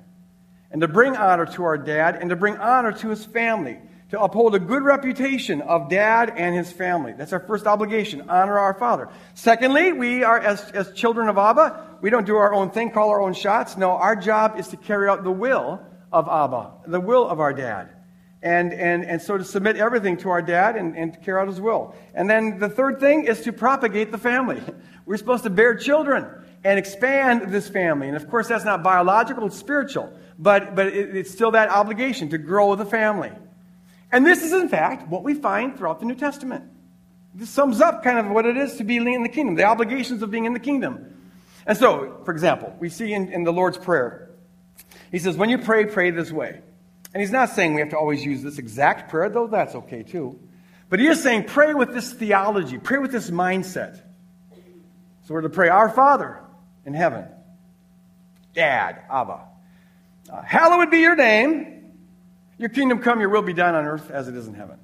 And 0.70 0.82
to 0.82 0.90
bring 0.90 1.16
honor 1.16 1.46
to 1.46 1.64
our 1.64 1.78
dad 1.78 2.18
and 2.18 2.30
to 2.30 2.36
bring 2.36 2.58
honor 2.58 2.92
to 2.92 3.10
his 3.10 3.24
family. 3.24 3.80
To 4.10 4.20
uphold 4.20 4.54
a 4.56 4.60
good 4.60 4.84
reputation 4.84 5.62
of 5.62 5.90
dad 5.90 6.34
and 6.36 6.54
his 6.54 6.72
family. 6.74 7.14
That's 7.14 7.32
our 7.32 7.40
first 7.40 7.68
obligation. 7.68 8.30
Honor 8.30 8.60
our 8.60 8.74
father. 8.74 9.08
Secondly, 9.36 9.94
we 9.94 10.24
are, 10.24 10.40
as, 10.40 10.72
as 10.72 10.92
children 10.92 11.30
of 11.30 11.38
Abba, 11.38 12.00
we 12.02 12.10
don't 12.10 12.26
do 12.26 12.36
our 12.36 12.54
own 12.54 12.72
thing, 12.72 12.92
call 12.92 13.12
our 13.12 13.22
own 13.22 13.34
shots. 13.34 13.78
No, 13.78 13.92
our 13.92 14.16
job 14.16 14.60
is 14.60 14.68
to 14.70 14.78
carry 14.78 15.08
out 15.08 15.24
the 15.24 15.32
will 15.32 15.80
of 16.12 16.28
Abba, 16.28 16.72
the 16.88 17.00
will 17.00 17.28
of 17.28 17.40
our 17.40 17.54
dad. 17.54 17.90
And, 18.42 18.72
and, 18.72 19.04
and 19.04 19.22
so 19.22 19.38
to 19.38 19.44
submit 19.44 19.76
everything 19.76 20.18
to 20.18 20.30
our 20.30 20.42
dad 20.42 20.78
and, 20.78 20.96
and 20.96 21.14
to 21.14 21.20
carry 21.20 21.42
out 21.42 21.48
his 21.48 21.60
will. 21.60 21.94
And 22.14 22.30
then 22.30 22.58
the 22.60 22.70
third 22.70 23.00
thing 23.00 23.26
is 23.26 23.42
to 23.42 23.52
propagate 23.52 24.12
the 24.12 24.18
family. 24.18 24.62
We're 25.06 25.18
supposed 25.18 25.44
to 25.44 25.50
bear 25.50 25.76
children 25.76 26.26
and 26.64 26.80
expand 26.80 27.52
this 27.52 27.68
family. 27.68 28.08
And 28.08 28.16
of 28.16 28.30
course, 28.30 28.48
that's 28.48 28.64
not 28.64 28.82
biological, 28.82 29.48
it's 29.48 29.58
spiritual. 29.58 30.14
But, 30.38 30.74
but 30.74 30.88
it, 30.88 31.18
it's 31.18 31.32
still 31.32 31.52
that 31.52 31.70
obligation 31.70 32.30
to 32.30 32.38
grow 32.38 32.76
the 32.76 32.86
family. 32.86 33.32
And 34.12 34.26
this 34.26 34.42
is, 34.42 34.54
in 34.54 34.70
fact, 34.70 35.10
what 35.10 35.24
we 35.24 35.34
find 35.34 35.78
throughout 35.78 36.00
the 36.00 36.06
New 36.06 36.16
Testament. 36.16 36.64
This 37.36 37.50
sums 37.50 37.82
up 37.82 38.04
kind 38.04 38.18
of 38.18 38.32
what 38.32 38.46
it 38.46 38.58
is 38.58 38.78
to 38.78 38.84
be 38.84 38.98
in 38.98 39.24
the 39.24 39.30
kingdom, 39.30 39.56
the 39.56 39.66
obligations 39.66 40.22
of 40.22 40.32
being 40.32 40.46
in 40.46 40.54
the 40.54 40.60
kingdom. 40.60 41.14
And 41.66 41.78
so, 41.78 42.22
for 42.26 42.32
example, 42.32 42.74
we 42.80 42.90
see 42.90 43.14
in, 43.14 43.32
in 43.32 43.44
the 43.44 43.54
Lord's 43.54 43.78
Prayer, 43.78 44.29
he 45.12 45.20
says, 45.20 45.36
when 45.36 45.50
you 45.50 45.58
pray, 45.58 45.86
pray 45.86 46.12
this 46.12 46.32
way. 46.32 46.62
And 47.14 47.22
he's 47.22 47.32
not 47.32 47.50
saying 47.50 47.74
we 47.74 47.82
have 47.82 47.90
to 47.90 47.98
always 47.98 48.24
use 48.24 48.44
this 48.44 48.60
exact 48.60 49.10
prayer, 49.10 49.30
though 49.30 49.48
that's 49.48 49.76
okay 49.76 50.04
too. 50.04 50.40
But 50.90 51.00
he 51.00 51.08
is 51.08 51.22
saying 51.22 51.46
pray 51.46 51.74
with 51.74 51.94
this 51.94 52.14
theology, 52.14 52.78
pray 52.78 53.00
with 53.00 53.12
this 53.12 53.30
mindset. 53.30 54.02
So 55.26 55.34
we're 55.34 55.42
to 55.42 55.50
pray, 55.50 55.70
Our 55.70 55.90
Father 55.90 56.40
in 56.86 56.94
heaven, 56.94 57.26
Dad, 58.54 59.04
Abba. 59.10 59.42
Uh, 60.32 60.42
hallowed 60.42 60.92
be 60.92 61.00
your 61.00 61.16
name. 61.16 61.94
Your 62.58 62.70
kingdom 62.70 63.00
come, 63.00 63.20
your 63.20 63.30
will 63.30 63.42
be 63.42 63.54
done 63.54 63.74
on 63.74 63.86
earth 63.86 64.12
as 64.12 64.28
it 64.28 64.36
is 64.36 64.48
in 64.48 64.54
heaven. 64.54 64.78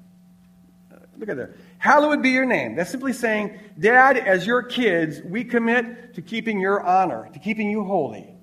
Uh, 0.92 0.98
look 1.18 1.28
at 1.28 1.36
there. 1.36 1.54
Hallowed 1.78 2.22
be 2.22 2.30
your 2.30 2.46
name. 2.46 2.74
That's 2.74 2.90
simply 2.90 3.12
saying, 3.12 3.58
Dad, 3.78 4.16
as 4.16 4.46
your 4.46 4.62
kids, 4.62 5.20
we 5.22 5.44
commit 5.44 6.14
to 6.14 6.22
keeping 6.22 6.58
your 6.58 6.80
honor, 6.80 7.28
to 7.32 7.38
keeping 7.38 7.70
you 7.70 7.84
holy. 7.84 8.35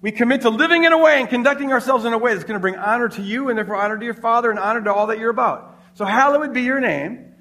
We 0.00 0.12
commit 0.12 0.42
to 0.42 0.50
living 0.50 0.84
in 0.84 0.92
a 0.92 0.98
way 0.98 1.18
and 1.20 1.28
conducting 1.28 1.72
ourselves 1.72 2.04
in 2.04 2.12
a 2.12 2.18
way 2.18 2.32
that's 2.32 2.44
going 2.44 2.54
to 2.54 2.60
bring 2.60 2.76
honor 2.76 3.08
to 3.08 3.22
you 3.22 3.48
and 3.48 3.58
therefore 3.58 3.76
honor 3.76 3.98
to 3.98 4.04
your 4.04 4.14
Father 4.14 4.50
and 4.50 4.58
honor 4.58 4.82
to 4.82 4.94
all 4.94 5.08
that 5.08 5.18
you're 5.18 5.30
about. 5.30 5.80
So 5.94 6.04
hallowed 6.04 6.54
be 6.54 6.62
your 6.62 6.78
name. 6.78 7.34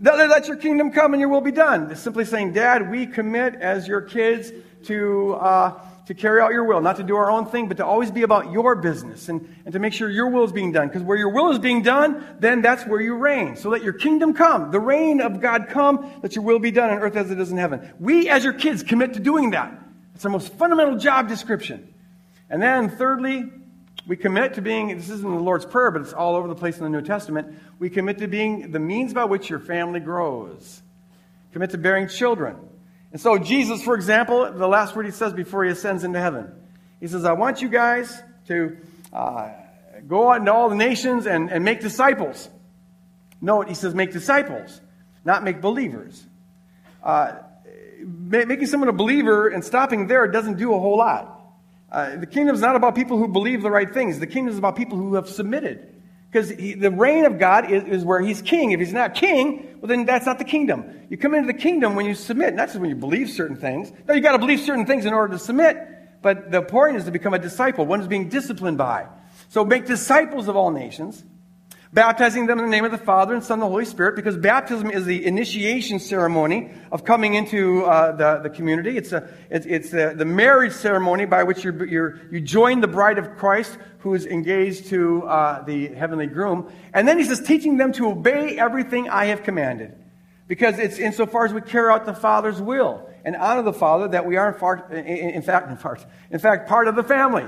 Let 0.00 0.48
your 0.48 0.56
kingdom 0.56 0.92
come 0.92 1.12
and 1.12 1.20
your 1.20 1.28
will 1.28 1.42
be 1.42 1.52
done. 1.52 1.90
It's 1.90 2.00
simply 2.00 2.24
saying, 2.24 2.54
Dad, 2.54 2.90
we 2.90 3.06
commit 3.06 3.54
as 3.56 3.86
your 3.86 4.00
kids 4.00 4.50
to, 4.84 5.34
uh, 5.34 5.78
to 6.06 6.14
carry 6.14 6.40
out 6.40 6.52
your 6.52 6.64
will, 6.64 6.80
not 6.80 6.96
to 6.96 7.02
do 7.02 7.16
our 7.16 7.30
own 7.30 7.44
thing, 7.44 7.68
but 7.68 7.76
to 7.76 7.84
always 7.84 8.10
be 8.10 8.22
about 8.22 8.50
your 8.50 8.76
business 8.76 9.28
and, 9.28 9.54
and 9.66 9.74
to 9.74 9.78
make 9.78 9.92
sure 9.92 10.08
your 10.08 10.30
will 10.30 10.44
is 10.44 10.52
being 10.52 10.72
done. 10.72 10.88
Because 10.88 11.02
where 11.02 11.18
your 11.18 11.28
will 11.28 11.50
is 11.50 11.58
being 11.58 11.82
done, 11.82 12.24
then 12.38 12.62
that's 12.62 12.86
where 12.86 13.02
you 13.02 13.14
reign. 13.16 13.56
So 13.56 13.68
let 13.68 13.82
your 13.82 13.92
kingdom 13.92 14.32
come, 14.32 14.70
the 14.70 14.80
reign 14.80 15.20
of 15.20 15.38
God 15.42 15.68
come, 15.68 16.10
that 16.22 16.34
your 16.34 16.44
will 16.44 16.60
be 16.60 16.70
done 16.70 16.88
on 16.88 17.00
earth 17.00 17.16
as 17.16 17.30
it 17.30 17.38
is 17.38 17.50
in 17.50 17.58
heaven. 17.58 17.92
We, 18.00 18.30
as 18.30 18.42
your 18.42 18.54
kids, 18.54 18.82
commit 18.82 19.12
to 19.14 19.20
doing 19.20 19.50
that. 19.50 19.89
It's 20.20 20.26
our 20.26 20.30
most 20.30 20.52
fundamental 20.52 20.98
job 20.98 21.28
description. 21.28 21.94
And 22.50 22.62
then, 22.62 22.90
thirdly, 22.90 23.50
we 24.06 24.18
commit 24.18 24.52
to 24.56 24.60
being, 24.60 24.88
this 24.88 25.08
isn't 25.08 25.22
the 25.22 25.40
Lord's 25.40 25.64
Prayer, 25.64 25.90
but 25.90 26.02
it's 26.02 26.12
all 26.12 26.36
over 26.36 26.46
the 26.46 26.54
place 26.54 26.76
in 26.76 26.82
the 26.82 26.90
New 26.90 27.00
Testament. 27.00 27.58
We 27.78 27.88
commit 27.88 28.18
to 28.18 28.28
being 28.28 28.70
the 28.70 28.78
means 28.78 29.14
by 29.14 29.24
which 29.24 29.48
your 29.48 29.60
family 29.60 29.98
grows. 29.98 30.82
Commit 31.54 31.70
to 31.70 31.78
bearing 31.78 32.06
children. 32.06 32.56
And 33.12 33.18
so, 33.18 33.38
Jesus, 33.38 33.82
for 33.82 33.94
example, 33.94 34.52
the 34.52 34.68
last 34.68 34.94
word 34.94 35.06
he 35.06 35.10
says 35.10 35.32
before 35.32 35.64
he 35.64 35.70
ascends 35.70 36.04
into 36.04 36.20
heaven, 36.20 36.52
he 37.00 37.06
says, 37.06 37.24
I 37.24 37.32
want 37.32 37.62
you 37.62 37.70
guys 37.70 38.22
to 38.48 38.76
uh, 39.14 39.48
go 40.06 40.32
out 40.32 40.40
into 40.40 40.52
all 40.52 40.68
the 40.68 40.76
nations 40.76 41.26
and, 41.26 41.50
and 41.50 41.64
make 41.64 41.80
disciples. 41.80 42.50
Note, 43.40 43.70
he 43.70 43.74
says, 43.74 43.94
make 43.94 44.12
disciples, 44.12 44.82
not 45.24 45.44
make 45.44 45.62
believers. 45.62 46.22
Uh, 47.02 47.36
making 48.04 48.66
someone 48.66 48.88
a 48.88 48.92
believer 48.92 49.48
and 49.48 49.64
stopping 49.64 50.06
there 50.06 50.26
doesn't 50.28 50.56
do 50.58 50.74
a 50.74 50.78
whole 50.78 50.98
lot. 50.98 51.36
Uh, 51.90 52.16
the 52.16 52.26
kingdom 52.26 52.54
is 52.54 52.60
not 52.60 52.76
about 52.76 52.94
people 52.94 53.18
who 53.18 53.26
believe 53.28 53.62
the 53.62 53.70
right 53.70 53.92
things. 53.92 54.18
The 54.18 54.26
kingdom 54.26 54.52
is 54.52 54.58
about 54.58 54.76
people 54.76 54.96
who 54.96 55.14
have 55.14 55.28
submitted. 55.28 55.86
Because 56.30 56.50
the 56.50 56.90
reign 56.90 57.24
of 57.24 57.40
God 57.40 57.70
is, 57.70 57.82
is, 57.84 58.04
where 58.04 58.20
he's 58.20 58.40
king. 58.40 58.70
If 58.70 58.78
he's 58.78 58.92
not 58.92 59.14
king, 59.14 59.78
well, 59.80 59.88
then 59.88 60.04
that's 60.04 60.26
not 60.26 60.38
the 60.38 60.44
kingdom. 60.44 60.84
You 61.08 61.16
come 61.16 61.34
into 61.34 61.48
the 61.48 61.58
kingdom 61.58 61.96
when 61.96 62.06
you 62.06 62.14
submit, 62.14 62.54
not 62.54 62.68
just 62.68 62.78
when 62.78 62.88
you 62.88 62.94
believe 62.94 63.30
certain 63.30 63.56
things. 63.56 63.92
No, 64.06 64.14
you 64.14 64.20
got 64.20 64.32
to 64.32 64.38
believe 64.38 64.60
certain 64.60 64.86
things 64.86 65.06
in 65.06 65.12
order 65.12 65.32
to 65.32 65.40
submit. 65.40 65.76
But 66.22 66.52
the 66.52 66.62
point 66.62 66.96
is 66.96 67.04
to 67.06 67.10
become 67.10 67.34
a 67.34 67.38
disciple, 67.38 67.84
one 67.84 67.98
who's 67.98 68.08
being 68.08 68.28
disciplined 68.28 68.78
by. 68.78 69.06
So 69.48 69.64
make 69.64 69.86
disciples 69.86 70.46
of 70.46 70.54
all 70.54 70.70
nations 70.70 71.24
baptizing 71.92 72.46
them 72.46 72.58
in 72.58 72.64
the 72.64 72.70
name 72.70 72.84
of 72.84 72.92
the 72.92 72.98
Father 72.98 73.34
and 73.34 73.42
Son 73.42 73.54
and 73.54 73.62
the 73.62 73.66
Holy 73.66 73.84
Spirit, 73.84 74.14
because 74.16 74.36
baptism 74.36 74.90
is 74.90 75.04
the 75.04 75.24
initiation 75.24 75.98
ceremony 75.98 76.70
of 76.92 77.04
coming 77.04 77.34
into 77.34 77.84
uh, 77.84 78.12
the, 78.12 78.48
the 78.48 78.50
community. 78.50 78.96
It's, 78.96 79.12
a, 79.12 79.28
it's, 79.50 79.66
it's 79.66 79.90
the, 79.90 80.14
the 80.16 80.24
marriage 80.24 80.72
ceremony 80.72 81.24
by 81.24 81.42
which 81.42 81.64
you're, 81.64 81.86
you're, 81.86 82.20
you 82.30 82.40
join 82.40 82.80
the 82.80 82.88
bride 82.88 83.18
of 83.18 83.36
Christ 83.36 83.76
who 83.98 84.14
is 84.14 84.24
engaged 84.26 84.86
to 84.86 85.24
uh, 85.24 85.62
the 85.62 85.88
heavenly 85.88 86.26
groom. 86.26 86.72
And 86.94 87.06
then 87.08 87.18
he 87.18 87.24
says, 87.24 87.40
teaching 87.40 87.76
them 87.76 87.92
to 87.94 88.08
obey 88.08 88.58
everything 88.58 89.08
I 89.08 89.26
have 89.26 89.42
commanded. 89.42 89.96
Because 90.46 90.78
it's 90.78 90.98
insofar 90.98 91.44
as 91.44 91.52
we 91.52 91.60
carry 91.60 91.92
out 91.92 92.06
the 92.06 92.14
Father's 92.14 92.60
will 92.60 93.08
and 93.24 93.36
honor 93.36 93.62
the 93.62 93.72
Father 93.72 94.08
that 94.08 94.26
we 94.26 94.36
are, 94.36 94.52
in, 94.52 94.58
far, 94.58 94.90
in, 94.90 95.04
in 95.06 95.42
fact, 95.42 95.70
in, 95.70 95.76
fact, 95.76 96.06
in 96.30 96.38
fact, 96.38 96.68
part 96.68 96.88
of 96.88 96.96
the 96.96 97.04
family. 97.04 97.46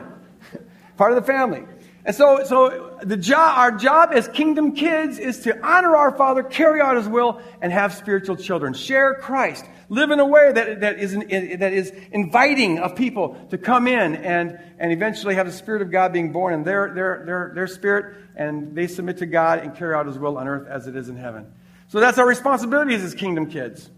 part 0.96 1.12
of 1.12 1.16
the 1.16 1.26
family. 1.26 1.64
And 2.04 2.16
so, 2.16 2.42
so 2.44 2.98
the 3.02 3.16
job, 3.16 3.58
our 3.58 3.70
job 3.72 4.10
as 4.12 4.26
kingdom 4.26 4.74
kids 4.74 5.18
is 5.18 5.40
to 5.40 5.64
honor 5.64 5.94
our 5.94 6.10
Father, 6.16 6.42
carry 6.42 6.80
out 6.80 6.96
His 6.96 7.06
will, 7.06 7.40
and 7.60 7.72
have 7.72 7.94
spiritual 7.94 8.36
children. 8.36 8.74
Share 8.74 9.14
Christ. 9.14 9.64
Live 9.88 10.10
in 10.10 10.18
a 10.18 10.26
way 10.26 10.50
that, 10.52 10.80
that, 10.80 10.98
is, 10.98 11.12
that 11.12 11.72
is 11.72 11.92
inviting 12.10 12.78
of 12.78 12.96
people 12.96 13.36
to 13.50 13.58
come 13.58 13.86
in 13.86 14.16
and, 14.16 14.58
and 14.78 14.90
eventually 14.90 15.36
have 15.36 15.46
the 15.46 15.52
Spirit 15.52 15.82
of 15.82 15.90
God 15.90 16.12
being 16.12 16.32
born 16.32 16.54
in 16.54 16.64
their, 16.64 16.92
their, 16.92 17.22
their, 17.24 17.52
their 17.54 17.66
spirit, 17.66 18.16
and 18.34 18.74
they 18.74 18.88
submit 18.88 19.18
to 19.18 19.26
God 19.26 19.60
and 19.60 19.76
carry 19.76 19.94
out 19.94 20.06
His 20.06 20.18
will 20.18 20.38
on 20.38 20.48
earth 20.48 20.66
as 20.66 20.88
it 20.88 20.96
is 20.96 21.08
in 21.08 21.16
heaven. 21.16 21.52
So 21.88 22.00
that's 22.00 22.18
our 22.18 22.26
responsibilities 22.26 23.04
as 23.04 23.14
kingdom 23.14 23.48
kids. 23.50 23.90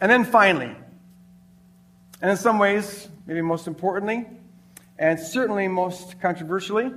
And 0.00 0.10
then 0.10 0.24
finally, 0.24 0.74
and 2.20 2.30
in 2.30 2.36
some 2.36 2.58
ways, 2.58 3.08
maybe 3.24 3.40
most 3.40 3.66
importantly, 3.66 4.26
and 4.98 5.18
certainly 5.18 5.68
most 5.68 6.20
controversially, 6.20 6.90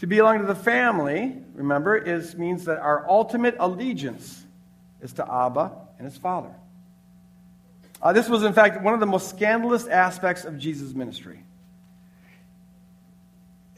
to 0.00 0.06
belong 0.06 0.40
to 0.40 0.46
the 0.46 0.54
family, 0.54 1.36
remember, 1.54 1.96
is, 1.96 2.36
means 2.36 2.64
that 2.66 2.78
our 2.78 3.08
ultimate 3.08 3.56
allegiance 3.58 4.44
is 5.00 5.14
to 5.14 5.30
Abba 5.30 5.72
and 5.98 6.06
his 6.06 6.16
Father. 6.16 6.54
Uh, 8.02 8.12
this 8.12 8.28
was, 8.28 8.42
in 8.42 8.52
fact, 8.52 8.82
one 8.82 8.94
of 8.94 9.00
the 9.00 9.06
most 9.06 9.30
scandalous 9.30 9.86
aspects 9.86 10.44
of 10.44 10.58
Jesus' 10.58 10.92
ministry. 10.92 11.42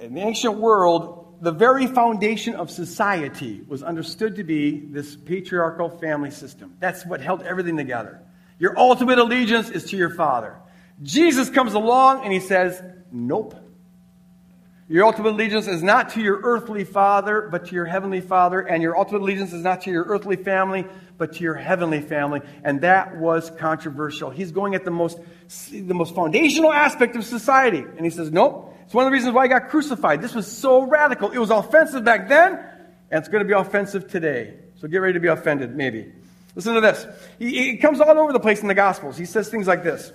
In 0.01 0.15
the 0.15 0.21
ancient 0.21 0.59
world, 0.59 1.37
the 1.41 1.53
very 1.53 1.87
foundation 1.87 2.55
of 2.55 2.71
society 2.71 3.63
was 3.69 3.83
understood 3.83 4.37
to 4.37 4.45
be 4.45 4.79
this 4.79 5.15
patriarchal 5.15 5.89
family 5.89 6.31
system. 6.31 6.77
That's 6.81 7.07
what 7.07 7.21
held 7.21 7.43
everything 7.43 7.77
together. 7.77 8.21
Your 8.59 8.77
ultimate 8.77 9.19
allegiance 9.19 9.71
is 9.71 9.85
to 9.91 9.97
your 9.97 10.11
father. 10.11 10.57
Jesus 11.03 11.49
comes 11.49 11.75
along 11.75 12.25
and 12.25 12.33
he 12.33 12.41
says, 12.41 12.83
Nope. 13.13 13.55
Your 14.91 15.05
ultimate 15.05 15.31
allegiance 15.31 15.69
is 15.69 15.83
not 15.83 16.11
to 16.11 16.23
your 16.23 16.41
earthly 16.43 16.85
father, 16.85 17.49
but 17.51 17.67
to 17.67 17.75
your 17.75 17.85
heavenly 17.85 18.23
father. 18.23 18.61
And 18.61 18.83
your 18.83 18.97
ultimate 18.97 19.21
allegiance 19.21 19.53
is 19.53 19.63
not 19.63 19.83
to 19.83 19.91
your 19.91 20.05
earthly 20.05 20.37
family, 20.37 20.87
but 21.19 21.35
to 21.35 21.45
your 21.45 21.55
heavenly 21.55 22.01
family. 22.01 22.41
And 22.65 22.81
that 22.81 23.19
was 23.19 23.51
controversial. 23.51 24.31
He's 24.31 24.51
going 24.51 24.75
at 24.75 24.87
the 24.87 24.91
most, 24.91 25.19
the 25.71 25.93
most 25.93 26.15
foundational 26.15 26.73
aspect 26.73 27.17
of 27.17 27.25
society. 27.25 27.81
And 27.81 28.01
he 28.01 28.11
says, 28.11 28.33
nope. 28.33 28.75
It's 28.85 28.95
one 28.95 29.05
of 29.05 29.11
the 29.11 29.15
reasons 29.15 29.35
why 29.35 29.43
I 29.43 29.49
got 29.49 29.69
crucified. 29.69 30.23
This 30.23 30.35
was 30.35 30.51
so 30.51 30.85
radical. 30.85 31.31
It 31.31 31.39
was 31.39 31.51
offensive 31.51 32.05
back 32.05 32.31
then, 32.31 32.55
and 33.11 33.19
it's 33.19 33.29
going 33.29 33.43
to 33.43 33.47
be 33.47 33.53
offensive 33.53 34.09
today. 34.09 34.55
So 34.81 34.89
get 34.89 35.03
ready 35.03 35.13
to 35.13 35.21
be 35.21 35.29
offended, 35.29 35.77
maybe. 35.77 36.11
Listen 36.55 36.73
to 36.73 36.81
this. 36.81 37.07
He, 37.39 37.73
he 37.73 37.77
comes 37.77 38.01
all 38.01 38.09
over 38.19 38.33
the 38.33 38.41
place 38.41 38.63
in 38.63 38.69
the 38.69 38.75
Gospels. 38.75 39.19
He 39.19 39.27
says 39.27 39.51
things 39.51 39.67
like 39.67 39.85
this. 39.85 40.11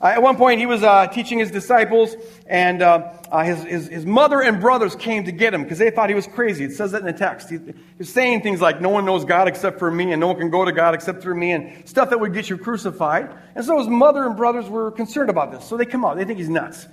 Uh, 0.00 0.06
at 0.06 0.22
one 0.22 0.36
point, 0.36 0.60
he 0.60 0.66
was 0.66 0.84
uh, 0.84 1.08
teaching 1.08 1.40
his 1.40 1.50
disciples, 1.50 2.14
and 2.46 2.82
uh, 2.82 3.12
uh, 3.32 3.42
his, 3.42 3.64
his, 3.64 3.88
his, 3.88 4.06
mother 4.06 4.40
and 4.40 4.60
brothers 4.60 4.94
came 4.94 5.24
to 5.24 5.32
get 5.32 5.52
him 5.52 5.64
because 5.64 5.78
they 5.78 5.90
thought 5.90 6.08
he 6.08 6.14
was 6.14 6.28
crazy. 6.28 6.64
It 6.64 6.72
says 6.72 6.92
that 6.92 7.00
in 7.00 7.06
the 7.06 7.12
text. 7.12 7.50
He, 7.50 7.58
he's 7.98 8.12
saying 8.12 8.42
things 8.42 8.60
like, 8.60 8.80
No 8.80 8.90
one 8.90 9.04
knows 9.04 9.24
God 9.24 9.48
except 9.48 9.80
for 9.80 9.90
me, 9.90 10.12
and 10.12 10.20
no 10.20 10.28
one 10.28 10.36
can 10.36 10.50
go 10.50 10.64
to 10.64 10.70
God 10.70 10.94
except 10.94 11.20
through 11.20 11.34
me, 11.34 11.50
and 11.50 11.88
stuff 11.88 12.10
that 12.10 12.20
would 12.20 12.32
get 12.32 12.48
you 12.48 12.56
crucified. 12.56 13.28
And 13.56 13.64
so 13.64 13.78
his 13.78 13.88
mother 13.88 14.24
and 14.24 14.36
brothers 14.36 14.68
were 14.68 14.92
concerned 14.92 15.30
about 15.30 15.50
this. 15.50 15.64
So 15.64 15.76
they 15.76 15.86
come 15.86 16.04
out. 16.04 16.16
They 16.16 16.24
think 16.24 16.38
he's 16.38 16.48
nuts. 16.48 16.86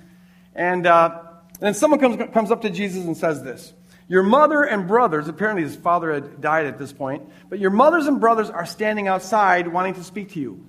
And, 0.56 0.86
uh, 0.86 1.22
and 1.52 1.60
then 1.60 1.74
someone 1.74 2.00
comes, 2.00 2.34
comes 2.34 2.50
up 2.50 2.62
to 2.62 2.70
Jesus 2.70 3.04
and 3.04 3.16
says 3.16 3.40
this 3.40 3.72
Your 4.08 4.24
mother 4.24 4.64
and 4.64 4.88
brothers, 4.88 5.28
apparently 5.28 5.62
his 5.62 5.76
father 5.76 6.12
had 6.12 6.40
died 6.40 6.66
at 6.66 6.76
this 6.76 6.92
point, 6.92 7.22
but 7.48 7.60
your 7.60 7.70
mothers 7.70 8.08
and 8.08 8.18
brothers 8.18 8.50
are 8.50 8.66
standing 8.66 9.06
outside 9.06 9.68
wanting 9.68 9.94
to 9.94 10.02
speak 10.02 10.32
to 10.32 10.40
you. 10.40 10.66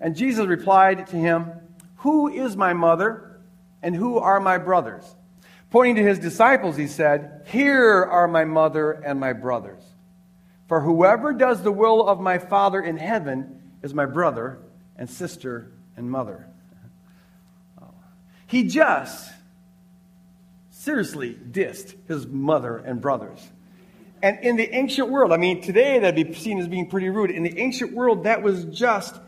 And 0.00 0.16
Jesus 0.16 0.46
replied 0.46 1.06
to 1.08 1.16
him, 1.16 1.52
Who 1.96 2.28
is 2.28 2.56
my 2.56 2.72
mother 2.72 3.40
and 3.82 3.94
who 3.94 4.18
are 4.18 4.40
my 4.40 4.58
brothers? 4.58 5.04
Pointing 5.70 5.96
to 5.96 6.02
his 6.02 6.18
disciples, 6.18 6.76
he 6.76 6.86
said, 6.86 7.46
Here 7.46 8.04
are 8.04 8.28
my 8.28 8.44
mother 8.44 8.92
and 8.92 9.20
my 9.20 9.32
brothers. 9.32 9.82
For 10.66 10.80
whoever 10.80 11.32
does 11.32 11.62
the 11.62 11.72
will 11.72 12.06
of 12.06 12.20
my 12.20 12.38
Father 12.38 12.80
in 12.80 12.96
heaven 12.96 13.60
is 13.82 13.94
my 13.94 14.06
brother 14.06 14.58
and 14.96 15.08
sister 15.08 15.72
and 15.96 16.10
mother. 16.10 16.46
Oh. 17.80 17.86
He 18.46 18.64
just 18.64 19.30
seriously 20.70 21.34
dissed 21.50 21.94
his 22.06 22.26
mother 22.26 22.78
and 22.78 23.00
brothers. 23.00 23.46
And 24.22 24.38
in 24.40 24.56
the 24.56 24.74
ancient 24.74 25.10
world, 25.10 25.32
I 25.32 25.36
mean, 25.36 25.60
today 25.60 25.98
that'd 25.98 26.28
be 26.28 26.34
seen 26.34 26.58
as 26.58 26.68
being 26.68 26.88
pretty 26.88 27.08
rude. 27.08 27.30
In 27.30 27.42
the 27.42 27.58
ancient 27.58 27.92
world, 27.92 28.24
that 28.24 28.42
was 28.42 28.64
just 28.64 29.18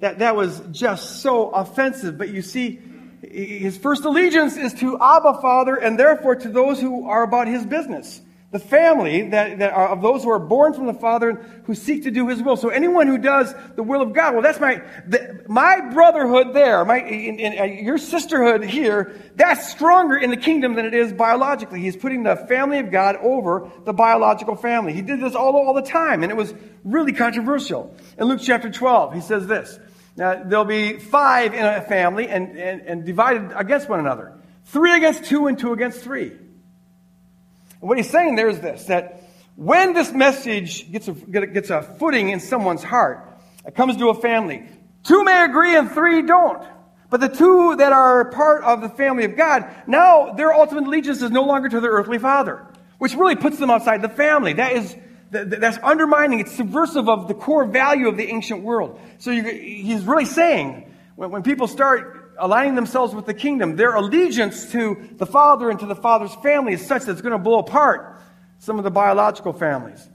that, 0.00 0.18
that 0.18 0.34
was 0.34 0.60
just 0.70 1.20
so 1.20 1.50
offensive. 1.50 2.18
But 2.18 2.30
you 2.30 2.42
see, 2.42 2.80
his 3.22 3.76
first 3.76 4.04
allegiance 4.04 4.56
is 4.56 4.74
to 4.74 4.98
Abba 5.00 5.40
Father 5.40 5.76
and 5.76 5.98
therefore 5.98 6.36
to 6.36 6.48
those 6.48 6.80
who 6.80 7.08
are 7.08 7.22
about 7.22 7.46
his 7.46 7.64
business. 7.64 8.20
The 8.50 8.58
family 8.58 9.28
that, 9.28 9.60
that 9.60 9.72
are 9.72 9.90
of 9.90 10.02
those 10.02 10.24
who 10.24 10.30
are 10.30 10.40
born 10.40 10.74
from 10.74 10.86
the 10.86 10.94
Father 10.94 11.30
and 11.30 11.38
who 11.66 11.74
seek 11.76 12.02
to 12.02 12.10
do 12.10 12.26
his 12.26 12.42
will. 12.42 12.56
So 12.56 12.68
anyone 12.68 13.06
who 13.06 13.16
does 13.16 13.54
the 13.76 13.84
will 13.84 14.02
of 14.02 14.12
God, 14.12 14.32
well, 14.32 14.42
that's 14.42 14.58
my, 14.58 14.82
the, 15.06 15.44
my 15.46 15.92
brotherhood 15.92 16.52
there, 16.52 16.84
my, 16.84 16.98
in, 16.98 17.38
in, 17.38 17.60
uh, 17.60 17.64
your 17.64 17.96
sisterhood 17.96 18.64
here, 18.64 19.14
that's 19.36 19.70
stronger 19.70 20.16
in 20.16 20.30
the 20.30 20.36
kingdom 20.36 20.74
than 20.74 20.84
it 20.84 20.94
is 20.94 21.12
biologically. 21.12 21.80
He's 21.80 21.96
putting 21.96 22.24
the 22.24 22.34
family 22.34 22.80
of 22.80 22.90
God 22.90 23.14
over 23.22 23.70
the 23.84 23.92
biological 23.92 24.56
family. 24.56 24.94
He 24.94 25.02
did 25.02 25.20
this 25.20 25.36
all, 25.36 25.54
all 25.54 25.74
the 25.74 25.82
time, 25.82 26.24
and 26.24 26.32
it 26.32 26.36
was 26.36 26.52
really 26.82 27.12
controversial. 27.12 27.94
In 28.18 28.24
Luke 28.24 28.40
chapter 28.42 28.68
12, 28.68 29.14
he 29.14 29.20
says 29.20 29.46
this. 29.46 29.78
Now, 30.20 30.42
there'll 30.44 30.66
be 30.66 30.98
five 30.98 31.54
in 31.54 31.64
a 31.64 31.80
family 31.80 32.28
and, 32.28 32.58
and, 32.58 32.82
and 32.82 33.06
divided 33.06 33.52
against 33.56 33.88
one 33.88 34.00
another. 34.00 34.34
Three 34.66 34.94
against 34.94 35.24
two 35.24 35.46
and 35.46 35.58
two 35.58 35.72
against 35.72 36.02
three. 36.02 36.28
And 36.28 37.88
what 37.88 37.96
he's 37.96 38.10
saying 38.10 38.34
there 38.34 38.50
is 38.50 38.60
this, 38.60 38.84
that 38.84 39.22
when 39.56 39.94
this 39.94 40.12
message 40.12 40.92
gets 40.92 41.08
a, 41.08 41.12
gets 41.14 41.70
a 41.70 41.80
footing 41.80 42.28
in 42.28 42.40
someone's 42.40 42.82
heart, 42.82 43.32
it 43.64 43.74
comes 43.74 43.96
to 43.96 44.10
a 44.10 44.14
family. 44.14 44.68
Two 45.04 45.24
may 45.24 45.42
agree 45.42 45.74
and 45.74 45.90
three 45.90 46.20
don't. 46.20 46.62
But 47.08 47.22
the 47.22 47.30
two 47.30 47.76
that 47.76 47.94
are 47.94 48.26
part 48.26 48.62
of 48.62 48.82
the 48.82 48.90
family 48.90 49.24
of 49.24 49.38
God, 49.38 49.74
now 49.86 50.34
their 50.34 50.52
ultimate 50.52 50.84
allegiance 50.84 51.22
is 51.22 51.30
no 51.30 51.44
longer 51.44 51.70
to 51.70 51.80
their 51.80 51.92
earthly 51.92 52.18
father, 52.18 52.66
which 52.98 53.14
really 53.14 53.36
puts 53.36 53.56
them 53.56 53.70
outside 53.70 54.02
the 54.02 54.10
family. 54.10 54.52
That 54.52 54.72
is, 54.72 54.94
that's 55.30 55.78
undermining, 55.82 56.40
it's 56.40 56.52
subversive 56.52 57.08
of 57.08 57.28
the 57.28 57.34
core 57.34 57.64
value 57.64 58.08
of 58.08 58.16
the 58.16 58.28
ancient 58.28 58.62
world. 58.62 59.00
So 59.18 59.30
you, 59.30 59.44
he's 59.44 60.04
really 60.04 60.24
saying, 60.24 60.92
when, 61.16 61.30
when 61.30 61.42
people 61.42 61.68
start 61.68 62.34
aligning 62.38 62.74
themselves 62.74 63.14
with 63.14 63.26
the 63.26 63.34
kingdom, 63.34 63.76
their 63.76 63.94
allegiance 63.94 64.72
to 64.72 65.08
the 65.16 65.26
father 65.26 65.70
and 65.70 65.78
to 65.80 65.86
the 65.86 65.94
father's 65.94 66.34
family 66.36 66.72
is 66.72 66.84
such 66.84 67.04
that 67.04 67.12
it's 67.12 67.20
going 67.20 67.32
to 67.32 67.38
blow 67.38 67.58
apart 67.58 68.20
some 68.58 68.78
of 68.78 68.84
the 68.84 68.90
biological 68.90 69.52
families. 69.52 70.08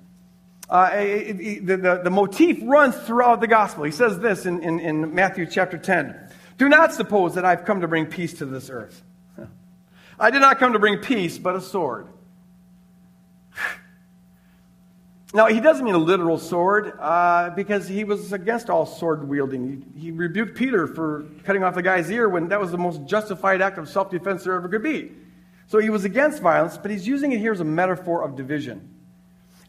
Uh, 0.70 0.90
it, 0.94 1.40
it, 1.40 1.66
the, 1.66 1.78
the, 1.78 2.02
the, 2.06 2.10
motif 2.10 2.58
runs 2.64 2.96
throughout 2.96 3.40
the 3.40 3.48
gospel. 3.48 3.84
He 3.84 3.92
says 3.92 4.18
this 4.20 4.48
in, 4.48 4.64
in, 4.64 4.80
in 4.80 5.14
Matthew 5.14 5.46
chapter 5.46 5.78
10. 5.78 6.16
Do 6.58 6.68
not 6.68 6.92
suppose 6.92 7.36
that 7.36 7.46
I've 7.46 7.66
come 7.66 7.82
to 7.82 7.88
bring 7.88 8.08
peace 8.08 8.34
to 8.36 8.46
this 8.46 8.70
earth. 8.72 9.04
I 10.20 10.32
did 10.32 10.40
not 10.40 10.58
come 10.58 10.74
to 10.74 10.80
bring 10.80 10.98
peace, 11.00 11.38
but 11.38 11.56
a 11.56 11.62
sword. 11.62 12.08
Now, 15.36 15.48
he 15.48 15.60
doesn't 15.60 15.84
mean 15.84 15.96
a 15.96 15.98
literal 15.98 16.38
sword 16.38 16.98
uh, 16.98 17.50
because 17.50 17.90
he 17.90 18.06
was 18.06 18.32
against 18.32 18.70
all 18.70 18.86
sword 18.86 19.28
wielding. 19.28 19.86
He, 19.94 20.06
he, 20.06 20.12
rebuked 20.12 20.56
Peter 20.56 20.88
for 20.88 21.26
cutting 21.44 21.62
off 21.62 21.76
the 21.76 21.82
guy's 21.82 22.10
ear 22.10 22.30
when 22.30 22.48
that 22.48 22.62
was 22.62 22.72
the 22.72 22.78
most 22.78 23.06
justified 23.06 23.62
act 23.62 23.78
of 23.78 23.90
self 23.90 24.10
defense 24.10 24.46
there 24.46 24.54
ever 24.54 24.70
could 24.70 24.82
be. 24.82 25.12
So 25.68 25.80
he 25.80 25.90
was 25.90 26.06
against 26.06 26.42
violence, 26.42 26.78
but 26.78 26.90
he's 26.90 27.06
using 27.06 27.34
it 27.34 27.40
here 27.40 27.52
as 27.52 27.60
a 27.60 27.66
metaphor 27.66 28.24
of 28.24 28.38
division. 28.38 28.96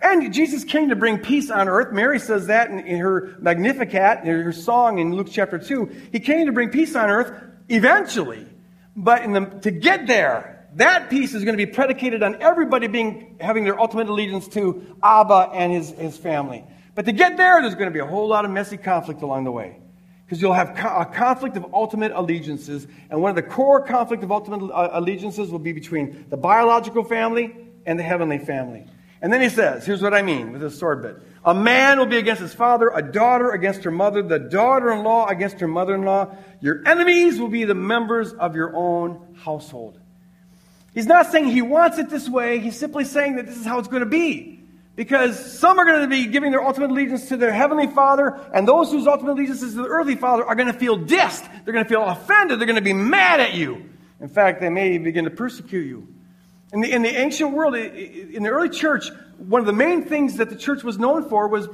And 0.01 0.33
Jesus 0.33 0.63
came 0.63 0.91
to 0.91 0.95
bring 0.95 1.19
peace 1.19 1.51
on 1.51 1.69
earth. 1.69 1.93
Mary 1.93 2.21
says 2.21 2.47
that 2.47 2.71
in, 2.71 2.79
in 2.79 2.99
her 2.99 3.35
Magnificat, 3.41 4.21
in 4.21 4.29
her 4.29 4.53
song 4.53 5.01
in 5.01 5.17
Luke 5.17 5.29
chapter 5.33 5.59
2. 5.59 6.11
He 6.13 6.21
came 6.21 6.47
to 6.47 6.53
bring 6.53 6.69
peace 6.69 6.95
on 6.95 7.11
earth 7.11 7.33
eventually. 7.69 8.47
But 8.95 9.25
the, 9.25 9.47
to 9.63 9.73
get 9.73 10.07
there, 10.07 10.56
that 10.77 11.11
peace 11.11 11.35
is 11.35 11.45
going 11.45 11.57
to 11.57 11.67
be 11.67 11.71
predicated 11.71 12.23
on 12.23 12.41
everybody 12.43 12.87
being, 12.87 13.37
having 13.41 13.65
their 13.65 13.79
ultimate 13.79 14.09
allegiance 14.09 14.47
to 14.49 14.97
Abba 15.03 15.51
and 15.53 15.73
his, 15.73 15.91
his 15.91 16.17
family. 16.17 16.65
But 16.95 17.07
to 17.07 17.13
get 17.13 17.37
there, 17.37 17.61
there's 17.61 17.75
going 17.75 17.89
to 17.89 17.93
be 17.93 17.99
a 17.99 18.07
whole 18.07 18.29
lot 18.29 18.45
of 18.45 18.51
messy 18.51 18.77
conflict 18.77 19.23
along 19.23 19.45
the 19.45 19.51
way. 19.51 19.79
Because 20.25 20.43
you'll 20.43 20.55
have 20.55 20.75
co- 20.75 21.01
a 21.01 21.07
conflict 21.07 21.57
of 21.57 21.73
ultimate 21.73 22.13
allegiances. 22.13 22.87
And 23.11 23.23
one 23.23 23.31
of 23.31 23.37
the 23.37 23.43
core 23.43 23.81
conflict 23.81 24.23
of 24.23 24.33
ultimate 24.33 24.71
uh, 24.71 24.91
allegiances 24.93 25.51
will 25.51 25.61
be 25.61 25.73
between 25.73 26.27
the 26.29 26.37
biological 26.37 27.05
family 27.05 27.57
and 27.87 27.99
the 27.99 28.03
heavenly 28.03 28.39
family. 28.39 28.87
And 29.23 29.33
then 29.33 29.41
he 29.41 29.49
says, 29.49 29.87
here's 29.87 30.03
what 30.03 30.13
I 30.13 30.23
mean 30.23 30.53
with 30.53 30.61
this 30.61 30.79
sword 30.79 31.03
bit. 31.03 31.17
A 31.45 31.55
man 31.55 31.99
will 31.99 32.07
be 32.07 32.19
against 32.19 32.43
his 32.43 32.53
father, 32.53 32.91
a 32.95 33.01
daughter 33.01 33.53
against 33.53 33.85
her 33.85 33.91
mother, 33.91 34.21
the 34.21 34.39
daughter 34.39 34.93
in 34.93 35.05
law 35.05 35.27
against 35.27 35.61
her 35.61 35.69
mother 35.69 35.95
in 35.95 36.03
law. 36.03 36.37
Your 36.61 36.87
enemies 36.87 37.41
will 37.41 37.49
be 37.49 37.65
the 37.65 37.75
members 37.75 38.33
of 38.35 38.55
your 38.55 38.77
own 38.77 39.37
household. 39.43 40.01
He's 40.97 41.07
not 41.07 41.31
saying 41.31 41.51
he 41.51 41.61
wants 41.61 41.99
it 41.99 42.09
this 42.09 42.27
way, 42.27 42.59
he's 42.59 42.79
simply 42.79 43.05
saying 43.05 43.37
that 43.37 43.45
this 43.45 43.59
is 43.59 43.67
how 43.67 43.79
it's 43.79 43.87
going 43.87 44.01
to 44.01 44.09
be. 44.09 44.65
Because 44.95 45.59
some 45.59 45.79
are 45.79 45.85
going 45.85 46.01
to 46.01 46.09
be 46.09 46.27
giving 46.27 46.53
their 46.53 46.65
ultimate 46.65 46.91
allegiance 46.91 47.29
to 47.29 47.37
their 47.37 47.53
heavenly 47.53 47.87
father, 47.87 48.41
and 48.55 48.67
those 48.67 48.91
whose 48.91 49.07
ultimate 49.07 49.33
allegiance 49.33 49.61
is 49.61 49.75
to 49.75 49.83
the 49.83 49.89
earthly 49.89 50.15
father 50.17 50.43
are 50.43 50.55
going 50.55 50.73
to 50.73 50.79
feel 50.79 50.99
dissed. 50.99 51.47
They're 51.65 51.75
going 51.75 51.85
to 51.85 51.89
feel 51.89 52.03
offended. 52.03 52.59
They're 52.59 52.67
going 52.67 52.77
to 52.77 52.83
be 52.83 52.95
mad 52.95 53.41
at 53.41 53.53
you. 53.53 53.91
In 54.23 54.29
fact, 54.29 54.63
they 54.63 54.71
may 54.71 54.97
begin 54.97 55.25
to 55.25 55.31
persecute 55.31 55.87
you. 55.87 56.09
In 56.73 56.81
the, 56.81 56.91
in 56.91 57.03
the 57.03 57.15
ancient 57.15 57.53
world, 57.53 57.75
in 57.75 58.43
the 58.43 58.49
early 58.49 58.71
church, 58.71 59.11
one 59.37 59.61
of 59.61 59.67
the 59.67 59.75
main 59.75 60.03
things 60.03 60.39
that 60.39 60.49
the 60.49 60.57
church 60.57 60.83
was 60.83 60.99
known 60.99 61.29
for 61.29 61.47
was, 61.47 61.69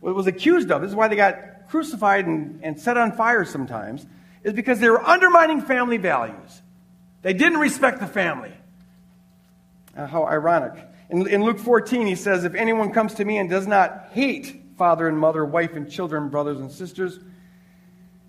was 0.00 0.28
accused 0.28 0.70
of. 0.70 0.80
This 0.82 0.90
is 0.90 0.96
why 0.96 1.08
they 1.08 1.16
got 1.16 1.68
crucified 1.70 2.24
and, 2.28 2.60
and 2.62 2.78
set 2.78 2.96
on 2.96 3.16
fire 3.16 3.44
sometimes, 3.44 4.06
is 4.44 4.52
because 4.52 4.78
they 4.78 4.88
were 4.88 5.04
undermining 5.04 5.60
family 5.60 5.96
values. 5.96 6.62
They 7.22 7.32
didn't 7.32 7.58
respect 7.58 7.98
the 7.98 8.06
family. 8.06 8.52
Uh, 9.96 10.06
how 10.06 10.24
ironic. 10.24 10.72
In, 11.08 11.26
in 11.26 11.42
Luke 11.44 11.58
14, 11.58 12.06
he 12.06 12.14
says, 12.14 12.44
If 12.44 12.54
anyone 12.54 12.92
comes 12.92 13.14
to 13.14 13.24
me 13.24 13.38
and 13.38 13.50
does 13.50 13.66
not 13.66 14.10
hate 14.12 14.62
father 14.76 15.08
and 15.08 15.18
mother, 15.18 15.44
wife 15.44 15.74
and 15.74 15.90
children, 15.90 16.28
brothers 16.28 16.58
and 16.58 16.70
sisters, 16.70 17.18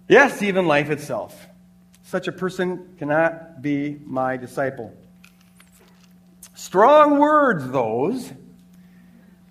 yes, 0.08 0.42
even 0.42 0.66
life 0.66 0.90
itself, 0.90 1.48
such 2.04 2.28
a 2.28 2.32
person 2.32 2.96
cannot 2.98 3.62
be 3.62 4.00
my 4.06 4.38
disciple. 4.38 4.94
Strong 6.56 7.20
words, 7.20 7.70
those. 7.70 8.32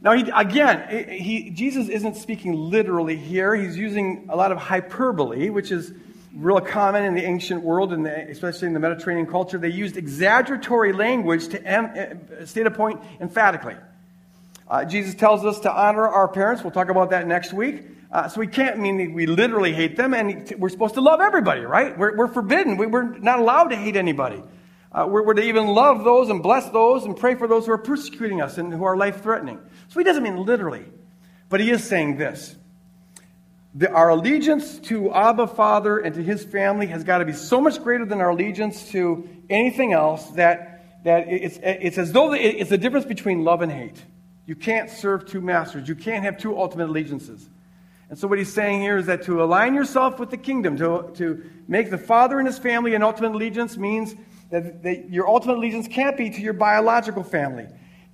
Now, 0.03 0.13
he, 0.13 0.31
again, 0.35 1.11
he, 1.11 1.51
Jesus 1.51 1.89
isn't 1.89 2.17
speaking 2.17 2.55
literally 2.55 3.17
here. 3.17 3.55
He's 3.55 3.77
using 3.77 4.27
a 4.29 4.37
lot 4.37 4.51
of 4.51 4.59
hyperbole, 4.59 5.51
which 5.51 5.71
is 5.71 5.93
real 6.35 6.61
common 6.61 7.05
in 7.05 7.14
the 7.14 7.24
ancient 7.24 7.62
world, 7.62 7.93
and 7.93 8.07
especially 8.07 8.68
in 8.68 8.74
the 8.74 8.81
Mediterranean 8.81 9.26
culture. 9.26 9.59
They 9.59 9.68
used 9.68 9.97
exaggeratory 9.97 10.93
language 10.93 11.49
to 11.49 11.64
em, 11.64 11.91
eh, 11.95 12.45
state 12.45 12.66
a 12.66 12.70
point 12.70 13.01
emphatically. 13.20 13.76
Uh, 14.68 14.85
Jesus 14.85 15.14
tells 15.14 15.45
us 15.45 15.59
to 15.61 15.72
honor 15.72 16.07
our 16.07 16.28
parents. 16.28 16.62
We'll 16.62 16.70
talk 16.70 16.91
about 16.91 17.11
that 17.11 17.26
next 17.26 17.53
week. 17.53 17.83
Uh, 18.12 18.28
so 18.28 18.41
we 18.41 18.47
can't 18.47 18.78
mean 18.78 19.14
we 19.14 19.26
literally 19.26 19.72
hate 19.72 19.97
them, 19.97 20.14
and 20.14 20.53
we're 20.59 20.68
supposed 20.68 20.95
to 20.95 21.01
love 21.01 21.20
everybody, 21.20 21.62
right? 21.62 21.97
We're, 21.97 22.16
we're 22.16 22.28
forbidden. 22.28 22.76
We, 22.76 22.87
are 22.87 23.18
not 23.18 23.39
allowed 23.39 23.68
to 23.68 23.76
hate 23.76 23.97
anybody. 23.97 24.43
Uh, 24.93 25.07
we're, 25.09 25.22
we're, 25.22 25.35
to 25.35 25.43
even 25.43 25.68
love 25.68 26.03
those 26.03 26.28
and 26.28 26.43
bless 26.43 26.68
those 26.70 27.05
and 27.05 27.16
pray 27.16 27.37
for 27.37 27.47
those 27.47 27.66
who 27.66 27.72
are 27.72 27.78
persecuting 27.78 28.41
us 28.41 28.59
and 28.59 28.72
who 28.72 28.83
are 28.83 28.97
life 28.97 29.22
threatening. 29.22 29.61
So 29.89 30.01
he 30.01 30.05
doesn't 30.05 30.24
mean 30.24 30.45
literally, 30.45 30.85
but 31.49 31.61
he 31.61 31.70
is 31.70 31.85
saying 31.85 32.16
this. 32.16 32.57
The, 33.75 33.91
our 33.91 34.11
allegiance 34.11 34.81
to 34.81 35.12
Abba 35.12 35.47
Father 35.47 35.99
and 35.99 36.14
to 36.16 36.23
his 36.23 36.45
family 36.45 36.87
has 36.89 37.05
got 37.05 37.18
to 37.18 37.25
be 37.25 37.33
so 37.33 37.61
much 37.61 37.83
greater 37.83 38.05
than 38.05 38.21
our 38.21 38.31
allegiance 38.31 38.91
to 38.91 39.29
anything 39.49 39.93
else 39.93 40.27
that, 40.31 41.05
that 41.05 41.29
it's, 41.29 41.59
it's 41.62 41.97
as 41.97 42.12
though 42.12 42.33
it's 42.33 42.71
the 42.71 42.79
difference 42.79 43.07
between 43.07 43.45
love 43.45 43.62
and 43.62 43.71
hate. 43.71 44.03
You 44.47 44.57
can't 44.57 44.91
serve 44.91 45.27
two 45.27 45.41
masters, 45.41 45.89
you 45.89 45.95
can't 45.95 46.25
have 46.25 46.37
two 46.37 46.59
ultimate 46.59 46.89
allegiances. 46.89 47.49
And 48.09 48.18
so, 48.18 48.27
what 48.27 48.39
he's 48.39 48.53
saying 48.53 48.81
here 48.81 48.97
is 48.97 49.07
that 49.07 49.23
to 49.27 49.41
align 49.41 49.73
yourself 49.73 50.18
with 50.18 50.31
the 50.31 50.37
kingdom, 50.37 50.77
to, 50.79 51.12
to 51.14 51.49
make 51.68 51.91
the 51.91 51.99
Father 51.99 52.41
and 52.41 52.49
his 52.49 52.59
family 52.59 52.97
an 52.97 53.05
ultimate 53.05 53.37
allegiance, 53.37 53.77
means 53.77 54.16
that, 54.51 54.83
that 54.83 55.11
your 55.11 55.29
ultimate 55.29 55.59
allegiance 55.59 55.87
can't 55.87 56.16
be 56.16 56.29
to 56.29 56.41
your 56.41 56.55
biological 56.55 57.23
family. 57.23 57.68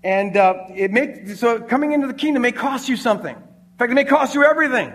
And 0.05 0.37
uh, 0.37 0.67
it 0.69 0.91
may, 0.93 1.25
so 1.35 1.63
coming 1.63 1.93
into 1.93 2.07
the 2.07 2.15
kingdom 2.15 2.43
may 2.43 2.53
cost 2.53 2.91
you 2.91 2.97
something. 2.99 3.35
In 3.35 3.79
fact, 3.79 3.91
it 3.91 3.95
may 3.95 4.05
cost 4.05 4.35
you 4.35 4.45
everything. 4.45 4.93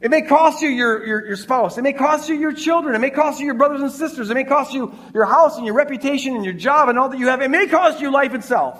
It 0.00 0.10
may 0.10 0.22
cost 0.22 0.60
you 0.60 0.68
your, 0.68 1.06
your, 1.06 1.26
your, 1.26 1.36
spouse. 1.36 1.78
It 1.78 1.82
may 1.82 1.94
cost 1.94 2.28
you 2.28 2.34
your 2.34 2.52
children. 2.52 2.94
It 2.94 2.98
may 2.98 3.10
cost 3.10 3.40
you 3.40 3.46
your 3.46 3.54
brothers 3.54 3.80
and 3.80 3.90
sisters. 3.90 4.28
It 4.28 4.34
may 4.34 4.44
cost 4.44 4.74
you 4.74 4.94
your 5.14 5.24
house 5.24 5.56
and 5.56 5.64
your 5.64 5.74
reputation 5.74 6.36
and 6.36 6.44
your 6.44 6.52
job 6.54 6.90
and 6.90 6.98
all 6.98 7.08
that 7.08 7.18
you 7.18 7.28
have. 7.28 7.40
It 7.40 7.48
may 7.48 7.66
cost 7.66 8.00
you 8.00 8.12
life 8.12 8.34
itself. 8.34 8.78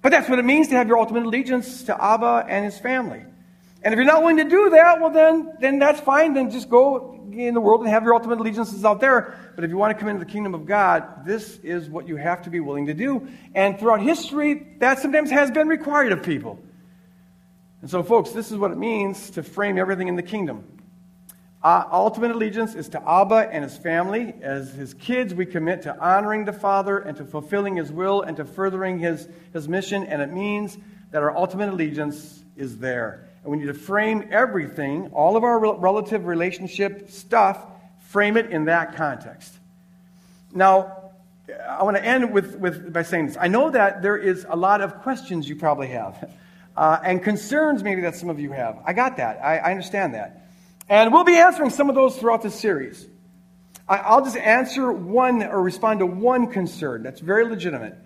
But 0.00 0.10
that's 0.10 0.28
what 0.28 0.38
it 0.38 0.44
means 0.44 0.68
to 0.68 0.76
have 0.76 0.88
your 0.88 0.98
ultimate 0.98 1.24
allegiance 1.24 1.84
to 1.84 2.02
Abba 2.02 2.46
and 2.48 2.64
his 2.64 2.78
family. 2.78 3.22
And 3.82 3.92
if 3.92 3.98
you're 3.98 4.06
not 4.06 4.22
willing 4.22 4.38
to 4.38 4.44
do 4.44 4.70
that, 4.70 5.00
well, 5.00 5.10
then, 5.10 5.52
then 5.60 5.78
that's 5.78 6.00
fine. 6.00 6.32
Then 6.32 6.50
just 6.50 6.70
go 6.70 7.14
in 7.32 7.52
the 7.52 7.60
world 7.60 7.82
and 7.82 7.90
have 7.90 8.02
your 8.02 8.14
ultimate 8.14 8.38
allegiances 8.38 8.82
out 8.84 9.00
there. 9.00 9.36
But 9.54 9.64
if 9.64 9.70
you 9.70 9.76
want 9.76 9.94
to 9.94 10.00
come 10.00 10.08
into 10.08 10.24
the 10.24 10.30
kingdom 10.30 10.54
of 10.54 10.64
God, 10.64 11.26
this 11.26 11.58
is 11.58 11.90
what 11.90 12.08
you 12.08 12.16
have 12.16 12.42
to 12.42 12.50
be 12.50 12.60
willing 12.60 12.86
to 12.86 12.94
do. 12.94 13.28
And 13.54 13.78
throughout 13.78 14.00
history, 14.00 14.66
that 14.78 15.00
sometimes 15.00 15.30
has 15.30 15.50
been 15.50 15.68
required 15.68 16.12
of 16.12 16.22
people. 16.22 16.58
And 17.84 17.90
so, 17.90 18.02
folks, 18.02 18.30
this 18.30 18.50
is 18.50 18.56
what 18.56 18.70
it 18.70 18.78
means 18.78 19.28
to 19.32 19.42
frame 19.42 19.76
everything 19.76 20.08
in 20.08 20.16
the 20.16 20.22
kingdom. 20.22 20.64
Uh, 21.62 21.84
ultimate 21.92 22.30
allegiance 22.30 22.74
is 22.74 22.88
to 22.88 23.02
Abba 23.06 23.50
and 23.52 23.62
his 23.62 23.76
family. 23.76 24.32
As 24.40 24.72
his 24.72 24.94
kids, 24.94 25.34
we 25.34 25.44
commit 25.44 25.82
to 25.82 25.94
honoring 26.00 26.46
the 26.46 26.52
Father 26.54 26.96
and 27.00 27.14
to 27.18 27.26
fulfilling 27.26 27.76
his 27.76 27.92
will 27.92 28.22
and 28.22 28.38
to 28.38 28.46
furthering 28.46 29.00
his, 29.00 29.28
his 29.52 29.68
mission. 29.68 30.02
And 30.04 30.22
it 30.22 30.32
means 30.32 30.78
that 31.10 31.22
our 31.22 31.36
ultimate 31.36 31.68
allegiance 31.68 32.42
is 32.56 32.78
there. 32.78 33.28
And 33.42 33.52
we 33.52 33.58
need 33.58 33.66
to 33.66 33.74
frame 33.74 34.30
everything, 34.30 35.10
all 35.12 35.36
of 35.36 35.44
our 35.44 35.58
relative 35.76 36.24
relationship 36.24 37.10
stuff, 37.10 37.66
frame 38.08 38.38
it 38.38 38.50
in 38.50 38.64
that 38.64 38.96
context. 38.96 39.58
Now, 40.54 41.10
I 41.68 41.82
want 41.82 41.98
to 41.98 42.02
end 42.02 42.32
with, 42.32 42.56
with, 42.56 42.94
by 42.94 43.02
saying 43.02 43.26
this. 43.26 43.36
I 43.38 43.48
know 43.48 43.68
that 43.68 44.00
there 44.00 44.16
is 44.16 44.46
a 44.48 44.56
lot 44.56 44.80
of 44.80 45.02
questions 45.02 45.46
you 45.46 45.56
probably 45.56 45.88
have, 45.88 46.30
uh, 46.76 46.98
and 47.02 47.22
concerns 47.22 47.82
maybe 47.82 48.02
that 48.02 48.16
some 48.16 48.30
of 48.30 48.40
you 48.40 48.52
have. 48.52 48.78
I 48.84 48.92
got 48.92 49.18
that. 49.18 49.44
I, 49.44 49.58
I 49.58 49.70
understand 49.70 50.14
that. 50.14 50.48
And 50.88 51.12
we'll 51.12 51.24
be 51.24 51.36
answering 51.36 51.70
some 51.70 51.88
of 51.88 51.94
those 51.94 52.16
throughout 52.16 52.42
this 52.42 52.54
series. 52.54 53.06
I, 53.88 53.98
I'll 53.98 54.24
just 54.24 54.36
answer 54.36 54.92
one 54.92 55.42
or 55.42 55.62
respond 55.62 56.00
to 56.00 56.06
one 56.06 56.48
concern 56.48 57.02
that's 57.02 57.20
very 57.20 57.44
legitimate. 57.44 57.96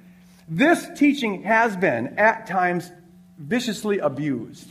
This 0.48 0.86
teaching 0.96 1.42
has 1.42 1.76
been, 1.76 2.18
at 2.18 2.46
times, 2.46 2.90
viciously 3.38 3.98
abused. 3.98 4.68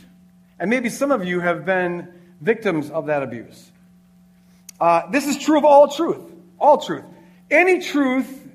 And 0.58 0.70
maybe 0.70 0.88
some 0.88 1.12
of 1.12 1.24
you 1.24 1.40
have 1.40 1.64
been 1.64 2.08
victims 2.40 2.90
of 2.90 3.06
that 3.06 3.22
abuse. 3.22 3.70
Uh, 4.80 5.08
this 5.10 5.26
is 5.26 5.38
true 5.38 5.58
of 5.58 5.64
all 5.64 5.88
truth. 5.88 6.32
All 6.58 6.78
truth. 6.78 7.04
Any 7.50 7.80
truth 7.80 8.48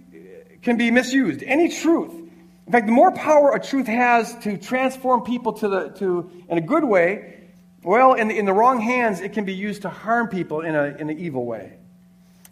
can 0.62 0.78
be 0.78 0.92
misused. 0.92 1.44
Any 1.44 1.70
truth. 1.70 2.23
In 2.66 2.72
fact, 2.72 2.86
the 2.86 2.94
more 2.94 3.12
power 3.12 3.54
a 3.54 3.60
truth 3.60 3.88
has 3.88 4.36
to 4.40 4.58
transform 4.58 5.22
people 5.22 5.54
to 5.54 5.68
the, 5.68 5.90
to, 5.90 6.32
in 6.50 6.58
a 6.58 6.62
good 6.62 6.84
way, 6.84 7.42
well, 7.84 8.14
in 8.14 8.30
the, 8.30 8.38
in 8.38 8.46
the 8.46 8.54
wrong 8.54 8.80
hands, 8.80 9.20
it 9.20 9.34
can 9.34 9.44
be 9.44 9.54
used 9.54 9.82
to 9.82 9.90
harm 9.90 10.30
people 10.30 10.62
in, 10.62 10.74
a, 10.74 10.96
in 10.98 11.10
an 11.10 11.20
evil 11.20 11.46
way. 11.46 11.74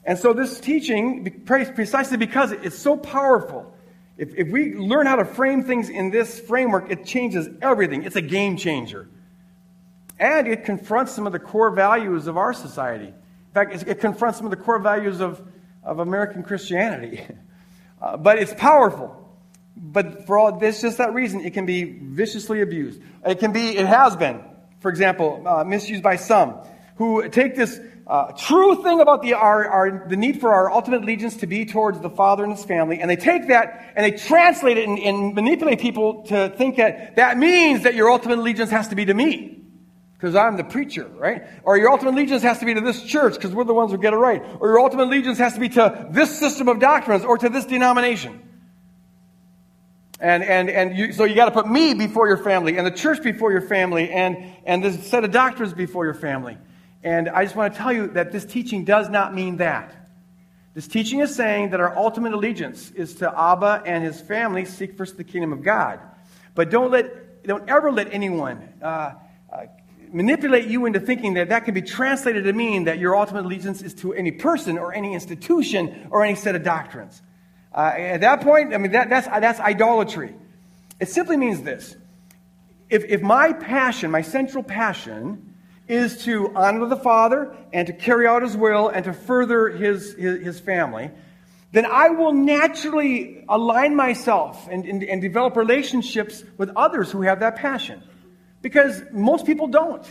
And 0.04 0.18
so, 0.18 0.34
this 0.34 0.60
teaching, 0.60 1.44
precisely 1.46 2.18
because 2.18 2.52
it's 2.52 2.78
so 2.78 2.98
powerful, 2.98 3.74
if, 4.18 4.36
if 4.36 4.48
we 4.50 4.74
learn 4.76 5.06
how 5.06 5.16
to 5.16 5.26
frame 5.26 5.64
things 5.64 5.90
in 5.90 6.10
this 6.10 6.40
framework, 6.40 6.92
it 6.92 7.06
changes 7.06 7.48
everything. 7.62 8.04
It's 8.04 8.16
a 8.16 8.22
game 8.22 8.58
changer. 8.58 9.08
And 10.20 10.48
it 10.48 10.66
confronts 10.66 11.14
some 11.14 11.26
of 11.26 11.34
the 11.34 11.40
core 11.40 11.72
values 11.72 12.28
of 12.28 12.38
our 12.38 12.54
society. 12.54 13.08
In 13.08 13.54
fact, 13.54 13.84
it 13.88 14.00
confronts 14.00 14.38
some 14.38 14.46
of 14.46 14.52
the 14.52 14.58
core 14.58 14.80
values 14.80 15.22
of, 15.22 15.42
of 15.84 16.00
American 16.00 16.44
Christianity. 16.44 17.26
Uh, 18.02 18.18
but 18.18 18.40
it's 18.40 18.56
powerful. 18.56 19.21
But 19.76 20.26
for 20.26 20.38
all 20.38 20.60
this, 20.60 20.82
just 20.82 20.98
that 20.98 21.14
reason, 21.14 21.42
it 21.42 21.54
can 21.54 21.66
be 21.66 21.84
viciously 21.84 22.62
abused. 22.62 23.02
It 23.26 23.40
can 23.40 23.52
be, 23.52 23.78
it 23.78 23.86
has 23.86 24.16
been, 24.16 24.42
for 24.80 24.90
example, 24.90 25.44
uh, 25.46 25.64
misused 25.64 26.04
by 26.04 26.18
some 26.18 26.56
who 26.96 27.28
take 27.30 27.56
this 27.56 27.80
uh, 28.06 28.32
true 28.34 28.84
thing 28.84 29.00
about 29.00 29.22
the, 29.22 29.34
our, 29.34 29.68
our, 29.68 30.08
the 30.08 30.18
need 30.18 30.42
for 30.42 30.54
our 30.54 30.70
ultimate 30.72 31.02
allegiance 31.02 31.38
to 31.38 31.48
be 31.48 31.66
towards 31.66 32.00
the 32.00 32.10
Father 32.10 32.44
and 32.44 32.56
His 32.56 32.66
family, 32.66 33.00
and 33.00 33.10
they 33.10 33.16
take 33.16 33.48
that 33.48 33.94
and 33.96 34.06
they 34.06 34.18
translate 34.18 34.78
it 34.78 34.88
and, 34.88 35.00
and 35.00 35.34
manipulate 35.34 35.80
people 35.80 36.24
to 36.24 36.50
think 36.50 36.76
that 36.76 37.16
that 37.16 37.38
means 37.38 37.84
that 37.84 37.96
your 37.96 38.12
ultimate 38.12 38.40
allegiance 38.40 38.70
has 38.70 38.90
to 38.90 38.96
be 38.96 39.06
to 39.06 39.14
me 39.14 39.62
because 40.22 40.36
I'm 40.36 40.58
the 40.58 40.64
preacher, 40.64 41.10
right? 41.18 41.48
Or 41.64 41.78
your 41.78 41.90
ultimate 41.90 42.12
allegiance 42.12 42.44
has 42.44 42.60
to 42.60 42.66
be 42.66 42.76
to 42.76 42.82
this 42.82 43.02
church 43.02 43.34
because 43.34 43.52
we're 43.56 43.64
the 43.64 43.74
ones 43.74 43.92
who 43.92 43.98
get 43.98 44.14
it 44.14 44.18
right. 44.18 44.44
Or 44.60 44.68
your 44.68 44.80
ultimate 44.80 45.06
allegiance 45.06 45.40
has 45.40 45.56
to 45.56 45.60
be 45.60 45.70
to 45.70 46.08
this 46.12 46.38
system 46.38 46.68
of 46.68 46.80
doctrines 46.80 47.26
or 47.26 47.40
to 47.40 47.50
this 47.50 47.66
denomination. 47.66 48.40
And, 50.22 50.44
and, 50.44 50.70
and 50.70 50.96
you, 50.96 51.14
so 51.14 51.24
you 51.24 51.34
got 51.34 51.46
to 51.46 51.52
put 51.52 51.68
me 51.68 51.96
before 51.96 52.28
your 52.28 52.38
family 52.38 52.78
and 52.78 52.86
the 52.86 52.92
church 52.92 53.24
before 53.24 53.52
your 53.52 53.62
family 53.62 54.12
and, 54.12 54.54
and 54.66 54.84
this 54.84 55.08
set 55.08 55.24
of 55.24 55.32
doctrines 55.32 55.74
before 55.74 56.06
your 56.06 56.14
family. 56.14 56.60
And 57.04 57.28
I 57.28 57.44
just 57.44 57.56
want 57.56 57.74
to 57.74 57.80
tell 57.80 57.92
you 57.92 58.06
that 58.10 58.32
this 58.32 58.46
teaching 58.46 58.86
does 58.86 59.10
not 59.10 59.34
mean 59.34 59.58
that. 59.58 59.96
This 60.76 60.88
teaching 60.88 61.22
is 61.22 61.34
saying 61.34 61.72
that 61.72 61.80
our 61.80 61.98
ultimate 61.98 62.34
allegiance 62.34 62.92
is 62.92 63.16
to 63.16 63.36
Abba 63.36 63.82
and 63.84 64.04
his 64.04 64.22
family 64.22 64.64
seek 64.66 64.96
first 64.96 65.18
the 65.18 65.24
kingdom 65.24 65.52
of 65.52 65.64
God. 65.64 66.00
But 66.54 66.70
don't 66.70 66.92
let, 66.92 67.44
don't 67.44 67.68
ever 67.68 67.92
let 67.92 68.14
anyone 68.14 68.70
uh, 68.80 68.86
uh, 69.52 69.66
manipulate 70.12 70.68
you 70.68 70.86
into 70.86 71.00
thinking 71.00 71.34
that 71.34 71.50
that 71.50 71.66
can 71.66 71.74
be 71.74 71.82
translated 71.82 72.44
to 72.44 72.54
mean 72.54 72.84
that 72.84 73.00
your 73.00 73.16
ultimate 73.16 73.46
allegiance 73.46 73.82
is 73.82 73.96
to 73.96 74.14
any 74.14 74.32
person 74.32 74.78
or 74.78 74.94
any 74.94 75.16
institution 75.16 76.08
or 76.12 76.24
any 76.24 76.36
set 76.36 76.54
of 76.54 76.62
doctrines. 76.62 77.24
Uh, 77.74 77.94
at 77.96 78.22
that 78.22 78.42
point, 78.42 78.74
I 78.74 78.78
mean, 78.78 78.92
that, 78.92 79.10
that's, 79.10 79.28
that's 79.28 79.60
idolatry. 79.60 80.36
It 81.00 81.10
simply 81.10 81.38
means 81.38 81.62
this. 81.62 81.96
If, 82.90 83.06
if 83.06 83.22
my 83.22 83.54
passion, 83.54 84.12
my 84.12 84.22
central 84.22 84.64
passion, 84.64 85.56
is 85.88 86.24
to 86.26 86.54
honor 86.56 86.86
the 86.86 86.98
Father 86.98 87.56
and 87.72 87.88
to 87.88 87.94
carry 87.94 88.28
out 88.28 88.42
His 88.42 88.56
will 88.56 88.90
and 88.90 89.06
to 89.06 89.14
further 89.14 89.70
His, 89.70 90.14
his, 90.16 90.44
his 90.44 90.60
family, 90.60 91.12
then 91.72 91.86
I 91.86 92.10
will 92.10 92.34
naturally 92.34 93.46
align 93.48 93.96
myself 93.96 94.68
and, 94.70 94.86
and, 94.86 95.04
and 95.04 95.22
develop 95.22 95.56
relationships 95.56 96.44
with 96.58 96.70
others 96.76 97.12
who 97.12 97.22
have 97.22 97.40
that 97.40 97.56
passion. 97.56 98.04
Because 98.62 99.02
most 99.12 99.46
people 99.46 99.68
don't. 99.68 100.06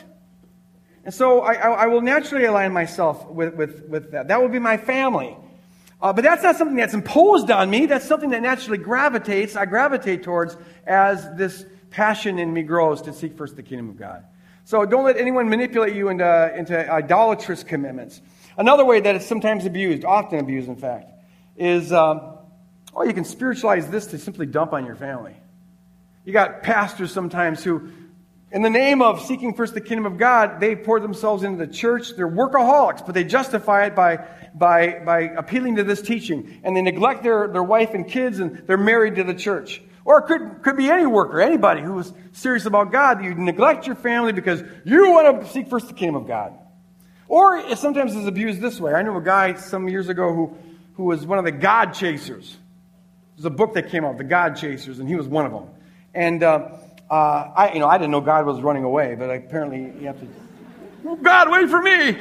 And 1.04 1.14
so 1.14 1.40
I, 1.40 1.52
I, 1.54 1.68
I 1.68 1.86
will 1.86 2.00
naturally 2.00 2.46
align 2.46 2.72
myself 2.72 3.26
with, 3.26 3.54
with, 3.54 3.84
with 3.88 4.12
that. 4.12 4.28
That 4.28 4.40
will 4.40 4.48
be 4.48 4.58
my 4.58 4.76
family. 4.76 5.36
Uh, 6.02 6.12
but 6.12 6.24
that's 6.24 6.42
not 6.42 6.56
something 6.56 6.76
that's 6.76 6.94
imposed 6.94 7.50
on 7.50 7.68
me. 7.68 7.86
That's 7.86 8.06
something 8.06 8.30
that 8.30 8.42
naturally 8.42 8.78
gravitates, 8.78 9.54
I 9.54 9.66
gravitate 9.66 10.22
towards 10.22 10.56
as 10.86 11.28
this 11.36 11.64
passion 11.90 12.38
in 12.38 12.52
me 12.52 12.62
grows 12.62 13.02
to 13.02 13.12
seek 13.12 13.36
first 13.36 13.56
the 13.56 13.62
kingdom 13.62 13.90
of 13.90 13.98
God. 13.98 14.24
So 14.64 14.86
don't 14.86 15.04
let 15.04 15.16
anyone 15.16 15.48
manipulate 15.48 15.94
you 15.94 16.08
into, 16.08 16.54
into 16.56 16.90
idolatrous 16.90 17.64
commitments. 17.64 18.20
Another 18.56 18.84
way 18.84 19.00
that 19.00 19.16
it's 19.16 19.26
sometimes 19.26 19.66
abused, 19.66 20.04
often 20.04 20.38
abused, 20.38 20.68
in 20.68 20.76
fact, 20.76 21.10
is 21.56 21.92
um, 21.92 22.38
oh, 22.94 23.02
you 23.02 23.12
can 23.12 23.24
spiritualize 23.24 23.88
this 23.88 24.06
to 24.06 24.18
simply 24.18 24.46
dump 24.46 24.72
on 24.72 24.86
your 24.86 24.94
family. 24.94 25.34
You 26.24 26.32
got 26.32 26.62
pastors 26.62 27.12
sometimes 27.12 27.64
who 27.64 27.90
in 28.52 28.62
the 28.62 28.70
name 28.70 29.00
of 29.00 29.22
seeking 29.22 29.54
first 29.54 29.74
the 29.74 29.80
kingdom 29.80 30.06
of 30.06 30.18
God, 30.18 30.58
they 30.58 30.74
pour 30.74 30.98
themselves 30.98 31.44
into 31.44 31.64
the 31.64 31.72
church. 31.72 32.16
They're 32.16 32.28
workaholics, 32.28 33.04
but 33.06 33.14
they 33.14 33.24
justify 33.24 33.86
it 33.86 33.94
by, 33.94 34.26
by, 34.54 35.00
by 35.04 35.20
appealing 35.20 35.76
to 35.76 35.84
this 35.84 36.02
teaching. 36.02 36.60
And 36.64 36.76
they 36.76 36.82
neglect 36.82 37.22
their, 37.22 37.46
their 37.48 37.62
wife 37.62 37.94
and 37.94 38.08
kids, 38.08 38.40
and 38.40 38.66
they're 38.66 38.76
married 38.76 39.16
to 39.16 39.24
the 39.24 39.34
church. 39.34 39.80
Or 40.04 40.18
it 40.18 40.22
could, 40.22 40.62
could 40.62 40.76
be 40.76 40.90
any 40.90 41.06
worker, 41.06 41.40
anybody 41.40 41.82
who 41.82 41.98
is 42.00 42.12
serious 42.32 42.66
about 42.66 42.90
God. 42.90 43.22
You 43.22 43.34
neglect 43.34 43.86
your 43.86 43.96
family 43.96 44.32
because 44.32 44.62
you 44.84 45.10
want 45.10 45.42
to 45.42 45.48
seek 45.48 45.68
first 45.68 45.86
the 45.86 45.94
kingdom 45.94 46.16
of 46.16 46.26
God. 46.26 46.58
Or 47.28 47.56
it 47.56 47.78
sometimes 47.78 48.16
is 48.16 48.26
abused 48.26 48.60
this 48.60 48.80
way. 48.80 48.92
I 48.92 49.02
knew 49.02 49.16
a 49.16 49.22
guy 49.22 49.54
some 49.54 49.88
years 49.88 50.08
ago 50.08 50.34
who, 50.34 50.56
who 50.94 51.04
was 51.04 51.24
one 51.24 51.38
of 51.38 51.44
the 51.44 51.52
God 51.52 51.92
chasers. 51.92 52.56
There's 53.36 53.44
a 53.44 53.50
book 53.50 53.74
that 53.74 53.90
came 53.90 54.04
out, 54.04 54.18
The 54.18 54.24
God 54.24 54.56
Chasers, 54.56 54.98
and 54.98 55.08
he 55.08 55.14
was 55.14 55.28
one 55.28 55.46
of 55.46 55.52
them. 55.52 55.68
And 56.12 56.42
uh, 56.42 56.72
uh, 57.10 57.50
I, 57.56 57.72
you 57.72 57.80
know, 57.80 57.88
I 57.88 57.98
didn't 57.98 58.12
know 58.12 58.20
God 58.20 58.46
was 58.46 58.60
running 58.60 58.84
away, 58.84 59.16
but 59.16 59.30
apparently 59.30 59.92
you 60.00 60.06
have 60.06 60.20
to. 60.20 61.16
God, 61.22 61.50
wait 61.50 61.68
for 61.68 61.82
me! 61.82 62.16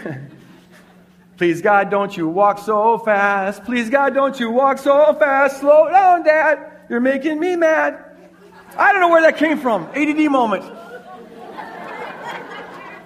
Please, 1.38 1.62
God, 1.62 1.90
don't 1.90 2.16
you 2.18 2.28
walk 2.28 2.60
so 2.60 2.98
fast. 2.98 3.64
Please, 3.64 3.90
God, 3.90 4.14
don't 4.14 4.38
you 4.40 4.52
walk 4.52 4.78
so 4.78 5.14
fast. 5.14 5.62
Slow 5.62 5.90
down, 5.90 6.24
Dad. 6.24 6.72
You're 6.90 7.00
making 7.00 7.40
me 7.40 7.56
mad. 7.56 8.04
I 8.78 8.92
don't 8.92 9.00
know 9.00 9.10
where 9.10 9.22
that 9.22 9.38
came 9.38 9.58
from. 9.58 9.84
ADD 9.96 10.30
moment. 10.30 10.64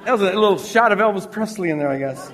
That 0.05 0.11
was 0.11 0.21
a 0.21 0.33
little 0.33 0.57
shot 0.57 0.91
of 0.91 0.99
Elvis 0.99 1.31
Presley 1.31 1.69
in 1.69 1.77
there, 1.77 1.89
I 1.89 1.99
guess. 1.99 2.31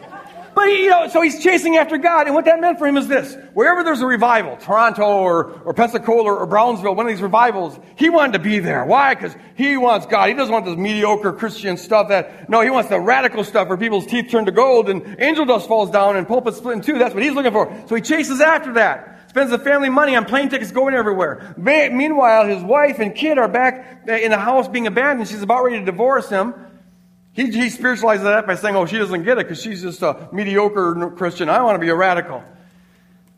But, 0.59 0.71
you 0.71 0.89
know, 0.89 1.07
so 1.07 1.21
he's 1.21 1.41
chasing 1.41 1.77
after 1.77 1.97
God. 1.97 2.25
And 2.25 2.35
what 2.35 2.43
that 2.43 2.59
meant 2.59 2.79
for 2.79 2.85
him 2.85 2.97
is 2.97 3.07
this. 3.07 3.33
Wherever 3.53 3.81
there's 3.81 4.01
a 4.01 4.05
revival, 4.05 4.57
Toronto 4.57 5.03
or, 5.03 5.45
or 5.61 5.73
Pensacola 5.73 6.33
or 6.33 6.45
Brownsville, 6.47 6.95
one 6.95 7.05
of 7.05 7.13
these 7.13 7.21
revivals, 7.21 7.79
he 7.95 8.09
wanted 8.09 8.33
to 8.33 8.39
be 8.39 8.59
there. 8.59 8.83
Why? 8.83 9.15
Because 9.15 9.33
he 9.55 9.77
wants 9.77 10.05
God. 10.05 10.27
He 10.27 10.33
doesn't 10.33 10.51
want 10.51 10.65
this 10.65 10.75
mediocre 10.75 11.31
Christian 11.31 11.77
stuff 11.77 12.09
that, 12.09 12.49
no, 12.49 12.59
he 12.59 12.69
wants 12.69 12.89
the 12.89 12.99
radical 12.99 13.45
stuff 13.45 13.69
where 13.69 13.77
people's 13.77 14.05
teeth 14.05 14.29
turn 14.29 14.47
to 14.47 14.51
gold 14.51 14.89
and 14.89 15.15
angel 15.19 15.45
dust 15.45 15.65
falls 15.65 15.91
down 15.91 16.17
and 16.17 16.27
pulpits 16.27 16.57
split 16.57 16.75
in 16.75 16.81
two. 16.81 16.97
That's 16.97 17.13
what 17.13 17.23
he's 17.23 17.31
looking 17.31 17.53
for. 17.53 17.73
So 17.87 17.95
he 17.95 18.01
chases 18.01 18.41
after 18.41 18.73
that. 18.73 19.29
Spends 19.29 19.51
the 19.51 19.59
family 19.59 19.87
money 19.87 20.17
on 20.17 20.25
plane 20.25 20.49
tickets 20.49 20.73
going 20.73 20.93
everywhere. 20.93 21.55
Meanwhile, 21.55 22.47
his 22.47 22.61
wife 22.61 22.99
and 22.99 23.15
kid 23.15 23.37
are 23.37 23.47
back 23.47 24.09
in 24.09 24.31
the 24.31 24.37
house 24.37 24.67
being 24.67 24.87
abandoned. 24.87 25.29
She's 25.29 25.41
about 25.41 25.63
ready 25.63 25.79
to 25.79 25.85
divorce 25.85 26.27
him. 26.29 26.53
He, 27.39 27.51
he 27.51 27.69
spiritualizes 27.69 28.23
that 28.23 28.45
by 28.45 28.55
saying, 28.55 28.75
oh, 28.75 28.85
she 28.85 28.97
doesn't 28.97 29.23
get 29.23 29.37
it 29.37 29.47
because 29.47 29.61
she's 29.61 29.81
just 29.81 30.01
a 30.01 30.27
mediocre 30.33 31.13
Christian. 31.15 31.47
I 31.47 31.61
want 31.61 31.75
to 31.75 31.79
be 31.79 31.87
a 31.87 31.95
radical. 31.95 32.43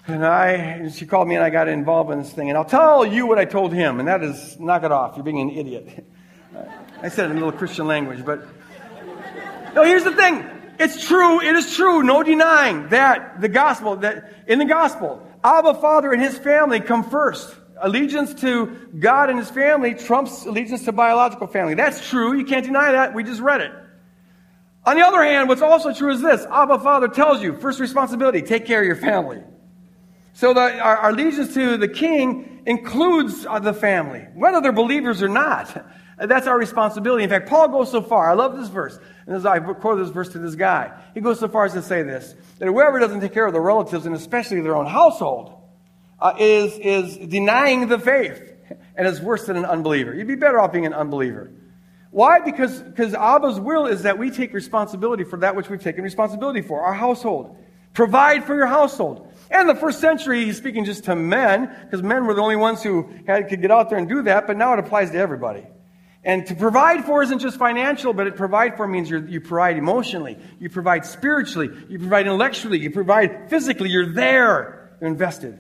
And 0.08 0.26
I, 0.26 0.90
she 0.90 1.06
called 1.06 1.28
me 1.28 1.36
and 1.36 1.44
I 1.44 1.52
got 1.52 1.68
involved 1.68 2.10
in 2.10 2.18
this 2.18 2.34
thing. 2.34 2.50
And 2.50 2.58
I'll 2.58 2.66
tell 2.66 3.06
you 3.06 3.28
what 3.28 3.38
I 3.38 3.46
told 3.46 3.74
him, 3.74 4.00
and 4.00 4.08
that 4.08 4.24
is, 4.24 4.60
knock 4.60 4.82
it 4.82 4.92
off. 4.92 5.18
You're 5.18 5.24
being 5.24 5.40
an 5.40 5.52
idiot. 5.52 6.04
I 7.04 7.10
said 7.10 7.28
it 7.28 7.32
in 7.32 7.38
a 7.38 7.46
little 7.46 7.52
Christian 7.52 7.86
language, 7.86 8.26
but 8.26 8.44
no, 9.76 9.84
here's 9.84 10.04
the 10.04 10.16
thing. 10.16 10.50
It's 10.80 11.08
true. 11.08 11.40
It 11.40 11.56
is 11.56 11.76
true. 11.76 12.02
No 12.02 12.24
denying 12.24 12.90
that 12.90 13.40
the 13.40 13.50
gospel, 13.50 13.98
that 13.98 14.34
in 14.48 14.58
the 14.58 14.66
gospel, 14.66 15.22
Abba 15.44 15.76
Father 15.76 16.12
and 16.12 16.24
his 16.24 16.36
family 16.40 16.80
come 16.80 17.08
first. 17.08 17.56
Allegiance 17.80 18.34
to 18.42 18.90
God 18.98 19.30
and 19.30 19.38
his 19.38 19.52
family 19.52 19.94
trumps 19.94 20.48
allegiance 20.48 20.86
to 20.86 20.92
biological 20.92 21.46
family. 21.46 21.76
That's 21.76 22.10
true. 22.10 22.36
You 22.36 22.46
can't 22.46 22.66
deny 22.66 22.94
that. 22.94 23.14
We 23.14 23.24
just 23.24 23.42
read 23.42 23.62
it. 23.62 23.72
On 24.86 24.96
the 24.96 25.06
other 25.06 25.24
hand, 25.24 25.48
what's 25.48 25.62
also 25.62 25.94
true 25.94 26.12
is 26.12 26.22
this 26.22 26.46
Abba 26.46 26.80
Father 26.80 27.08
tells 27.08 27.42
you, 27.42 27.56
first 27.56 27.80
responsibility, 27.80 28.42
take 28.42 28.66
care 28.66 28.82
of 28.82 28.88
your 28.88 28.96
family. 28.96 29.44
So 30.34 30.54
the, 30.54 30.62
our, 30.62 30.98
our, 30.98 31.10
allegiance 31.12 31.54
to 31.54 31.78
the 31.78 31.88
king 31.88 32.64
includes 32.66 33.46
uh, 33.46 33.60
the 33.60 33.74
family, 33.74 34.26
whether 34.34 34.62
they're 34.62 34.72
believers 34.72 35.22
or 35.22 35.28
not. 35.28 35.86
That's 36.18 36.46
our 36.46 36.58
responsibility. 36.58 37.24
In 37.24 37.30
fact, 37.30 37.50
Paul 37.50 37.70
goes 37.70 37.90
so 37.90 38.02
far. 38.02 38.30
I 38.30 38.34
love 38.34 38.56
this 38.56 38.70
verse. 38.70 38.98
And 39.26 39.36
as 39.36 39.46
I 39.46 39.60
quote 39.60 39.98
this 39.98 40.10
verse 40.10 40.30
to 40.30 40.40
this 40.40 40.56
guy, 40.56 40.92
he 41.14 41.22
goes 41.22 41.40
so 41.40 41.48
far 41.48 41.66
as 41.66 41.74
to 41.74 41.82
say 41.82 42.04
this 42.04 42.36
that 42.60 42.68
whoever 42.68 43.00
doesn't 43.00 43.22
take 43.22 43.34
care 43.34 43.46
of 43.46 43.54
their 43.54 43.62
relatives, 43.62 44.06
and 44.06 44.16
especially 44.16 44.62
their 44.62 44.76
own 44.76 44.86
household, 44.86 45.60
uh, 46.20 46.34
is, 46.40 46.78
is 46.78 47.18
denying 47.18 47.88
the 47.88 47.98
faith 47.98 48.54
and 48.96 49.08
is 49.08 49.20
worse 49.20 49.48
than 49.48 49.58
an 49.58 49.66
unbeliever. 49.66 50.14
You'd 50.14 50.28
be 50.28 50.36
better 50.36 50.60
off 50.60 50.72
being 50.72 50.86
an 50.86 50.94
unbeliever. 50.94 51.52
Why? 52.12 52.40
Because, 52.40 52.82
because 52.82 53.14
Abba's 53.14 53.60
will 53.60 53.88
is 53.88 54.04
that 54.04 54.18
we 54.18 54.30
take 54.32 54.54
responsibility 54.54 55.24
for 55.24 55.40
that 55.40 55.56
which 55.56 55.70
we've 55.70 55.82
taken 55.82 56.04
responsibility 56.04 56.62
for, 56.62 56.82
our 56.82 56.94
household. 56.94 57.58
Provide 57.94 58.46
for 58.46 58.56
your 58.56 58.68
household. 58.68 59.28
And 59.50 59.68
the 59.68 59.76
first 59.76 60.00
century, 60.00 60.46
he's 60.46 60.58
speaking 60.58 60.86
just 60.86 61.06
to 61.06 61.16
men, 61.16 61.76
because 61.84 62.04
men 62.04 62.26
were 62.26 62.34
the 62.34 62.42
only 62.42 62.56
ones 62.56 62.84
who 62.84 63.10
had, 63.28 63.50
could 63.50 63.62
get 63.62 63.72
out 63.72 63.90
there 63.90 63.98
and 63.98 64.08
do 64.08 64.22
that, 64.24 64.48
but 64.48 64.56
now 64.56 64.74
it 64.74 64.80
applies 64.80 65.12
to 65.12 65.18
everybody. 65.18 65.66
And 66.24 66.46
to 66.48 66.56
provide 66.56 67.04
for 67.06 67.24
isn't 67.24 67.40
just 67.40 67.58
financial, 67.58 68.14
but 68.14 68.28
it 68.28 68.36
provide 68.36 68.78
for 68.78 68.88
means 68.88 69.10
you 69.10 69.42
provide 69.42 69.78
emotionally, 69.78 70.38
you 70.60 70.70
provide 70.70 71.06
spiritually, 71.06 71.70
you 71.90 71.98
provide 71.98 72.28
intellectually, 72.28 72.80
you 72.80 72.92
provide 72.92 73.50
physically. 73.50 73.90
You're 73.90 74.14
there, 74.14 74.92
you're 75.02 75.10
invested. 75.10 75.60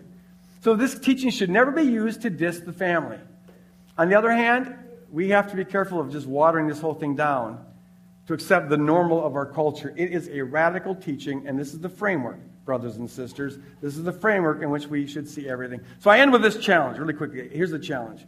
So 0.61 0.75
this 0.75 0.99
teaching 0.99 1.31
should 1.31 1.49
never 1.49 1.71
be 1.71 1.81
used 1.81 2.21
to 2.21 2.29
diss 2.29 2.59
the 2.59 2.73
family. 2.73 3.17
On 3.97 4.07
the 4.07 4.15
other 4.15 4.31
hand, 4.31 4.75
we 5.11 5.29
have 5.29 5.49
to 5.51 5.57
be 5.57 5.65
careful 5.65 5.99
of 5.99 6.11
just 6.11 6.25
watering 6.25 6.67
this 6.67 6.79
whole 6.79 6.93
thing 6.93 7.15
down 7.15 7.63
to 8.27 8.33
accept 8.33 8.69
the 8.69 8.77
normal 8.77 9.25
of 9.25 9.35
our 9.35 9.45
culture. 9.45 9.93
It 9.97 10.11
is 10.11 10.29
a 10.29 10.41
radical 10.41 10.95
teaching, 10.95 11.45
and 11.47 11.59
this 11.59 11.73
is 11.73 11.79
the 11.79 11.89
framework, 11.89 12.39
brothers 12.65 12.95
and 12.95 13.09
sisters. 13.09 13.57
This 13.81 13.97
is 13.97 14.03
the 14.03 14.13
framework 14.13 14.61
in 14.61 14.69
which 14.69 14.87
we 14.87 15.05
should 15.05 15.27
see 15.27 15.49
everything. 15.49 15.81
So 15.99 16.09
I 16.09 16.19
end 16.19 16.31
with 16.31 16.41
this 16.41 16.57
challenge 16.57 16.97
really 16.97 17.13
quickly. 17.13 17.49
Here's 17.49 17.71
the 17.71 17.79
challenge. 17.79 18.25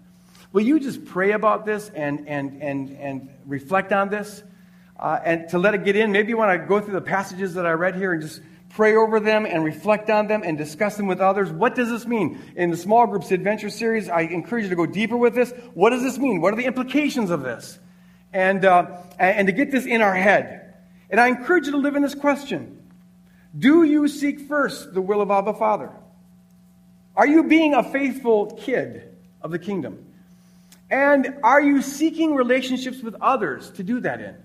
Will 0.52 0.64
you 0.64 0.80
just 0.80 1.06
pray 1.06 1.32
about 1.32 1.66
this 1.66 1.90
and, 1.96 2.28
and, 2.28 2.62
and, 2.62 2.90
and 2.98 3.30
reflect 3.46 3.92
on 3.94 4.10
this? 4.10 4.44
Uh, 5.00 5.20
and 5.24 5.50
to 5.50 5.58
let 5.58 5.74
it 5.74 5.84
get 5.84 5.96
in, 5.96 6.12
maybe 6.12 6.30
you 6.30 6.38
want 6.38 6.62
to 6.62 6.68
go 6.68 6.80
through 6.80 6.94
the 6.94 7.02
passages 7.02 7.54
that 7.56 7.66
I 7.66 7.72
read 7.72 7.96
here 7.96 8.14
and 8.14 8.22
just 8.22 8.42
pray 8.74 8.96
over 8.96 9.20
them 9.20 9.46
and 9.46 9.64
reflect 9.64 10.10
on 10.10 10.28
them 10.28 10.42
and 10.44 10.58
discuss 10.58 10.98
them 10.98 11.06
with 11.06 11.20
others. 11.20 11.52
What 11.52 11.76
does 11.76 11.90
this 11.90 12.06
mean? 12.06 12.42
In 12.56 12.72
the 12.72 12.78
small 12.78 13.06
groups 13.06 13.32
adventure 13.32 13.70
series, 13.70 14.10
I 14.10 14.22
encourage 14.22 14.64
you 14.64 14.70
to 14.70 14.76
go 14.76 14.88
deeper 14.88 15.16
with 15.16 15.36
this. 15.36 15.54
What 15.74 15.92
does 15.92 16.02
this 16.02 16.18
mean? 16.18 16.42
What 16.42 16.54
are 16.54 16.58
the 16.58 16.66
implications 16.66 17.30
of 17.30 17.44
this? 17.44 17.78
And, 18.34 18.66
uh, 18.66 18.98
and 19.20 19.48
to 19.48 19.54
get 19.54 19.72
this 19.72 19.86
in 19.86 20.02
our 20.02 20.16
head. 20.16 20.74
And 21.12 21.20
I 21.20 21.28
encourage 21.28 21.68
you 21.68 21.74
to 21.74 21.78
live 21.78 21.96
in 21.96 22.02
this 22.02 22.16
question 22.16 22.82
Do 23.58 23.84
you 23.84 24.08
seek 24.08 24.42
first 24.42 24.94
the 24.94 25.02
will 25.02 25.22
of 25.22 25.30
Abba 25.30 25.54
Father? 25.54 25.92
Are 27.16 27.28
you 27.28 27.44
being 27.44 27.76
a 27.76 27.84
faithful 27.84 28.58
kid 28.60 29.16
of 29.44 29.52
the 29.52 29.60
kingdom? 29.60 30.04
And 30.90 31.38
are 31.44 31.62
you 31.62 31.84
seeking 31.84 32.34
relationships 32.34 33.02
with 33.04 33.16
others 33.22 33.70
to 33.72 33.84
do 33.84 34.00
that 34.00 34.20
in? 34.20 34.36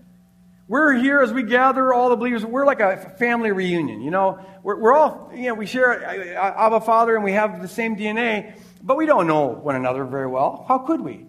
We're 0.68 0.92
here 0.92 1.22
as 1.22 1.32
we 1.32 1.44
gather 1.44 1.94
all 1.94 2.10
the 2.10 2.16
believers. 2.16 2.44
We're 2.44 2.66
like 2.66 2.80
a 2.80 3.14
family 3.18 3.52
reunion, 3.52 4.02
you 4.02 4.10
know. 4.10 4.38
We're, 4.62 4.76
we're 4.76 4.92
all, 4.92 5.30
you 5.34 5.44
know, 5.44 5.54
we 5.54 5.64
share 5.64 6.06
uh, 6.06 6.66
Abba 6.66 6.82
Father 6.82 7.14
and 7.14 7.24
we 7.24 7.32
have 7.32 7.62
the 7.62 7.68
same 7.68 7.96
DNA, 7.96 8.54
but 8.82 8.98
we 8.98 9.06
don't 9.06 9.26
know 9.26 9.46
one 9.46 9.76
another 9.76 10.04
very 10.04 10.26
well. 10.26 10.66
How 10.68 10.76
could 10.76 11.00
we? 11.00 11.24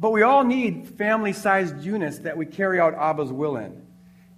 But 0.00 0.12
we 0.12 0.22
all 0.22 0.42
need 0.42 0.88
family 0.96 1.34
sized 1.34 1.78
units 1.82 2.20
that 2.20 2.38
we 2.38 2.46
carry 2.46 2.80
out 2.80 2.94
Abba's 2.94 3.30
will 3.30 3.58
in. 3.58 3.86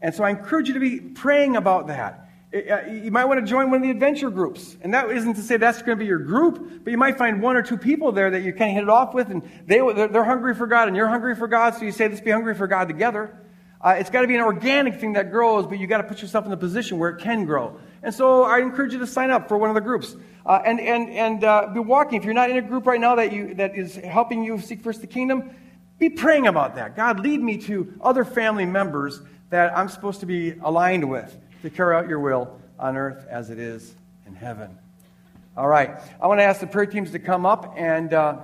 And 0.03 0.13
so 0.13 0.25
I 0.25 0.31
encourage 0.31 0.67
you 0.67 0.75
to 0.75 0.81
be 0.81 0.99
praying 0.99 1.55
about 1.55 1.87
that. 1.87 2.29
Uh, 2.53 2.91
you 2.91 3.13
might 3.13 3.27
want 3.27 3.39
to 3.39 3.47
join 3.47 3.71
one 3.71 3.77
of 3.77 3.83
the 3.83 3.91
adventure 3.91 4.31
groups. 4.31 4.77
And 4.81 4.95
that 4.95 5.09
isn't 5.13 5.35
to 5.35 5.43
say 5.43 5.59
that's 5.59 5.79
going 5.83 5.97
to 5.97 6.03
be 6.03 6.07
your 6.07 6.19
group, 6.19 6.83
but 6.83 6.91
you 6.91 6.99
might 6.99 7.19
find 7.19 7.41
one 7.41 7.55
or 7.55 7.63
two 7.63 7.77
people 7.77 8.11
there 8.11 8.33
that 8.33 8.41
you 8.41 8.53
kind 8.53 8.71
of 8.71 8.75
hit 8.75 8.83
it 8.83 8.89
off 8.89 9.15
with, 9.15 9.29
and 9.29 9.49
they, 9.67 9.79
they're 10.09 10.25
hungry 10.25 10.57
for 10.57 10.67
God, 10.67 10.89
and 10.89 10.97
you're 10.97 11.07
hungry 11.07 11.37
for 11.37 11.47
God, 11.47 11.77
so 11.77 11.85
you 11.85 11.93
say, 11.93 12.09
let's 12.09 12.21
be 12.21 12.33
hungry 12.33 12.57
for 12.57 12.67
God 12.67 12.89
together. 12.89 13.39
Uh, 13.83 13.97
it's 13.99 14.11
got 14.11 14.21
to 14.21 14.27
be 14.27 14.35
an 14.35 14.43
organic 14.43 15.01
thing 15.01 15.15
that 15.15 15.31
grows, 15.31 15.67
but 15.67 15.79
you've 15.79 15.89
got 15.89 15.99
to 15.99 16.05
put 16.05 16.21
yourself 16.21 16.45
in 16.45 16.51
the 16.51 16.57
position 16.57 16.99
where 16.99 17.11
it 17.11 17.21
can 17.21 17.47
grow. 17.47 17.79
And 18.03 18.15
so 18.15 18.45
I 18.45 18.59
encourage 18.59 18.93
you 18.93 18.99
to 18.99 19.07
sign 19.07 19.31
up 19.31 19.49
for 19.49 19.57
one 19.57 19.71
of 19.71 19.75
the 19.75 19.81
groups. 19.81 20.15
Uh, 20.45 20.61
and 20.65 20.81
and, 20.81 21.11
and 21.11 21.45
uh, 21.45 21.67
be 21.73 21.81
walking. 21.81 22.19
If 22.19 22.25
you're 22.25 22.35
not 22.35 22.51
in 22.51 22.57
a 22.57 22.63
group 22.63 22.87
right 22.87 23.01
now 23.01 23.15
that, 23.17 23.33
you, 23.33 23.55
that 23.55 23.77
is 23.77 23.95
helping 23.97 24.43
you 24.43 24.59
seek 24.61 24.83
first 24.83 25.01
the 25.01 25.07
kingdom, 25.07 25.55
be 25.99 26.09
praying 26.09 26.47
about 26.47 26.77
that. 26.77 26.97
God, 26.97 27.21
lead 27.21 27.41
me 27.41 27.59
to 27.59 27.95
other 28.03 28.25
family 28.25 28.65
members 28.65 29.21
that 29.51 29.77
I'm 29.77 29.89
supposed 29.89 30.21
to 30.21 30.27
be 30.27 30.53
aligned 30.63 31.09
with 31.09 31.37
to 31.63 31.71
carry 31.71 31.95
out 31.95 32.09
your 32.09 32.21
will 32.21 32.59
on 32.79 32.97
earth 32.97 33.27
as 33.29 33.51
it 33.51 33.59
is 33.59 33.95
in 34.27 34.35
heaven. 34.35 34.79
All 35.57 35.69
right. 35.69 35.99
I 36.21 36.27
want 36.27 36.41
to 36.41 36.45
ask 36.45 36.61
the 36.61 36.67
prayer 36.67 36.87
teams 36.87 37.11
to 37.13 37.19
come 37.19 37.45
up. 37.45 37.75
And 37.77 38.15
uh, 38.15 38.39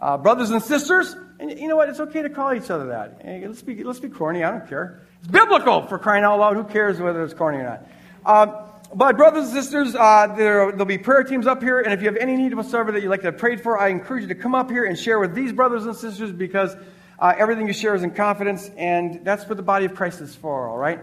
uh, 0.00 0.18
brothers 0.18 0.50
and 0.50 0.62
sisters, 0.62 1.14
and 1.38 1.58
you 1.58 1.68
know 1.68 1.76
what? 1.76 1.88
It's 1.88 2.00
okay 2.00 2.22
to 2.22 2.30
call 2.30 2.54
each 2.54 2.70
other 2.70 2.86
that. 2.86 3.20
Let's, 3.24 3.62
be, 3.62 3.84
let's 3.84 4.00
be 4.00 4.08
corny. 4.08 4.42
I 4.42 4.50
don't 4.50 4.68
care. 4.68 5.02
It's 5.20 5.28
biblical 5.28 5.86
for 5.86 5.98
crying 5.98 6.24
out 6.24 6.38
loud. 6.38 6.56
Who 6.56 6.64
cares 6.64 6.98
whether 6.98 7.22
it's 7.22 7.34
corny 7.34 7.58
or 7.58 7.64
not? 7.64 7.86
Um, 8.24 8.66
but, 8.94 9.16
brothers 9.16 9.46
and 9.46 9.52
sisters, 9.52 9.94
uh, 9.94 10.34
there, 10.36 10.70
will 10.70 10.84
be 10.84 10.98
prayer 10.98 11.24
teams 11.24 11.46
up 11.46 11.62
here. 11.62 11.80
And 11.80 11.92
if 11.92 12.00
you 12.00 12.06
have 12.06 12.16
any 12.16 12.36
need 12.36 12.54
whatsoever 12.54 12.92
that 12.92 13.02
you'd 13.02 13.08
like 13.08 13.20
to 13.22 13.26
have 13.26 13.38
prayed 13.38 13.60
for, 13.60 13.78
I 13.78 13.88
encourage 13.88 14.22
you 14.22 14.28
to 14.28 14.34
come 14.34 14.54
up 14.54 14.70
here 14.70 14.84
and 14.84 14.98
share 14.98 15.18
with 15.18 15.34
these 15.34 15.52
brothers 15.52 15.86
and 15.86 15.96
sisters 15.96 16.32
because 16.32 16.74
uh, 17.18 17.34
everything 17.36 17.66
you 17.66 17.72
share 17.72 17.94
is 17.94 18.02
in 18.02 18.12
confidence. 18.12 18.70
And 18.76 19.24
that's 19.24 19.46
what 19.48 19.56
the 19.56 19.62
body 19.62 19.86
of 19.86 19.94
Christ 19.94 20.20
is 20.20 20.34
for, 20.34 20.68
all 20.68 20.78
right? 20.78 21.00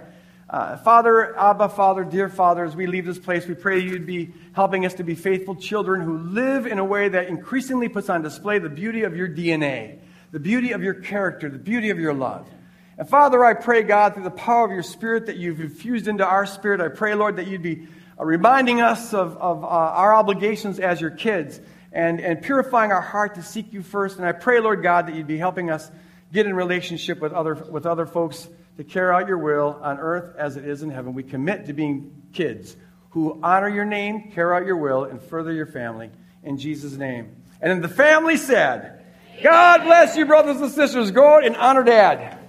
Uh, 0.49 0.77
Father, 0.77 1.38
Abba, 1.38 1.69
Father, 1.69 2.03
dear 2.03 2.29
Father, 2.29 2.63
as 2.63 2.75
we 2.75 2.86
leave 2.86 3.05
this 3.05 3.17
place, 3.17 3.47
we 3.47 3.55
pray 3.55 3.79
you'd 3.79 4.05
be 4.05 4.34
helping 4.53 4.86
us 4.86 4.93
to 4.95 5.03
be 5.03 5.15
faithful 5.15 5.55
children 5.55 6.01
who 6.01 6.17
live 6.17 6.67
in 6.67 6.77
a 6.77 6.86
way 6.86 7.09
that 7.09 7.27
increasingly 7.27 7.89
puts 7.89 8.07
on 8.07 8.21
display 8.21 8.59
the 8.59 8.69
beauty 8.69 9.01
of 9.01 9.15
your 9.15 9.27
DNA, 9.27 9.97
the 10.34 10.39
beauty 10.39 10.71
of 10.71 10.81
your 10.81 10.95
character, 10.95 11.47
the 11.47 11.59
beauty 11.59 11.91
of 11.91 11.99
your 11.99 12.13
love. 12.13 12.49
And 12.97 13.07
Father, 13.07 13.45
I 13.45 13.53
pray, 13.53 13.84
God, 13.84 14.15
through 14.15 14.23
the 14.23 14.31
power 14.31 14.65
of 14.65 14.71
your 14.71 14.81
Spirit 14.81 15.27
that 15.27 15.38
you've 15.38 15.61
infused 15.61 16.07
into 16.07 16.25
our 16.25 16.47
spirit, 16.47 16.81
I 16.81 16.88
pray, 16.88 17.13
Lord, 17.13 17.36
that 17.36 17.45
you'd 17.45 17.61
be 17.61 17.88
uh, 18.19 18.25
reminding 18.25 18.81
us 18.81 19.13
of, 19.13 19.38
of 19.38 19.63
uh, 19.63 19.67
our 19.67 20.13
obligations 20.13 20.79
as 20.79 20.99
your 20.99 21.11
kids 21.11 21.61
and, 21.91 22.19
and 22.19 22.41
purifying 22.41 22.91
our 22.91 23.01
heart 23.01 23.36
to 23.36 23.43
seek 23.43 23.73
you 23.73 23.84
first. 23.84 24.17
And 24.17 24.25
I 24.25 24.31
pray, 24.31 24.59
Lord 24.59 24.81
God, 24.81 25.07
that 25.07 25.13
you'd 25.13 25.27
be 25.27 25.38
helping 25.38 25.69
us 25.69 25.91
get 26.31 26.47
in 26.47 26.55
relationship 26.55 27.19
with 27.19 27.31
other, 27.31 27.53
with 27.53 27.86
other 27.86 28.07
folks 28.07 28.49
to 28.77 28.84
carry 28.84 29.13
out 29.13 29.27
your 29.27 29.38
will 29.38 29.79
on 29.84 29.99
earth 29.99 30.36
as 30.36 30.57
it 30.57 30.65
is 30.65 30.81
in 30.81 30.89
heaven. 30.89 31.13
We 31.13 31.21
commit 31.21 31.67
to 31.67 31.73
being 31.73 32.23
kids 32.34 32.75
who 33.11 33.39
honor 33.43 33.69
your 33.69 33.86
name, 33.86 34.31
carry 34.31 34.55
out 34.57 34.65
your 34.65 34.77
will, 34.77 35.03
and 35.03 35.21
further 35.21 35.53
your 35.53 35.67
family 35.67 36.09
in 36.41 36.57
Jesus' 36.57 36.93
name. 36.93 37.36
And 37.61 37.69
then 37.69 37.81
the 37.81 37.88
family 37.88 38.38
said, 38.38 39.03
God 39.43 39.83
bless 39.83 40.15
you, 40.15 40.25
brothers 40.25 40.61
and 40.61 40.71
sisters. 40.71 41.11
Go 41.11 41.35
out 41.35 41.45
and 41.45 41.55
honor 41.57 41.83
dad. 41.83 42.42